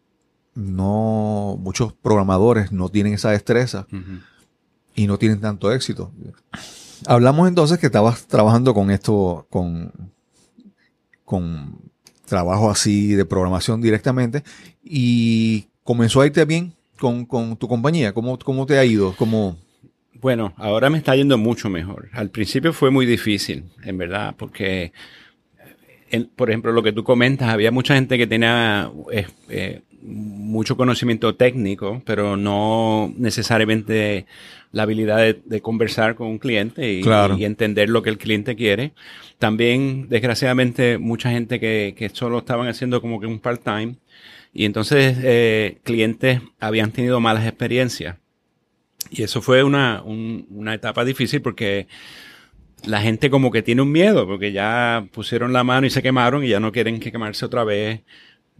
no, 0.54 1.58
muchos 1.60 1.92
programadores 1.92 2.70
no 2.70 2.88
tienen 2.90 3.14
esa 3.14 3.30
destreza 3.30 3.86
y 4.94 5.06
no 5.06 5.18
tienen 5.18 5.40
tanto 5.40 5.72
éxito. 5.72 6.12
Hablamos 7.06 7.48
entonces 7.48 7.78
que 7.78 7.86
estabas 7.86 8.26
trabajando 8.26 8.72
con 8.72 8.90
esto, 8.90 9.46
con, 9.50 9.92
con 11.24 11.90
trabajo 12.24 12.70
así 12.70 13.14
de 13.14 13.24
programación 13.24 13.80
directamente 13.80 14.44
y 14.82 15.68
comenzó 15.82 16.20
a 16.20 16.26
irte 16.26 16.44
bien 16.44 16.77
con, 16.98 17.24
con 17.24 17.56
tu 17.56 17.68
compañía? 17.68 18.12
¿Cómo, 18.12 18.38
¿Cómo, 18.38 18.66
te 18.66 18.78
ha 18.78 18.84
ido? 18.84 19.14
¿Cómo... 19.16 19.56
Bueno, 20.14 20.52
ahora 20.56 20.90
me 20.90 20.98
está 20.98 21.14
yendo 21.14 21.38
mucho 21.38 21.70
mejor. 21.70 22.08
Al 22.12 22.30
principio 22.30 22.72
fue 22.72 22.90
muy 22.90 23.06
difícil, 23.06 23.64
en 23.84 23.98
verdad, 23.98 24.34
porque, 24.36 24.92
por 26.34 26.50
ejemplo, 26.50 26.72
lo 26.72 26.82
que 26.82 26.92
tú 26.92 27.04
comentas, 27.04 27.48
había 27.48 27.70
mucha 27.70 27.94
gente 27.94 28.18
que 28.18 28.26
tenía 28.26 28.90
eh, 29.12 29.26
eh, 29.48 29.82
mucho 30.02 30.76
conocimiento 30.76 31.36
técnico, 31.36 32.02
pero 32.04 32.36
no 32.36 33.12
necesariamente 33.16 34.26
la 34.72 34.82
habilidad 34.82 35.34
de, 35.34 35.60
conversar 35.60 36.14
con 36.14 36.26
un 36.26 36.38
cliente 36.38 36.92
y, 36.92 37.02
y, 37.36 37.44
entender 37.44 37.88
lo 37.88 38.02
que 38.02 38.10
el 38.10 38.18
cliente 38.18 38.56
quiere. 38.56 38.92
También, 39.38 40.08
desgraciadamente, 40.08 40.98
mucha 40.98 41.30
gente 41.30 41.60
que, 41.60 41.94
que 41.96 42.08
solo 42.08 42.38
estaban 42.38 42.68
haciendo 42.68 43.00
como 43.00 43.20
que 43.20 43.26
un 43.26 43.38
part-time 43.38 43.96
y 44.52 44.64
entonces 44.64 45.16
eh, 45.22 45.78
clientes 45.84 46.40
habían 46.60 46.92
tenido 46.92 47.20
malas 47.20 47.46
experiencias. 47.46 48.16
Y 49.10 49.22
eso 49.22 49.40
fue 49.40 49.62
una, 49.62 50.02
una 50.02 50.74
etapa 50.74 51.04
difícil 51.04 51.40
porque 51.40 51.86
la 52.84 53.00
gente 53.00 53.30
como 53.30 53.50
que 53.50 53.62
tiene 53.62 53.82
un 53.82 53.92
miedo, 53.92 54.26
porque 54.26 54.52
ya 54.52 55.06
pusieron 55.12 55.52
la 55.52 55.64
mano 55.64 55.86
y 55.86 55.90
se 55.90 56.02
quemaron 56.02 56.44
y 56.44 56.48
ya 56.48 56.60
no 56.60 56.72
quieren 56.72 57.00
que 57.00 57.12
quemarse 57.12 57.44
otra 57.44 57.64
vez. 57.64 58.00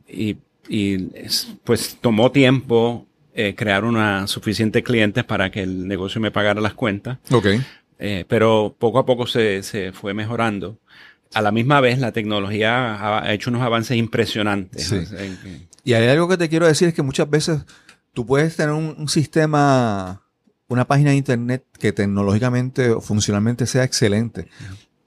Y, 0.09 0.37
y 0.68 1.09
pues 1.64 1.98
tomó 2.01 2.33
tiempo 2.33 3.07
eh, 3.35 3.55
crear 3.55 3.85
una 3.85 4.27
suficiente 4.27 4.83
clientes 4.83 5.24
para 5.24 5.51
que 5.51 5.62
el 5.62 5.87
negocio 5.87 6.20
me 6.20 6.31
pagara 6.31 6.61
las 6.61 6.74
cuentas. 6.74 7.18
Ok. 7.31 7.46
Eh, 7.98 8.24
pero 8.29 8.74
poco 8.79 8.98
a 8.98 9.07
poco 9.07 9.27
se, 9.27 9.62
se 9.62 9.92
fue 9.92 10.14
mejorando. 10.14 10.79
A 11.35 11.42
la 11.42 11.53
misma 11.53 11.81
vez, 11.81 11.98
la 11.98 12.12
tecnología 12.12 13.20
ha, 13.20 13.33
hecho 13.35 13.51
unos 13.51 13.62
avances 13.62 13.96
impresionantes. 13.96 14.85
Sí. 14.88 14.96
Y 15.88 15.94
hay 15.94 16.07
algo 16.07 16.29
que 16.29 16.37
te 16.37 16.51
quiero 16.51 16.66
decir 16.66 16.88
es 16.88 16.92
que 16.92 17.01
muchas 17.01 17.31
veces 17.31 17.62
tú 18.12 18.27
puedes 18.27 18.55
tener 18.57 18.74
un, 18.74 19.09
sistema, 19.09 20.22
una 20.68 20.87
página 20.87 21.12
de 21.12 21.16
internet 21.16 21.64
que 21.79 21.94
tecnológicamente 21.94 22.90
o 22.90 23.01
funcionalmente 23.01 23.64
sea 23.64 23.85
excelente, 23.85 24.48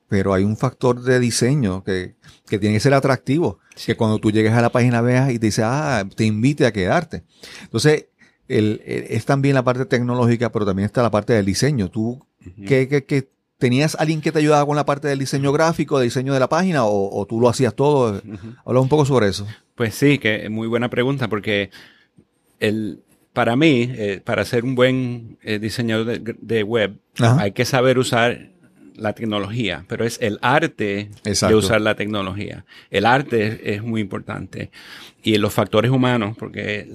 pero 0.07 0.33
hay 0.33 0.43
un 0.43 0.57
factor 0.57 1.03
de 1.03 1.19
diseño 1.19 1.83
que, 1.83 2.15
tiene 2.47 2.73
que 2.73 2.79
ser 2.79 2.95
atractivo, 2.95 3.59
que 3.85 3.95
cuando 3.95 4.17
tú 4.17 4.31
llegues 4.31 4.53
a 4.53 4.61
la 4.61 4.71
página 4.71 5.01
veas 5.01 5.29
y 5.29 5.37
te 5.37 5.45
dice, 5.45 5.61
ah, 5.63 6.03
te 6.15 6.25
invite 6.25 6.65
a 6.65 6.73
quedarte. 6.73 7.25
Entonces, 7.61 8.07
el, 8.47 8.81
es 8.83 9.23
también 9.25 9.53
la 9.53 9.63
parte 9.63 9.85
tecnológica, 9.85 10.51
pero 10.51 10.65
también 10.65 10.87
está 10.87 11.03
la 11.03 11.11
parte 11.11 11.33
del 11.33 11.45
diseño. 11.45 11.91
Tú, 11.91 12.25
¿qué, 12.65 13.29
tenías 13.59 13.93
alguien 13.99 14.19
que 14.19 14.31
te 14.31 14.39
ayudaba 14.39 14.65
con 14.65 14.75
la 14.75 14.87
parte 14.87 15.07
del 15.07 15.19
diseño 15.19 15.51
gráfico, 15.51 15.99
del 15.99 16.07
diseño 16.07 16.33
de 16.33 16.39
la 16.39 16.49
página, 16.49 16.85
o, 16.85 17.23
tú 17.29 17.39
lo 17.39 17.49
hacías 17.49 17.75
todo? 17.75 18.19
Habla 18.65 18.79
un 18.79 18.89
poco 18.89 19.05
sobre 19.05 19.27
eso. 19.27 19.45
Pues 19.75 19.95
sí, 19.95 20.17
que 20.17 20.45
es 20.45 20.49
muy 20.49 20.67
buena 20.67 20.89
pregunta 20.89 21.27
porque 21.27 21.69
el, 22.59 22.99
para 23.33 23.55
mí, 23.55 23.89
eh, 23.91 24.21
para 24.23 24.45
ser 24.45 24.63
un 24.63 24.75
buen 24.75 25.37
eh, 25.41 25.59
diseñador 25.59 26.21
de, 26.21 26.63
web, 26.63 26.97
hay 27.17 27.51
que 27.51 27.65
saber 27.65 27.97
usar 27.97 28.49
la 28.95 29.13
tecnología, 29.13 29.85
pero 29.87 30.05
es 30.05 30.21
el 30.21 30.37
arte 30.41 31.09
de 31.23 31.55
usar 31.55 31.81
la 31.81 31.95
tecnología. 31.95 32.65
El 32.89 33.05
arte 33.05 33.73
es, 33.73 33.81
muy 33.81 34.01
importante. 34.01 34.69
Y 35.23 35.37
los 35.37 35.53
factores 35.53 35.91
humanos, 35.91 36.35
porque 36.37 36.87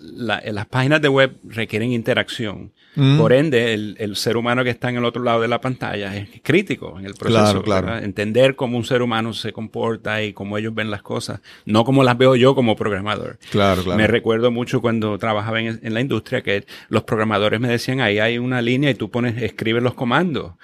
las 0.00 0.66
páginas 0.66 1.00
de 1.00 1.08
web 1.08 1.36
requieren 1.44 1.92
interacción. 1.92 2.72
Mm. 2.94 3.18
Por 3.18 3.32
ende, 3.32 3.74
el, 3.74 4.16
ser 4.16 4.36
humano 4.36 4.64
que 4.64 4.70
está 4.70 4.90
en 4.90 4.96
el 4.96 5.04
otro 5.04 5.22
lado 5.22 5.40
de 5.40 5.46
la 5.46 5.60
pantalla 5.60 6.16
es 6.16 6.28
crítico 6.42 6.98
en 6.98 7.06
el 7.06 7.14
proceso. 7.14 7.62
Entender 8.02 8.56
cómo 8.56 8.76
un 8.76 8.84
ser 8.84 9.02
humano 9.02 9.32
se 9.32 9.52
comporta 9.52 10.22
y 10.22 10.32
cómo 10.32 10.58
ellos 10.58 10.74
ven 10.74 10.90
las 10.90 11.02
cosas, 11.02 11.40
no 11.64 11.84
como 11.84 12.02
las 12.02 12.18
veo 12.18 12.34
yo 12.34 12.54
como 12.56 12.74
programador. 12.74 13.38
Claro, 13.50 13.84
claro. 13.84 13.96
Me 13.96 14.08
recuerdo 14.08 14.50
mucho 14.50 14.80
cuando 14.80 15.16
trabajaba 15.18 15.60
en, 15.60 15.78
la 15.82 16.00
industria 16.00 16.42
que 16.42 16.66
los 16.88 17.04
programadores 17.04 17.60
me 17.60 17.68
decían, 17.68 18.00
ahí 18.00 18.18
hay 18.18 18.38
una 18.38 18.60
línea 18.62 18.90
y 18.90 18.94
tú 18.94 19.10
pones, 19.10 19.40
escribes 19.40 19.82
los 19.82 19.94
comandos. 19.94 20.54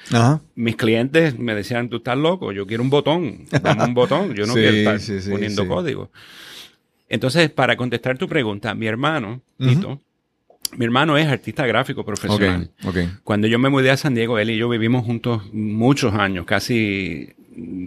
Mis 0.57 0.77
clientes 0.77 1.38
me 1.38 1.55
decían, 1.55 1.88
tú 1.88 1.99
estás 1.99 2.18
loco, 2.18 2.51
yo 2.53 2.66
quiero 2.66 2.83
un 2.83 2.90
botón, 2.90 3.44
dame 3.62 3.85
un 3.85 3.94
botón, 3.94 4.35
yo 4.35 4.47
no 4.47 4.55
quiero 4.55 4.90
estar 4.90 5.31
poniendo 5.31 5.68
código. 5.68 6.11
Entonces, 7.14 7.48
para 7.48 7.77
contestar 7.77 8.18
tu 8.18 8.29
pregunta, 8.29 8.74
mi 8.74 8.87
hermano, 8.87 9.40
Tito, 9.57 10.00
mi 10.77 10.85
hermano 10.85 11.16
es 11.16 11.29
artista 11.29 11.64
gráfico 11.64 12.05
profesional. 12.05 12.70
Cuando 13.22 13.46
yo 13.46 13.61
me 13.61 13.68
mudé 13.68 13.90
a 13.90 13.96
San 13.96 14.14
Diego, 14.14 14.38
él 14.38 14.50
y 14.50 14.57
yo 14.57 14.68
vivimos 14.68 15.05
juntos 15.05 15.42
muchos 15.53 16.12
años, 16.14 16.44
casi 16.44 17.35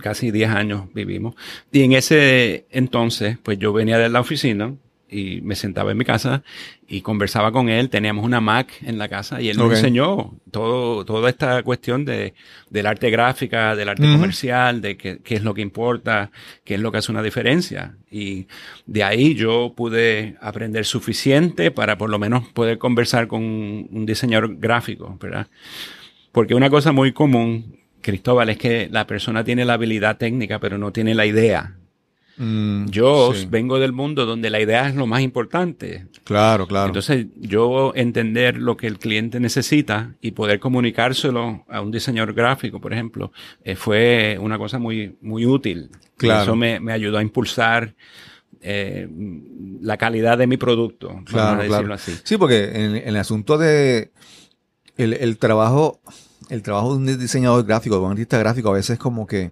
casi 0.01 0.31
10 0.31 0.49
años 0.49 0.85
vivimos. 0.93 1.35
Y 1.73 1.83
en 1.83 1.91
ese 1.91 2.67
entonces, 2.71 3.37
pues 3.43 3.59
yo 3.59 3.73
venía 3.73 3.97
de 3.97 4.07
la 4.07 4.21
oficina, 4.21 4.73
y 5.09 5.41
me 5.41 5.55
sentaba 5.55 5.91
en 5.91 5.97
mi 5.97 6.05
casa 6.05 6.43
y 6.87 7.01
conversaba 7.01 7.51
con 7.51 7.69
él. 7.69 7.89
Teníamos 7.89 8.25
una 8.25 8.41
Mac 8.41 8.69
en 8.81 8.97
la 8.97 9.07
casa 9.07 9.41
y 9.41 9.49
él 9.49 9.57
nos 9.57 9.71
enseñó 9.71 10.33
todo, 10.51 11.05
toda 11.05 11.29
esta 11.29 11.63
cuestión 11.63 12.05
de, 12.05 12.33
del 12.69 12.85
arte 12.85 13.09
gráfica, 13.09 13.75
del 13.75 13.89
arte 13.89 14.03
comercial, 14.03 14.81
de 14.81 14.97
qué, 14.97 15.19
qué, 15.23 15.35
es 15.35 15.43
lo 15.43 15.53
que 15.53 15.61
importa, 15.61 16.31
qué 16.63 16.75
es 16.75 16.79
lo 16.79 16.91
que 16.91 16.97
hace 16.97 17.11
una 17.11 17.23
diferencia. 17.23 17.95
Y 18.11 18.47
de 18.85 19.03
ahí 19.03 19.35
yo 19.35 19.73
pude 19.75 20.37
aprender 20.41 20.85
suficiente 20.85 21.71
para 21.71 21.97
por 21.97 22.09
lo 22.09 22.19
menos 22.19 22.47
poder 22.49 22.77
conversar 22.77 23.27
con 23.27 23.43
un 23.43 24.05
diseñador 24.05 24.57
gráfico, 24.57 25.17
¿verdad? 25.21 25.47
Porque 26.31 26.53
una 26.53 26.69
cosa 26.69 26.91
muy 26.91 27.13
común, 27.13 27.79
Cristóbal, 28.01 28.49
es 28.49 28.57
que 28.57 28.89
la 28.91 29.07
persona 29.07 29.43
tiene 29.43 29.65
la 29.65 29.73
habilidad 29.73 30.17
técnica, 30.17 30.59
pero 30.59 30.77
no 30.77 30.91
tiene 30.91 31.15
la 31.15 31.25
idea. 31.25 31.77
Mm, 32.37 32.85
yo 32.89 33.33
vengo 33.49 33.79
del 33.79 33.93
mundo 33.93 34.25
donde 34.25 34.49
la 34.49 34.61
idea 34.61 34.87
es 34.87 34.95
lo 34.95 35.07
más 35.07 35.21
importante. 35.21 36.07
Claro, 36.23 36.67
claro. 36.67 36.87
Entonces, 36.87 37.27
yo 37.35 37.93
entender 37.95 38.57
lo 38.57 38.77
que 38.77 38.87
el 38.87 38.99
cliente 38.99 39.39
necesita 39.39 40.13
y 40.21 40.31
poder 40.31 40.59
comunicárselo 40.59 41.65
a 41.67 41.81
un 41.81 41.91
diseñador 41.91 42.33
gráfico, 42.33 42.79
por 42.79 42.93
ejemplo, 42.93 43.31
eh, 43.63 43.75
fue 43.75 44.37
una 44.39 44.57
cosa 44.57 44.77
muy, 44.77 45.17
muy 45.21 45.45
útil. 45.45 45.89
Claro. 46.15 46.43
Eso 46.43 46.55
me, 46.55 46.79
me 46.79 46.93
ayudó 46.93 47.17
a 47.17 47.23
impulsar 47.23 47.95
eh, 48.61 49.07
la 49.81 49.97
calidad 49.97 50.37
de 50.37 50.47
mi 50.47 50.57
producto. 50.57 51.21
Claro, 51.25 51.63
decirlo 51.63 51.93
así. 51.93 52.15
Sí, 52.23 52.37
porque 52.37 52.65
en, 52.73 52.95
el 52.95 53.15
asunto 53.17 53.57
de 53.57 54.11
el, 54.97 55.13
el, 55.13 55.37
trabajo, 55.37 56.01
el 56.49 56.61
trabajo 56.63 56.91
de 56.91 56.97
un 56.97 57.19
diseñador 57.19 57.65
gráfico, 57.65 57.95
de 57.95 58.01
un 58.01 58.11
artista 58.11 58.37
gráfico, 58.37 58.69
a 58.69 58.73
veces 58.73 58.97
como 58.97 59.27
que 59.27 59.51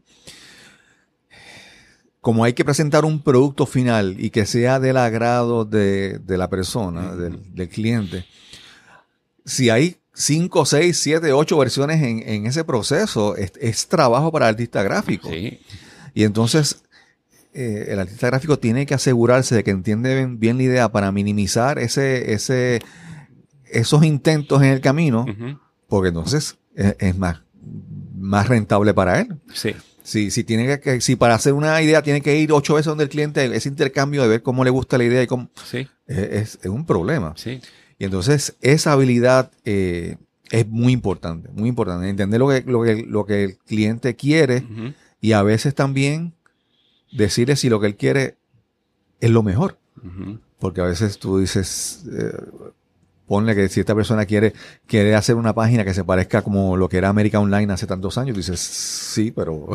como 2.25 2.43
hay 2.43 2.53
que 2.53 2.65
presentar 2.65 3.05
un 3.05 3.21
producto 3.21 3.67
final 3.67 4.15
y 4.17 4.31
que 4.31 4.47
sea 4.47 4.79
del 4.79 4.97
agrado 4.97 5.63
de, 5.63 6.19
la 6.25 6.49
persona, 6.49 7.15
del, 7.15 7.69
cliente, 7.69 8.25
si 9.45 9.69
hay 9.69 9.97
5, 10.15 10.65
6, 10.65 10.99
7, 10.99 11.33
8 11.33 11.55
versiones 11.55 12.01
en, 12.01 12.47
ese 12.47 12.63
proceso, 12.63 13.35
es, 13.35 13.87
trabajo 13.87 14.31
para 14.31 14.47
el 14.47 14.55
artista 14.55 14.81
gráfico. 14.81 15.29
Y 15.31 16.23
entonces 16.23 16.81
eh, 17.53 17.89
el 17.89 17.99
artista 17.99 18.25
gráfico 18.25 18.57
tiene 18.57 18.87
que 18.87 18.95
asegurarse 18.95 19.53
de 19.53 19.63
que 19.63 19.69
entiende 19.69 20.25
bien, 20.25 20.57
la 20.57 20.63
idea 20.63 20.91
para 20.91 21.11
minimizar 21.11 21.77
ese, 21.77 22.33
ese, 22.33 22.79
esos 23.69 24.03
intentos 24.03 24.63
en 24.63 24.69
el 24.69 24.81
camino, 24.81 25.27
porque 25.87 26.07
entonces 26.07 26.57
es, 26.73 26.95
es, 26.97 27.15
más, 27.15 27.43
más 28.17 28.47
rentable 28.47 28.95
para 28.95 29.21
él. 29.21 29.39
Sí. 29.53 29.75
Si, 30.05 30.29
si, 30.29 30.43
tiene 30.43 30.79
que, 30.79 31.01
si 31.01 31.15
para 31.15 31.33
hacer 31.33 31.53
una 31.53 31.81
idea 31.81 32.03
tiene 32.03 32.21
que 32.21 32.37
ir 32.37 32.51
ocho 32.51 32.75
veces 32.75 32.85
donde 32.85 33.05
el 33.05 33.09
cliente, 33.09 33.43
ese 33.55 33.69
intercambio 33.69 34.21
de 34.21 34.27
ver 34.27 34.43
cómo 34.43 34.63
le 34.63 34.69
gusta 34.69 34.99
la 34.99 35.03
idea 35.03 35.23
y 35.23 35.27
cómo. 35.27 35.49
Sí. 35.65 35.87
Es, 36.05 36.59
es, 36.61 36.69
un 36.69 36.85
problema. 36.85 37.33
Sí. 37.35 37.59
Y 37.97 38.05
entonces 38.05 38.55
esa 38.61 38.91
habilidad 38.91 39.51
eh, 39.63 40.17
es 40.51 40.67
muy 40.67 40.93
importante, 40.93 41.49
muy 41.53 41.69
importante. 41.69 42.07
Entender 42.07 42.39
lo 42.39 42.49
que, 42.49 42.63
lo 42.67 42.83
que, 42.83 43.03
lo 43.07 43.25
que 43.25 43.43
el 43.45 43.57
cliente 43.57 44.15
quiere 44.15 44.63
y 45.21 45.31
a 45.31 45.41
veces 45.41 45.73
también 45.73 46.33
decirle 47.11 47.55
si 47.55 47.69
lo 47.69 47.79
que 47.79 47.87
él 47.87 47.95
quiere 47.95 48.37
es 49.19 49.31
lo 49.31 49.43
mejor. 49.43 49.79
Porque 50.59 50.81
a 50.81 50.85
veces 50.85 51.17
tú 51.17 51.39
dices, 51.39 52.05
eh, 52.11 52.31
ponle 53.27 53.55
que 53.55 53.69
si 53.69 53.79
esta 53.79 53.95
persona 53.95 54.25
quiere, 54.25 54.53
quiere 54.85 55.15
hacer 55.15 55.35
una 55.35 55.53
página 55.53 55.83
que 55.83 55.93
se 55.93 56.03
parezca 56.03 56.41
como 56.41 56.77
lo 56.77 56.89
que 56.89 56.97
era 56.97 57.09
América 57.09 57.39
Online 57.39 57.73
hace 57.73 57.87
tantos 57.87 58.17
años, 58.17 58.37
dices, 58.37 58.59
sí, 58.59 59.31
pero, 59.31 59.67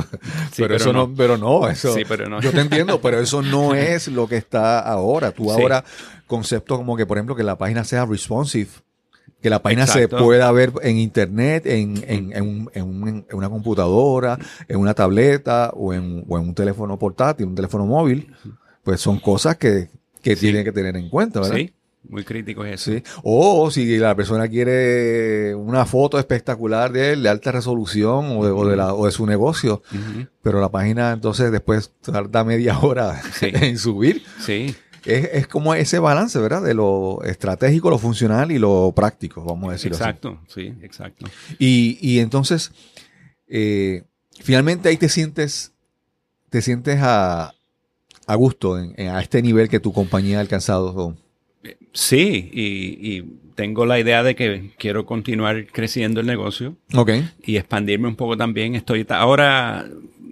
pero, 0.56 0.76
eso 0.76 0.92
no. 0.92 1.12
pero 1.12 1.36
no, 1.36 1.68
eso, 1.68 1.94
sí, 1.94 2.04
pero 2.06 2.28
no. 2.28 2.40
yo 2.40 2.52
te 2.52 2.60
entiendo, 2.60 3.00
pero 3.00 3.20
eso 3.20 3.42
no 3.42 3.74
es 3.74 4.08
lo 4.08 4.28
que 4.28 4.36
está 4.36 4.80
ahora. 4.80 5.32
Tú 5.32 5.50
ahora, 5.50 5.84
conceptos 6.26 6.78
como 6.78 6.96
que, 6.96 7.06
por 7.06 7.18
ejemplo, 7.18 7.34
que 7.34 7.42
la 7.42 7.58
página 7.58 7.84
sea 7.84 8.06
responsive, 8.06 8.70
que 9.42 9.50
la 9.50 9.62
página 9.62 9.86
se 9.86 10.06
pueda 10.06 10.50
ver 10.52 10.72
en 10.82 10.98
internet, 10.98 11.66
en, 11.66 12.04
en, 12.06 12.32
en, 12.36 12.70
en, 12.74 13.24
una 13.32 13.48
computadora, 13.48 14.38
en 14.68 14.78
una 14.78 14.94
tableta 14.94 15.70
o 15.74 15.94
en, 15.94 16.24
o 16.28 16.38
en 16.38 16.48
un 16.48 16.54
teléfono 16.54 16.98
portátil, 16.98 17.46
un 17.46 17.54
teléfono 17.54 17.86
móvil, 17.86 18.32
pues 18.82 19.00
son 19.00 19.18
cosas 19.18 19.56
que, 19.56 19.88
que 20.22 20.36
tienen 20.36 20.62
que 20.64 20.72
tener 20.72 20.96
en 20.96 21.08
cuenta, 21.08 21.40
¿verdad? 21.40 21.56
Sí. 21.56 21.72
Muy 22.08 22.24
crítico 22.24 22.64
es 22.64 22.80
eso. 22.80 22.92
Sí. 22.92 23.02
O 23.22 23.70
si 23.70 23.98
la 23.98 24.14
persona 24.16 24.48
quiere 24.48 25.54
una 25.54 25.84
foto 25.84 26.18
espectacular 26.18 26.92
de 26.92 27.12
él, 27.12 27.22
de 27.22 27.28
alta 27.28 27.52
resolución 27.52 28.38
o 28.38 28.44
de, 28.44 28.50
o 28.50 28.66
de, 28.66 28.76
la, 28.76 28.94
o 28.94 29.06
de 29.06 29.12
su 29.12 29.26
negocio, 29.26 29.82
pero 30.42 30.60
la 30.60 30.70
página 30.70 31.12
entonces 31.12 31.52
después 31.52 31.92
tarda 32.00 32.42
media 32.44 32.78
hora 32.78 33.20
en 33.40 33.78
subir. 33.78 34.22
Sí. 34.44 34.74
Es, 35.04 35.30
es, 35.32 35.46
como 35.46 35.74
ese 35.74 35.98
balance, 35.98 36.38
¿verdad? 36.38 36.62
De 36.62 36.74
lo 36.74 37.22
estratégico, 37.24 37.90
lo 37.90 37.98
funcional 37.98 38.52
y 38.52 38.58
lo 38.58 38.92
práctico, 38.94 39.42
vamos 39.42 39.70
a 39.70 39.72
decirlo 39.72 39.96
exacto, 39.96 40.40
sí, 40.46 40.74
exacto. 40.82 41.26
Y, 41.58 41.98
y 42.02 42.18
entonces, 42.18 42.72
eh, 43.48 44.04
finalmente 44.40 44.90
ahí 44.90 44.98
te 44.98 45.08
sientes, 45.08 45.72
te 46.50 46.60
sientes 46.60 46.98
a, 47.00 47.54
a 48.26 48.34
gusto 48.34 48.78
en, 48.78 49.08
a 49.08 49.20
este 49.22 49.40
nivel 49.40 49.68
que 49.68 49.80
tu 49.80 49.92
compañía 49.92 50.38
ha 50.38 50.40
alcanzado. 50.40 51.16
Sí, 51.92 52.50
y, 52.52 53.40
tengo 53.54 53.84
la 53.84 54.00
idea 54.00 54.22
de 54.22 54.34
que 54.34 54.70
quiero 54.78 55.04
continuar 55.04 55.66
creciendo 55.66 56.20
el 56.20 56.26
negocio. 56.26 56.76
Y 57.42 57.56
expandirme 57.58 58.08
un 58.08 58.16
poco 58.16 58.34
también. 58.34 58.74
Estoy 58.74 59.04
ahora 59.10 59.86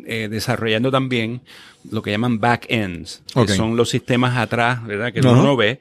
eh, 0.07 0.29
desarrollando 0.31 0.91
también 0.91 1.43
lo 1.91 2.01
que 2.01 2.11
llaman 2.11 2.41
back-ends, 2.41 3.23
que 3.35 3.49
son 3.49 3.77
los 3.77 3.91
sistemas 3.91 4.39
atrás, 4.39 4.87
¿verdad? 4.87 5.13
Que 5.13 5.21
uno 5.21 5.43
no 5.43 5.57
ve. 5.57 5.81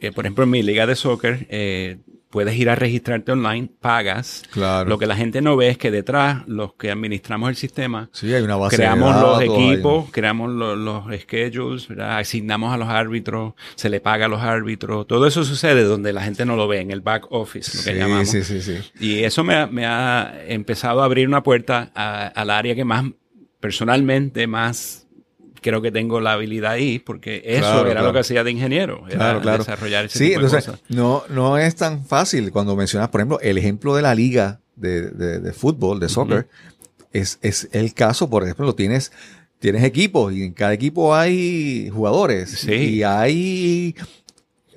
Eh, 0.00 0.12
por 0.12 0.24
ejemplo, 0.24 0.44
en 0.44 0.50
mi 0.50 0.62
liga 0.62 0.86
de 0.86 0.96
soccer, 0.96 1.46
eh, 1.50 1.98
puedes 2.30 2.54
ir 2.56 2.70
a 2.70 2.76
registrarte 2.76 3.32
online, 3.32 3.68
pagas. 3.80 4.44
Claro. 4.52 4.88
Lo 4.88 4.98
que 4.98 5.06
la 5.06 5.16
gente 5.16 5.42
no 5.42 5.56
ve 5.56 5.68
es 5.68 5.78
que 5.78 5.90
detrás, 5.90 6.46
los 6.46 6.74
que 6.74 6.90
administramos 6.90 7.50
el 7.50 7.56
sistema, 7.56 8.08
sí, 8.12 8.32
hay 8.32 8.42
una 8.42 8.56
base 8.56 8.76
creamos 8.76 9.20
los 9.20 9.42
equipos, 9.42 10.10
creamos 10.10 10.50
los, 10.50 10.78
los 10.78 11.04
schedules, 11.20 11.88
asignamos 11.98 12.72
a 12.72 12.76
los 12.76 12.88
árbitros, 12.88 13.54
se 13.74 13.90
le 13.90 14.00
paga 14.00 14.26
a 14.26 14.28
los 14.28 14.40
árbitros. 14.40 15.06
Todo 15.06 15.26
eso 15.26 15.44
sucede 15.44 15.82
donde 15.82 16.12
la 16.12 16.22
gente 16.22 16.46
no 16.46 16.56
lo 16.56 16.68
ve, 16.68 16.80
en 16.80 16.90
el 16.90 17.00
back 17.00 17.26
office, 17.30 17.76
lo 17.76 17.84
que 17.84 17.98
llamamos. 17.98 18.28
Sí, 18.28 18.44
sí, 18.44 18.62
sí. 18.62 18.78
Y 19.00 19.24
eso 19.24 19.42
me 19.42 19.56
ha, 19.56 19.66
me 19.66 19.86
ha 19.86 20.40
empezado 20.46 21.02
a 21.02 21.04
abrir 21.04 21.26
una 21.26 21.42
puerta 21.42 21.90
al 21.92 22.50
área 22.50 22.74
que 22.74 22.84
más, 22.84 23.04
personalmente, 23.58 24.46
más 24.46 24.99
creo 25.60 25.82
que 25.82 25.90
tengo 25.90 26.20
la 26.20 26.32
habilidad 26.32 26.72
ahí, 26.72 26.98
porque 26.98 27.42
eso 27.44 27.86
era 27.86 28.02
lo 28.02 28.12
que 28.12 28.20
hacía 28.20 28.44
de 28.44 28.50
ingeniero, 28.50 29.04
era 29.08 29.38
desarrollar 29.38 30.06
ese 30.06 30.18
sí, 30.18 30.32
entonces, 30.32 30.70
No, 30.88 31.24
no 31.28 31.58
es 31.58 31.76
tan 31.76 32.04
fácil 32.04 32.50
cuando 32.52 32.76
mencionas, 32.76 33.08
por 33.08 33.20
ejemplo, 33.20 33.40
el 33.40 33.58
ejemplo 33.58 33.94
de 33.94 34.02
la 34.02 34.14
liga 34.14 34.60
de, 34.76 35.10
de, 35.10 35.52
fútbol, 35.52 36.00
de 36.00 36.08
soccer, 36.08 36.48
es, 37.12 37.38
es 37.42 37.68
el 37.72 37.94
caso, 37.94 38.30
por 38.30 38.44
ejemplo, 38.44 38.74
tienes, 38.74 39.12
tienes 39.58 39.84
equipos 39.84 40.32
y 40.32 40.44
en 40.44 40.52
cada 40.52 40.72
equipo 40.72 41.14
hay 41.14 41.90
jugadores 41.90 42.64
y 42.64 43.02
hay 43.02 43.94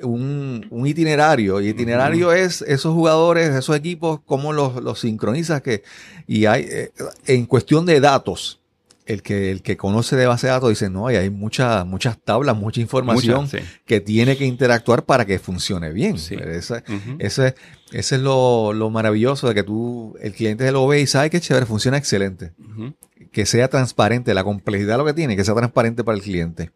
un, 0.01 0.67
un, 0.69 0.87
itinerario. 0.87 1.61
Y 1.61 1.69
itinerario 1.69 2.31
es 2.31 2.61
esos 2.61 2.93
jugadores, 2.93 3.55
esos 3.55 3.75
equipos, 3.75 4.19
cómo 4.25 4.53
los, 4.53 4.81
los 4.83 4.99
sincronizas. 4.99 5.61
Que, 5.61 5.83
y 6.27 6.45
hay, 6.45 6.65
eh, 6.69 6.91
en 7.25 7.45
cuestión 7.45 7.85
de 7.85 7.99
datos, 7.99 8.59
el 9.05 9.21
que, 9.21 9.51
el 9.51 9.61
que 9.61 9.75
conoce 9.77 10.15
de 10.15 10.25
base 10.25 10.47
de 10.47 10.53
datos 10.53 10.69
dice, 10.69 10.89
no, 10.89 11.07
hay, 11.07 11.17
hay 11.17 11.29
muchas 11.29 11.85
muchas 11.85 12.17
tablas, 12.17 12.55
mucha 12.55 12.79
información 12.79 13.49
que 13.85 13.99
tiene 13.99 14.37
que 14.37 14.45
interactuar 14.45 15.05
para 15.05 15.25
que 15.25 15.39
funcione 15.39 15.91
bien. 15.91 16.15
Ese, 16.15 16.83
ese, 17.19 17.55
es 17.91 18.11
lo, 18.13 18.73
lo, 18.73 18.89
maravilloso 18.89 19.47
de 19.47 19.55
que 19.55 19.63
tú, 19.63 20.15
el 20.21 20.33
cliente 20.33 20.71
lo 20.71 20.87
ve 20.87 21.01
y 21.01 21.07
sabe 21.07 21.29
que 21.29 21.41
chévere, 21.41 21.65
funciona 21.65 21.97
excelente. 21.97 22.53
Que 23.31 23.45
sea 23.45 23.67
transparente, 23.67 24.33
la 24.33 24.43
complejidad 24.43 24.93
de 24.93 24.97
lo 24.99 25.05
que 25.05 25.13
tiene, 25.13 25.35
que 25.35 25.43
sea 25.43 25.55
transparente 25.55 26.03
para 26.03 26.17
el 26.17 26.23
cliente. 26.23 26.71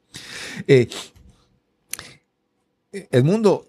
Eh, 0.67 0.89
el 3.11 3.23
mundo, 3.23 3.67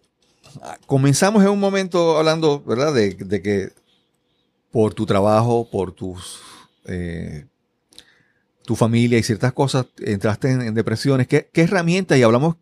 comenzamos 0.86 1.42
en 1.42 1.50
un 1.50 1.60
momento 1.60 2.18
hablando, 2.18 2.62
¿verdad? 2.64 2.94
De, 2.94 3.14
de 3.14 3.42
que 3.42 3.70
por 4.70 4.94
tu 4.94 5.06
trabajo, 5.06 5.68
por 5.70 5.92
tus... 5.92 6.40
Eh, 6.86 7.44
tu 8.68 8.76
familia 8.76 9.18
y 9.18 9.22
ciertas 9.22 9.54
cosas, 9.54 9.86
entraste 9.96 10.50
en, 10.50 10.74
depresiones. 10.74 11.26
¿Qué, 11.26 11.48
¿Qué, 11.50 11.62
herramientas? 11.62 12.18
Y 12.18 12.22
hablamos 12.22 12.56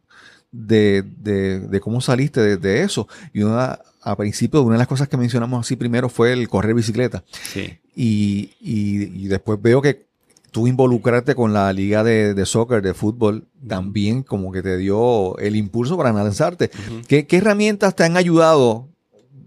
de, 0.53 1.03
de, 1.03 1.81
cómo 1.81 2.01
saliste 2.01 2.57
de, 2.59 2.83
eso. 2.83 3.09
Y 3.35 3.43
una, 3.43 3.81
a 4.03 4.17
principio, 4.17 4.63
una 4.63 4.77
de 4.77 4.79
las 4.79 4.87
cosas 4.87 5.09
que 5.09 5.17
mencionamos 5.17 5.67
así 5.67 5.75
primero 5.75 6.09
fue 6.09 6.33
el 6.33 6.49
correr 6.49 6.77
bicicleta. 6.77 7.25
Sí. 7.53 7.77
Y, 7.97 8.53
y, 8.61 9.27
después 9.27 9.61
veo 9.61 9.83
que 9.83 10.07
tú 10.53 10.69
involucrarte 10.69 11.35
con 11.35 11.53
la 11.53 11.73
liga 11.73 12.05
de, 12.05 12.47
soccer, 12.47 12.83
de 12.83 12.95
fútbol, 12.95 13.49
también 13.67 14.23
como 14.23 14.53
que 14.53 14.63
te 14.63 14.77
dio 14.77 15.37
el 15.39 15.57
impulso 15.57 15.97
para 15.97 16.13
lanzarte. 16.13 16.71
¿Qué, 17.09 17.27
¿Qué, 17.27 17.39
herramientas 17.39 17.97
te 17.97 18.05
han 18.05 18.17
ayudado 18.17 18.87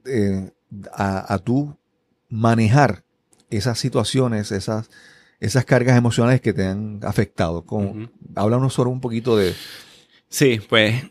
eh, 0.03 0.51
a, 0.91 1.33
a 1.33 1.37
tú 1.37 1.77
manejar 2.27 3.05
esas 3.49 3.79
situaciones, 3.79 4.51
esas 4.51 4.89
esas 5.39 5.65
cargas 5.65 5.97
emocionales 5.97 6.41
que 6.41 6.53
te 6.53 6.65
han 6.65 6.99
afectado. 7.03 7.63
Como, 7.63 8.09
Háblanos 8.35 8.73
sobre 8.73 8.89
un 8.89 9.01
poquito 9.01 9.37
de... 9.37 9.53
Sí, 10.29 10.59
pues 10.67 11.03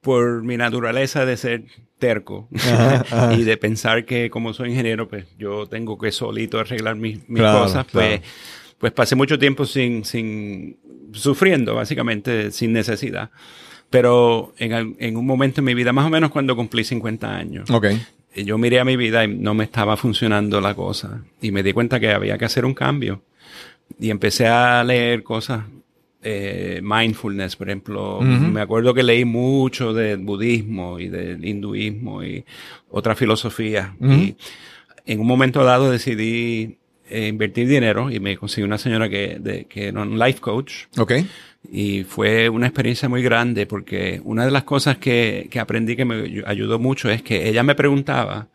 por 0.00 0.42
mi 0.42 0.56
naturaleza 0.56 1.24
de 1.24 1.36
ser 1.36 1.64
terco 1.98 2.48
y 3.38 3.42
de 3.44 3.56
pensar 3.56 4.04
que 4.04 4.28
como 4.28 4.52
soy 4.52 4.70
ingeniero, 4.70 5.08
pues 5.08 5.26
yo 5.38 5.66
tengo 5.66 5.96
que 5.98 6.12
solito 6.12 6.58
arreglar 6.58 6.96
mis, 6.96 7.20
cosas, 7.24 7.86
pues, 7.90 8.20
pues 8.78 8.92
pasé 8.92 9.16
mucho 9.16 9.38
tiempo 9.38 9.64
sin, 9.64 10.04
sin, 10.04 10.76
sufriendo, 11.12 11.74
básicamente, 11.74 12.50
sin 12.50 12.72
necesidad. 12.72 13.30
Pero 13.88 14.52
en, 14.58 14.96
en, 14.98 15.16
un 15.16 15.24
momento 15.24 15.60
en 15.60 15.64
mi 15.64 15.74
vida, 15.74 15.92
más 15.92 16.06
o 16.06 16.10
menos 16.10 16.30
cuando 16.30 16.54
cumplí 16.54 16.84
50 16.84 17.34
años, 17.34 17.70
okay 17.70 18.00
yo 18.42 18.58
miré 18.58 18.80
a 18.80 18.84
mi 18.84 18.96
vida 18.96 19.24
y 19.24 19.28
no 19.28 19.54
me 19.54 19.64
estaba 19.64 19.96
funcionando 19.96 20.60
la 20.60 20.74
cosa. 20.74 21.22
Y 21.40 21.52
me 21.52 21.62
di 21.62 21.72
cuenta 21.72 22.00
que 22.00 22.10
había 22.10 22.36
que 22.38 22.44
hacer 22.44 22.64
un 22.64 22.74
cambio. 22.74 23.22
Y 23.98 24.10
empecé 24.10 24.46
a 24.46 24.82
leer 24.84 25.22
cosas, 25.22 25.64
eh, 26.22 26.80
mindfulness, 26.82 27.56
por 27.56 27.68
ejemplo. 27.68 28.20
Me 28.20 28.60
acuerdo 28.60 28.94
que 28.94 29.02
leí 29.02 29.24
mucho 29.24 29.92
del 29.92 30.18
budismo 30.18 30.98
y 30.98 31.08
del 31.08 31.44
hinduismo 31.44 32.24
y 32.24 32.44
otra 32.90 33.14
filosofía. 33.14 33.94
Y 34.00 34.36
en 35.06 35.20
un 35.20 35.26
momento 35.26 35.62
dado 35.64 35.90
decidí 35.90 36.78
eh, 37.10 37.28
invertir 37.28 37.68
dinero 37.68 38.10
y 38.10 38.18
me 38.20 38.36
conseguí 38.36 38.64
una 38.64 38.78
señora 38.78 39.10
que, 39.10 39.66
que 39.68 39.88
era 39.88 40.00
un 40.02 40.18
life 40.18 40.40
coach. 40.40 40.84
Ok. 40.96 41.12
Y 41.70 42.04
fue 42.04 42.48
una 42.48 42.66
experiencia 42.66 43.08
muy 43.08 43.22
grande 43.22 43.66
porque 43.66 44.20
una 44.24 44.44
de 44.44 44.50
las 44.50 44.64
cosas 44.64 44.96
que, 44.98 45.48
que 45.50 45.60
aprendí 45.60 45.96
que 45.96 46.04
me 46.04 46.42
ayudó 46.46 46.78
mucho 46.78 47.10
es 47.10 47.22
que 47.22 47.48
ella 47.48 47.62
me 47.62 47.74
preguntaba 47.74 48.48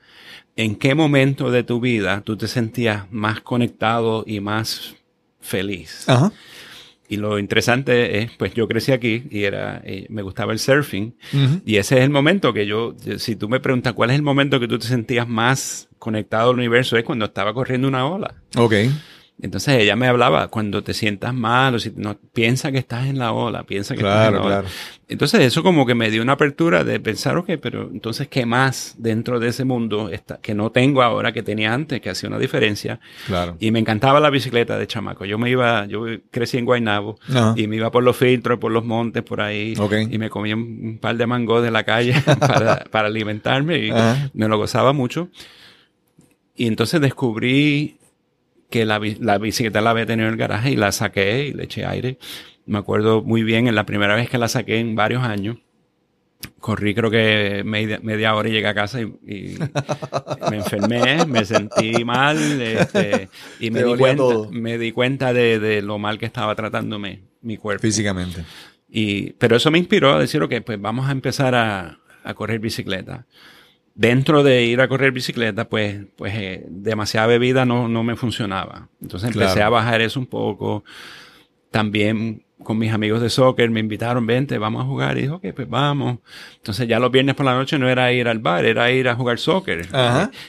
en 0.55 0.75
qué 0.75 0.95
momento 0.95 1.51
de 1.51 1.63
tu 1.63 1.79
vida 1.79 2.21
tú 2.21 2.35
te 2.35 2.47
sentías 2.47 3.11
más 3.11 3.41
conectado 3.41 4.23
y 4.27 4.39
más 4.39 4.95
feliz. 5.39 6.07
Ajá. 6.07 6.31
Y 7.11 7.17
lo 7.17 7.39
interesante 7.39 8.19
es, 8.19 8.31
pues 8.37 8.53
yo 8.53 8.67
crecí 8.67 8.91
aquí 8.91 9.23
y 9.31 9.43
era, 9.43 9.81
eh, 9.83 10.05
me 10.09 10.21
gustaba 10.21 10.53
el 10.53 10.59
surfing. 10.59 11.15
Y 11.65 11.77
ese 11.77 11.97
es 11.97 12.03
el 12.03 12.11
momento 12.11 12.53
que 12.53 12.67
yo, 12.67 12.93
si 13.17 13.35
tú 13.35 13.49
me 13.49 13.59
preguntas 13.59 13.93
cuál 13.93 14.11
es 14.11 14.15
el 14.15 14.21
momento 14.21 14.59
que 14.59 14.67
tú 14.67 14.77
te 14.77 14.85
sentías 14.85 15.27
más 15.27 15.87
conectado 15.97 16.51
al 16.51 16.57
universo, 16.57 16.97
es 16.97 17.03
cuando 17.03 17.25
estaba 17.25 17.51
corriendo 17.51 17.87
una 17.87 18.05
ola. 18.05 18.35
Ok. 18.55 18.73
Entonces 19.41 19.79
ella 19.79 19.95
me 19.95 20.07
hablaba, 20.07 20.49
cuando 20.49 20.83
te 20.83 20.93
sientas 20.93 21.33
mal 21.33 21.75
o 21.75 21.79
si 21.79 21.93
no, 21.95 22.17
piensa 22.33 22.71
que 22.71 22.77
estás 22.77 23.07
en 23.07 23.17
la 23.17 23.31
ola, 23.31 23.63
piensa 23.63 23.95
que 23.95 24.01
estás 24.01 24.27
en 24.27 24.33
la 24.33 24.41
ola. 24.41 24.63
Entonces 25.07 25.41
eso 25.41 25.63
como 25.63 25.85
que 25.85 25.95
me 25.95 26.11
dio 26.11 26.21
una 26.21 26.33
apertura 26.33 26.83
de 26.83 26.99
pensar, 26.99 27.37
ok, 27.37 27.51
pero 27.61 27.89
entonces 27.91 28.27
¿qué 28.27 28.45
más 28.45 28.95
dentro 28.97 29.39
de 29.39 29.47
ese 29.47 29.63
mundo 29.63 30.09
está, 30.09 30.39
que 30.41 30.53
no 30.53 30.71
tengo 30.71 31.01
ahora, 31.01 31.31
que 31.31 31.41
tenía 31.41 31.73
antes, 31.73 32.01
que 32.01 32.09
hacía 32.09 32.27
una 32.27 32.37
diferencia? 32.37 32.99
Claro. 33.27 33.55
Y 33.59 33.71
me 33.71 33.79
encantaba 33.79 34.19
la 34.19 34.29
bicicleta 34.29 34.77
de 34.77 34.87
chamaco. 34.87 35.23
Yo 35.23 35.37
me 35.37 35.49
iba, 35.49 35.85
yo 35.85 36.05
crecí 36.31 36.57
en 36.57 36.65
Guaynabo 36.65 37.17
y 37.55 37.67
me 37.67 37.77
iba 37.77 37.91
por 37.91 38.03
los 38.03 38.17
filtros, 38.17 38.59
por 38.59 38.71
los 38.73 38.83
montes, 38.83 39.23
por 39.23 39.39
ahí. 39.39 39.73
Y 40.11 40.17
me 40.17 40.29
comía 40.29 40.55
un, 40.55 40.99
par 40.99 41.15
de 41.15 41.25
mangos 41.25 41.63
de 41.63 41.71
la 41.71 41.83
calle 41.83 42.13
para, 42.39 42.83
para, 42.91 43.07
alimentarme 43.07 43.85
y 43.87 43.91
me 44.33 44.47
lo 44.47 44.57
gozaba 44.57 44.91
mucho. 44.91 45.29
Y 46.55 46.67
entonces 46.67 46.99
descubrí 46.99 47.98
que 48.69 48.85
la, 48.85 48.99
la, 49.19 49.37
bicicleta 49.37 49.81
la 49.81 49.91
había 49.91 50.05
tenido 50.05 50.27
en 50.27 50.33
el 50.33 50.39
garaje 50.39 50.71
y 50.71 50.75
la 50.75 50.91
saqué 50.91 51.47
y 51.47 51.53
le 51.53 51.63
eché 51.63 51.85
aire. 51.85 52.17
Me 52.65 52.77
acuerdo 52.77 53.21
muy 53.23 53.43
bien, 53.43 53.67
en 53.67 53.75
la 53.75 53.85
primera 53.85 54.15
vez 54.15 54.29
que 54.29 54.37
la 54.37 54.47
saqué 54.47 54.79
en 54.79 54.95
varios 54.95 55.23
años, 55.23 55.57
corrí 56.59 56.93
creo 56.93 57.09
que 57.09 57.63
media, 57.65 57.99
media 58.01 58.35
hora 58.35 58.49
y 58.49 58.51
llegué 58.51 58.67
a 58.67 58.73
casa 58.73 59.01
y, 59.01 59.57
me 60.49 60.57
enfermé, 60.57 61.25
me 61.25 61.45
sentí 61.45 62.05
mal 62.05 62.37
este, 62.61 63.29
y 63.59 63.71
me 63.71 63.83
di, 63.83 63.95
cuenta, 63.95 64.23
me 64.51 64.77
di 64.77 64.91
cuenta 64.91 65.33
de, 65.33 65.59
de, 65.59 65.81
lo 65.81 65.97
mal 65.97 66.19
que 66.19 66.25
estaba 66.25 66.55
tratándome 66.55 67.23
mi 67.41 67.57
cuerpo. 67.57 67.81
Físicamente. 67.81 68.45
Y, 68.87 69.31
pero 69.33 69.55
eso 69.55 69.71
me 69.71 69.79
inspiró 69.79 70.13
a 70.13 70.19
decir, 70.19 70.41
ok, 70.41 70.55
pues 70.65 70.79
vamos 70.79 71.09
a 71.09 71.11
empezar 71.11 71.55
a, 71.55 71.99
a 72.23 72.33
correr 72.33 72.59
bicicleta 72.59 73.25
dentro 73.95 74.43
de 74.43 74.65
ir 74.65 74.81
a 74.81 74.87
correr 74.87 75.11
bicicleta, 75.11 75.67
pues, 75.69 76.05
pues 76.15 76.33
eh, 76.35 76.65
demasiada 76.69 77.27
bebida 77.27 77.65
no, 77.65 77.87
no 77.87 78.03
me 78.03 78.15
funcionaba. 78.15 78.89
Entonces 79.01 79.33
empecé 79.33 79.61
a 79.61 79.69
bajar 79.69 80.01
eso 80.01 80.19
un 80.19 80.25
poco. 80.25 80.83
También 81.71 82.43
con 82.63 82.77
mis 82.77 82.91
amigos 82.91 83.21
de 83.21 83.29
soccer 83.29 83.69
me 83.69 83.79
invitaron, 83.79 84.25
vente, 84.25 84.57
vamos 84.57 84.83
a 84.83 84.85
jugar. 84.85 85.17
Y 85.17 85.21
dijo, 85.21 85.35
ok, 85.35 85.47
pues 85.55 85.69
vamos. 85.69 86.19
Entonces 86.55 86.87
ya 86.87 86.99
los 86.99 87.11
viernes 87.11 87.35
por 87.35 87.45
la 87.45 87.53
noche 87.53 87.77
no 87.77 87.89
era 87.89 88.11
ir 88.11 88.27
al 88.27 88.39
bar, 88.39 88.65
era 88.65 88.91
ir 88.91 89.07
a 89.07 89.15
jugar 89.15 89.39
soccer. 89.39 89.87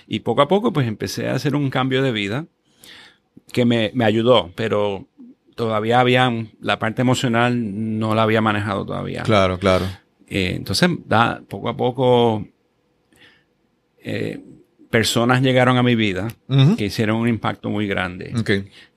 Y 0.06 0.20
poco 0.20 0.42
a 0.42 0.48
poco 0.48 0.72
pues 0.72 0.86
empecé 0.86 1.28
a 1.28 1.34
hacer 1.34 1.54
un 1.54 1.70
cambio 1.70 2.02
de 2.02 2.12
vida 2.12 2.46
que 3.52 3.64
me, 3.64 3.90
me 3.94 4.04
ayudó, 4.04 4.52
pero 4.54 5.06
todavía 5.56 6.00
había, 6.00 6.32
la 6.60 6.78
parte 6.78 7.02
emocional 7.02 7.98
no 7.98 8.14
la 8.14 8.22
había 8.22 8.40
manejado 8.40 8.86
todavía. 8.86 9.22
Claro, 9.22 9.58
claro. 9.58 9.86
Eh, 10.26 10.54
entonces, 10.56 10.88
da, 11.06 11.42
poco 11.48 11.68
a 11.68 11.76
poco 11.76 12.46
eh, 14.02 14.40
personas 14.90 15.42
llegaron 15.42 15.76
a 15.78 15.82
mi 15.82 15.94
vida 15.94 16.28
que 16.76 16.86
hicieron 16.86 17.16
un 17.16 17.28
impacto 17.28 17.70
muy 17.70 17.86
grande. 17.86 18.32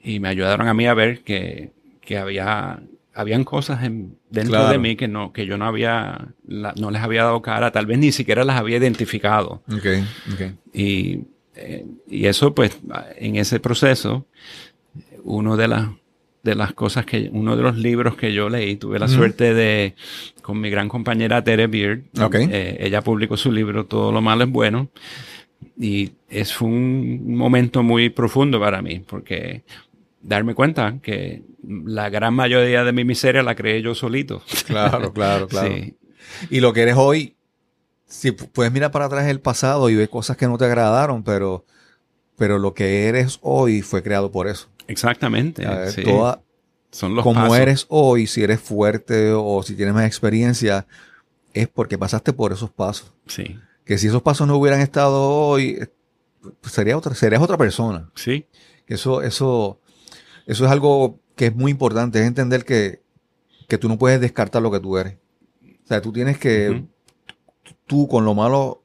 Y 0.02 0.20
me 0.20 0.28
ayudaron 0.28 0.68
a 0.68 0.74
mí 0.74 0.88
a 0.88 0.94
ver 0.94 1.22
que, 1.22 1.72
que 2.02 2.18
había, 2.18 2.82
habían 3.14 3.44
cosas 3.44 3.84
en, 3.84 4.18
dentro 4.30 4.68
de 4.68 4.78
mí 4.80 4.96
que 4.96 5.08
no, 5.08 5.32
que 5.32 5.46
yo 5.46 5.58
no 5.58 5.66
había, 5.66 6.30
no 6.46 6.92
les 6.92 7.02
había 7.02 7.24
dado 7.24 7.42
cara, 7.42 7.72
tal 7.72 7.86
vez 7.86 8.00
ni 8.00 8.12
siquiera 8.12 8.44
las 8.44 8.60
había 8.60 8.78
identificado. 8.78 9.62
Y, 10.74 11.22
eh, 11.56 11.86
y 12.10 12.26
eso, 12.26 12.56
pues, 12.56 12.80
en 13.18 13.36
ese 13.36 13.60
proceso, 13.60 14.26
uno 15.24 15.56
de 15.58 15.68
las 15.68 15.88
de 16.44 16.56
las 16.56 16.74
cosas 16.74 17.06
que, 17.06 17.30
uno 17.32 17.56
de 17.56 17.64
los 17.64 17.78
libros 17.78 18.18
que 18.18 18.34
yo 18.34 18.50
leí, 18.50 18.76
tuve 18.76 19.00
la 19.00 19.08
suerte 19.08 19.54
de, 19.54 19.96
con 20.42 20.60
mi 20.60 20.70
gran 20.70 20.90
compañera 20.90 21.44
Tere 21.44 21.68
Beard, 21.68 22.04
eh, 22.34 22.78
ella 22.82 23.02
publicó 23.02 23.38
su 23.38 23.50
libro 23.52 23.86
Todo 23.86 24.12
lo 24.12 24.22
malo 24.22 24.44
es 24.44 24.52
bueno, 24.52 24.90
y 25.80 26.12
es 26.30 26.60
un 26.60 27.36
momento 27.36 27.82
muy 27.82 28.10
profundo 28.10 28.60
para 28.60 28.82
mí, 28.82 29.00
porque 29.00 29.64
darme 30.22 30.54
cuenta 30.54 31.00
que 31.02 31.44
la 31.86 32.10
gran 32.10 32.34
mayoría 32.34 32.84
de 32.84 32.92
mi 32.92 33.06
miseria 33.06 33.42
la 33.42 33.56
creé 33.56 33.82
yo 33.82 33.96
solito. 33.96 34.44
Claro, 34.66 35.14
claro, 35.14 35.48
claro. 35.50 35.74
Y 36.50 36.60
lo 36.60 36.74
que 36.74 36.82
eres 36.82 36.96
hoy, 36.98 37.36
si 38.06 38.32
puedes 38.32 38.74
mirar 38.74 38.92
para 38.92 39.06
atrás 39.06 39.28
el 39.28 39.40
pasado 39.40 39.90
y 39.90 39.96
ver 39.96 40.10
cosas 40.10 40.36
que 40.36 40.48
no 40.48 40.58
te 40.58 40.66
agradaron, 40.66 41.24
pero, 41.24 41.66
pero 42.36 42.60
lo 42.60 42.74
que 42.74 43.08
eres 43.08 43.40
hoy 43.42 43.82
fue 43.82 44.04
creado 44.04 44.30
por 44.30 44.50
eso. 44.50 44.68
Exactamente. 44.88 45.66
Son 46.92 47.16
los 47.16 47.24
como 47.24 47.56
eres 47.56 47.88
hoy, 47.90 48.28
si 48.28 48.44
eres 48.44 48.62
fuerte 48.62 49.32
o 49.32 49.64
si 49.64 49.76
tienes 49.76 49.96
más 49.96 50.06
experiencia, 50.06 50.86
es 51.54 51.68
porque 51.68 51.98
pasaste 51.98 52.34
por 52.34 52.54
esos 52.54 52.70
pasos. 52.70 53.12
Sí. 53.26 53.58
Que 53.84 53.98
si 53.98 54.08
esos 54.08 54.22
pasos 54.22 54.48
no 54.48 54.56
hubieran 54.58 54.80
estado 54.80 55.28
hoy, 55.28 55.80
pues 56.62 56.74
sería 56.74 56.96
otra, 56.96 57.16
serías 57.16 57.42
otra 57.42 57.58
persona. 57.58 58.12
Sí. 58.14 58.46
Eso, 58.86 59.24
eso, 59.24 59.80
eso 60.46 60.66
es 60.66 60.72
algo 60.72 61.20
que 61.36 61.48
es 61.48 61.56
muy 61.56 61.72
importante, 61.72 62.20
es 62.20 62.28
entender 62.28 62.64
que, 62.64 63.02
que 63.68 63.80
tú 63.80 63.90
no 63.90 63.98
puedes 63.98 64.22
descartar 64.22 64.62
lo 64.62 64.72
que 64.72 64.80
tú 64.80 64.98
eres. 64.98 65.16
O 65.84 65.88
sea, 65.88 66.00
tú 66.00 66.14
tienes 66.14 66.38
que, 66.38 66.84
tú 67.88 68.08
con 68.08 68.24
lo 68.24 68.36
malo 68.36 68.84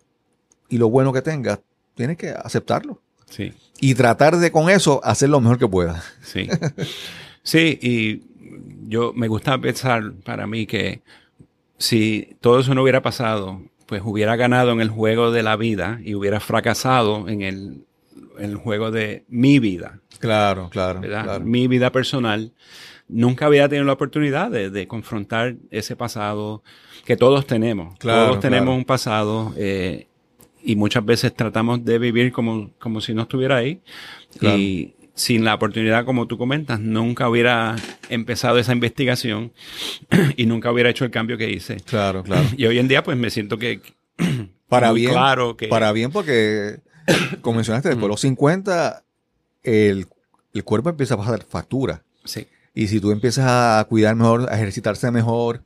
y 0.68 0.78
lo 0.78 0.88
bueno 0.88 1.12
que 1.12 1.22
tengas, 1.22 1.61
tienes 1.94 2.16
que 2.16 2.30
aceptarlo. 2.30 3.03
Sí. 3.28 3.53
Y 3.81 3.95
tratar 3.95 4.37
de 4.37 4.51
con 4.51 4.70
eso 4.70 5.01
hacer 5.05 5.29
lo 5.29 5.41
mejor 5.41 5.59
que 5.59 5.68
pueda. 5.68 6.03
Sí. 6.22 6.49
Sí, 7.43 7.79
y 7.81 8.22
yo 8.89 9.12
me 9.14 9.26
gusta 9.26 9.57
pensar 9.59 10.12
para 10.24 10.47
mí 10.47 10.66
que 10.66 11.01
si 11.79 12.37
todo 12.41 12.61
eso 12.61 12.74
no 12.74 12.83
hubiera 12.83 13.01
pasado, 13.01 13.62
pues 13.87 14.03
hubiera 14.05 14.37
ganado 14.37 14.72
en 14.72 14.83
el 14.83 14.91
juego 14.91 15.31
de 15.31 15.43
la 15.43 15.57
vida 15.57 15.99
y 16.05 16.14
hubiera 16.14 16.41
fracasado 16.41 17.26
en 17.29 17.41
el, 17.41 17.87
el 18.39 18.57
juego 18.57 18.91
de 18.91 19.24
mi 19.29 19.61
vida. 19.61 20.01
Claro, 20.18 20.68
claro, 20.70 21.01
Mi 21.41 21.68
vida 21.68 21.91
personal. 21.91 22.53
Nunca 23.09 23.47
había 23.47 23.66
tenido 23.70 23.87
la 23.87 23.95
oportunidad 23.95 24.51
de, 24.51 24.87
confrontar 24.87 25.57
ese 25.70 25.97
pasado 25.97 26.62
que 27.07 27.16
todos 27.16 27.47
tenemos. 27.47 27.99
todos 27.99 28.41
tenemos 28.41 28.76
un 28.76 28.85
pasado 28.85 29.55
eh, 29.57 30.08
y 30.69 30.77
muchas 30.77 31.03
veces 31.03 31.35
tratamos 31.35 31.83
de 31.83 31.99
vivir 31.99 32.31
como, 32.31 32.73
como 32.79 33.01
si 33.01 33.14
no 33.14 33.23
estuviera 33.23 33.57
ahí. 33.57 33.81
Y 34.43 34.93
sin 35.14 35.43
la 35.43 35.55
oportunidad, 35.55 36.05
como 36.05 36.27
tú 36.27 36.37
comentas, 36.37 36.79
nunca 36.79 37.27
hubiera 37.27 37.75
empezado 38.11 38.59
esa 38.59 38.75
investigación 38.75 39.51
y 40.37 40.45
nunca 40.45 40.71
hubiera 40.71 40.91
hecho 40.91 41.07
el 41.07 41.11
cambio 41.11 41.39
que 41.39 41.49
hice. 41.49 41.77
Claro, 41.87 42.23
claro. 42.23 42.47
Y 42.59 42.66
hoy 42.66 42.79
en 42.79 42.87
día, 42.87 43.03
pues 43.03 43.16
me 43.16 43.31
siento 43.31 43.57
que. 43.57 43.81
para 44.69 44.93
bien. 44.93 45.12
Claro 45.12 45.57
que. 45.57 45.69
Para 45.69 45.91
bien, 45.93 46.11
porque, 46.11 46.81
como 47.41 47.57
mencionaste, 47.57 47.89
después 47.89 48.05
de 48.05 48.09
los 48.09 48.21
50, 48.21 49.05
el, 49.62 50.07
el 50.53 50.64
cuerpo 50.64 50.91
empieza 50.91 51.14
a 51.14 51.16
pasar 51.16 51.45
factura. 51.45 52.03
Sí. 52.27 52.47
Y 52.75 52.89
si 52.89 53.01
tú 53.01 53.11
empiezas 53.11 53.47
a 53.47 53.87
cuidar 53.89 54.16
mejor, 54.16 54.53
a 54.53 54.57
ejercitarse 54.57 55.11
mejor, 55.11 55.62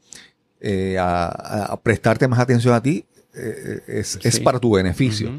eh, 0.64 0.96
a, 0.96 1.76
prestarte 1.82 2.28
más 2.28 2.38
atención 2.38 2.72
a 2.72 2.80
ti, 2.80 3.04
eh, 3.34 3.80
es, 3.86 4.18
es, 4.22 4.40
para 4.40 4.58
tu 4.58 4.72
beneficio. 4.72 5.32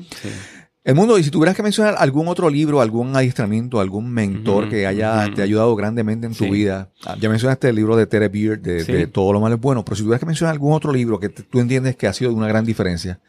El 0.84 0.96
mundo, 0.96 1.18
y 1.18 1.24
si 1.24 1.32
tuvieras 1.32 1.56
que 1.56 1.64
mencionar 1.64 1.96
algún 1.98 2.28
otro 2.28 2.50
libro, 2.50 2.82
algún 2.82 3.16
adiestramiento, 3.16 3.80
algún 3.80 4.12
mentor 4.12 4.68
que 4.68 4.86
haya 4.86 5.32
te 5.34 5.40
ha 5.40 5.46
ayudado 5.46 5.74
grandemente 5.78 6.28
en 6.28 6.34
tu 6.34 6.50
vida, 6.50 6.92
ah, 7.06 7.16
ya 7.18 7.30
mencionaste 7.30 7.70
el 7.70 7.76
libro 7.78 7.96
de 7.96 8.06
Tere 8.06 8.28
Beard, 8.28 8.60
de, 8.60 9.08
Todo 9.08 9.32
lo 9.32 9.40
malo 9.40 9.56
es 9.56 9.62
bueno, 9.62 9.86
pero 9.86 9.96
si 9.96 10.04
tuvieras 10.04 10.20
que 10.20 10.26
mencionar 10.26 10.52
algún 10.52 10.74
otro 10.74 10.92
libro 10.92 11.22
que 11.22 11.30
tú 11.30 11.62
entiendes 11.62 11.96
que 11.96 12.06
ha 12.06 12.12
sido 12.12 12.32
de 12.32 12.38
una 12.38 12.50
gran 12.50 12.66
diferencia, 12.66 13.22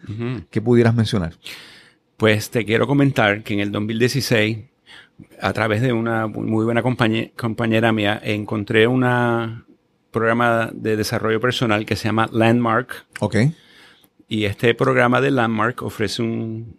¿qué 0.50 0.60
pudieras 0.60 0.96
mencionar? 0.96 1.34
Pues 2.16 2.50
te 2.50 2.64
quiero 2.64 2.88
comentar 2.88 3.44
que 3.44 3.54
en 3.54 3.60
el 3.60 3.70
2016, 3.70 4.58
a 5.40 5.52
través 5.52 5.80
de 5.80 5.92
una 5.92 6.26
muy 6.26 6.64
buena 6.64 6.82
compañera 6.82 7.92
mía, 7.92 8.20
encontré 8.24 8.88
un 8.88 9.04
programa 10.10 10.70
de 10.72 10.96
desarrollo 10.96 11.40
personal 11.40 11.86
que 11.86 11.94
se 11.94 12.08
llama 12.08 12.28
Landmark. 12.32 13.06
Ok. 13.20 13.36
Y 14.28 14.44
este 14.44 14.74
programa 14.74 15.20
de 15.20 15.30
Landmark 15.30 15.82
ofrece 15.82 16.22
un 16.22 16.76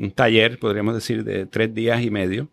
un 0.00 0.10
taller, 0.10 0.58
podríamos 0.58 0.94
decir, 0.94 1.24
de 1.24 1.46
tres 1.46 1.74
días 1.74 2.02
y 2.02 2.10
medio. 2.10 2.48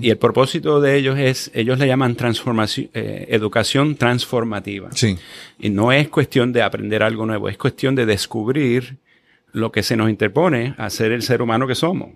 Y 0.00 0.10
el 0.10 0.16
propósito 0.16 0.80
de 0.80 0.96
ellos 0.96 1.18
es, 1.18 1.50
ellos 1.54 1.78
le 1.78 1.86
llaman 1.86 2.16
transformación, 2.16 2.90
eh, 2.94 3.26
educación 3.28 3.96
transformativa. 3.96 4.88
Sí. 4.92 5.18
Y 5.58 5.70
no 5.70 5.92
es 5.92 6.08
cuestión 6.08 6.52
de 6.52 6.62
aprender 6.62 7.02
algo 7.02 7.26
nuevo, 7.26 7.48
es 7.48 7.58
cuestión 7.58 7.94
de 7.94 8.06
descubrir 8.06 8.96
lo 9.52 9.70
que 9.70 9.82
se 9.82 9.96
nos 9.96 10.08
interpone 10.08 10.74
a 10.78 10.88
ser 10.90 11.12
el 11.12 11.22
ser 11.22 11.42
humano 11.42 11.66
que 11.66 11.74
somos. 11.74 12.10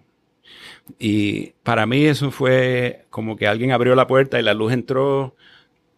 Y 0.99 1.53
para 1.62 1.84
mí 1.87 2.05
eso 2.05 2.30
fue 2.30 3.05
como 3.11 3.37
que 3.37 3.47
alguien 3.47 3.72
abrió 3.72 3.95
la 3.95 4.07
puerta 4.07 4.41
y 4.41 4.43
la 4.43 4.55
luz 4.55 4.72
entró 4.72 5.37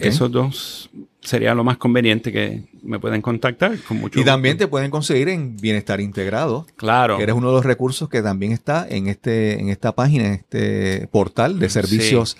Esos 0.00 0.32
dos 0.32 0.90
sería 1.20 1.54
lo 1.54 1.64
más 1.64 1.76
conveniente 1.76 2.32
que 2.32 2.64
me 2.82 2.98
pueden 2.98 3.20
contactar 3.20 3.78
con 3.80 3.98
mucho 3.98 4.18
Y 4.20 4.24
también 4.24 4.56
te 4.56 4.68
pueden 4.68 4.90
conseguir 4.90 5.28
en 5.28 5.56
Bienestar 5.56 6.00
Integrado. 6.00 6.66
Claro. 6.76 7.16
Que 7.16 7.24
eres 7.24 7.34
uno 7.34 7.48
de 7.48 7.54
los 7.54 7.64
recursos 7.64 8.08
que 8.08 8.22
también 8.22 8.52
está 8.52 8.86
en 8.88 9.08
este 9.08 9.60
en 9.60 9.68
esta 9.68 9.94
página, 9.94 10.26
en 10.26 10.32
este 10.34 11.08
portal 11.08 11.58
de 11.58 11.68
servicios 11.68 12.36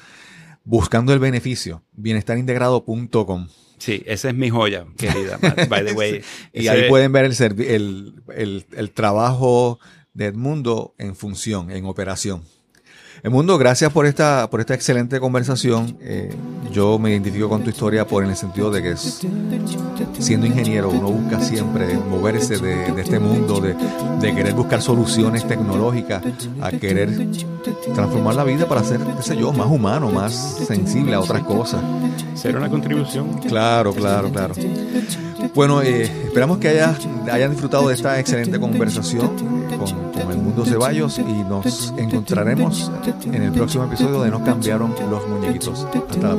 buscando 0.64 1.12
el 1.12 1.18
beneficio, 1.20 1.82
bienestarintegrado.com. 1.92 3.48
Sí, 3.78 4.02
esa 4.06 4.30
es 4.30 4.34
mi 4.34 4.50
joya, 4.50 4.86
querida, 4.96 5.38
by 5.68 5.84
the 5.84 5.92
way. 5.96 6.22
y 6.52 6.66
ahí 6.68 6.88
pueden 6.88 7.12
ver 7.12 7.26
el, 7.26 8.14
el 8.34 8.90
trabajo 8.92 9.78
de 10.16 10.26
Edmundo 10.26 10.94
en 10.98 11.14
función, 11.14 11.70
en 11.70 11.84
operación. 11.84 12.42
Edmundo, 13.22 13.58
gracias 13.58 13.92
por 13.92 14.06
esta, 14.06 14.48
por 14.50 14.60
esta 14.60 14.74
excelente 14.74 15.20
conversación. 15.20 15.96
Eh, 16.00 16.30
yo 16.72 16.98
me 16.98 17.10
identifico 17.10 17.48
con 17.48 17.62
tu 17.62 17.70
historia 17.70 18.06
por 18.06 18.22
en 18.24 18.30
el 18.30 18.36
sentido 18.36 18.70
de 18.70 18.82
que 18.82 18.94
siendo 20.18 20.46
ingeniero 20.46 20.90
uno 20.90 21.08
busca 21.10 21.40
siempre 21.40 21.94
moverse 21.96 22.58
de, 22.58 23.00
este 23.00 23.18
mundo, 23.18 23.60
de, 23.60 24.34
querer 24.34 24.54
buscar 24.54 24.82
soluciones 24.82 25.46
tecnológicas, 25.46 26.22
a 26.60 26.70
querer 26.72 27.10
transformar 27.94 28.34
la 28.34 28.44
vida 28.44 28.68
para 28.68 28.84
ser, 28.84 29.00
qué 29.00 29.22
sé 29.22 29.36
yo, 29.36 29.52
más 29.52 29.70
humano, 29.70 30.10
más 30.10 30.34
sensible 30.66 31.14
a 31.14 31.20
otras 31.20 31.42
cosas. 31.42 31.82
Ser 32.34 32.56
una 32.56 32.68
contribución. 32.68 33.38
Claro, 33.48 33.92
claro, 33.94 34.30
claro. 34.30 34.54
Bueno, 35.54 35.80
eh, 35.80 36.02
esperamos 36.02 36.58
que 36.58 36.68
haya, 36.68 36.96
hayan 37.32 37.50
disfrutado 37.50 37.88
de 37.88 37.94
esta 37.94 38.20
excelente 38.20 38.60
conversación 38.60 39.30
con, 39.78 40.05
con 40.05 40.05
el 40.56 40.64
Mundo 40.64 40.64
Ceballos 40.64 41.18
y 41.18 41.22
nos 41.22 41.92
encontraremos 41.98 42.90
en 43.24 43.42
el 43.42 43.52
próximo 43.52 43.84
episodio 43.84 44.22
de 44.22 44.30
No 44.30 44.42
cambiaron 44.42 44.94
los 45.10 45.28
muñequitos. 45.28 45.84
Hasta. 45.84 46.36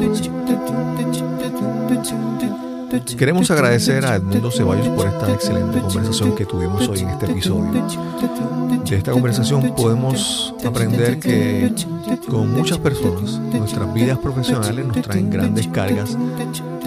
Queremos 3.17 3.51
agradecer 3.51 4.05
a 4.05 4.15
Edmundo 4.15 4.49
Ceballos 4.49 4.87
por 4.89 5.07
esta 5.07 5.31
excelente 5.31 5.79
conversación 5.81 6.35
que 6.35 6.45
tuvimos 6.45 6.87
hoy 6.87 6.99
en 6.99 7.09
este 7.09 7.25
episodio. 7.27 7.71
De 8.85 8.95
esta 8.95 9.11
conversación 9.11 9.75
podemos 9.75 10.55
aprender 10.65 11.19
que 11.19 11.71
con 12.27 12.51
muchas 12.53 12.79
personas 12.79 13.39
nuestras 13.53 13.93
vidas 13.93 14.17
profesionales 14.17 14.85
nos 14.85 15.01
traen 15.01 15.29
grandes 15.29 15.67
cargas 15.67 16.17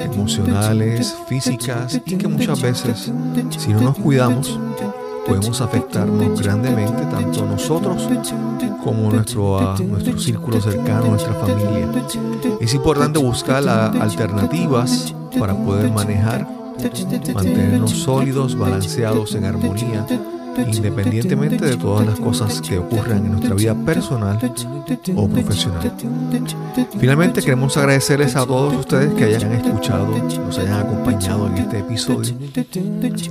emocionales, 0.02 1.14
físicas 1.28 2.00
y 2.04 2.16
que 2.16 2.26
muchas 2.26 2.60
veces 2.60 3.12
si 3.58 3.68
no 3.68 3.80
nos 3.82 3.98
cuidamos 3.98 4.58
podemos 5.30 5.60
afectarnos 5.60 6.42
grandemente 6.42 7.04
tanto 7.06 7.46
nosotros 7.46 8.08
como 8.82 9.10
nuestro, 9.10 9.76
nuestro 9.78 10.18
círculo 10.18 10.60
cercano, 10.60 11.06
nuestra 11.06 11.34
familia. 11.34 11.88
Es 12.60 12.74
importante 12.74 13.18
buscar 13.18 13.66
alternativas 13.68 15.14
para 15.38 15.54
poder 15.54 15.92
manejar, 15.92 16.48
mantenernos 17.34 17.90
sólidos, 17.90 18.56
balanceados 18.58 19.34
en 19.34 19.44
armonía 19.44 20.04
independientemente 20.68 21.64
de 21.64 21.76
todas 21.76 22.06
las 22.06 22.20
cosas 22.20 22.60
que 22.60 22.78
ocurran 22.78 23.24
en 23.24 23.32
nuestra 23.32 23.54
vida 23.54 23.74
personal 23.74 24.38
o 25.16 25.28
profesional. 25.28 25.92
Finalmente 26.98 27.42
queremos 27.42 27.76
agradecerles 27.76 28.36
a 28.36 28.46
todos 28.46 28.74
ustedes 28.74 29.12
que 29.14 29.24
hayan 29.24 29.52
escuchado, 29.52 30.06
nos 30.06 30.58
hayan 30.58 30.80
acompañado 30.80 31.46
en 31.48 31.58
este 31.58 31.78
episodio. 31.78 32.34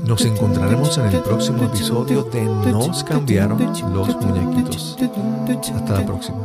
Nos 0.05 0.25
encontraremos 0.25 0.97
en 0.97 1.05
el 1.05 1.21
próximo 1.21 1.65
episodio 1.65 2.23
de 2.23 2.43
Nos 2.71 3.03
cambiaron 3.03 3.59
los 3.93 4.15
muñequitos. 4.21 4.97
Hasta 5.73 5.99
la 5.99 6.05
próxima. 6.05 6.37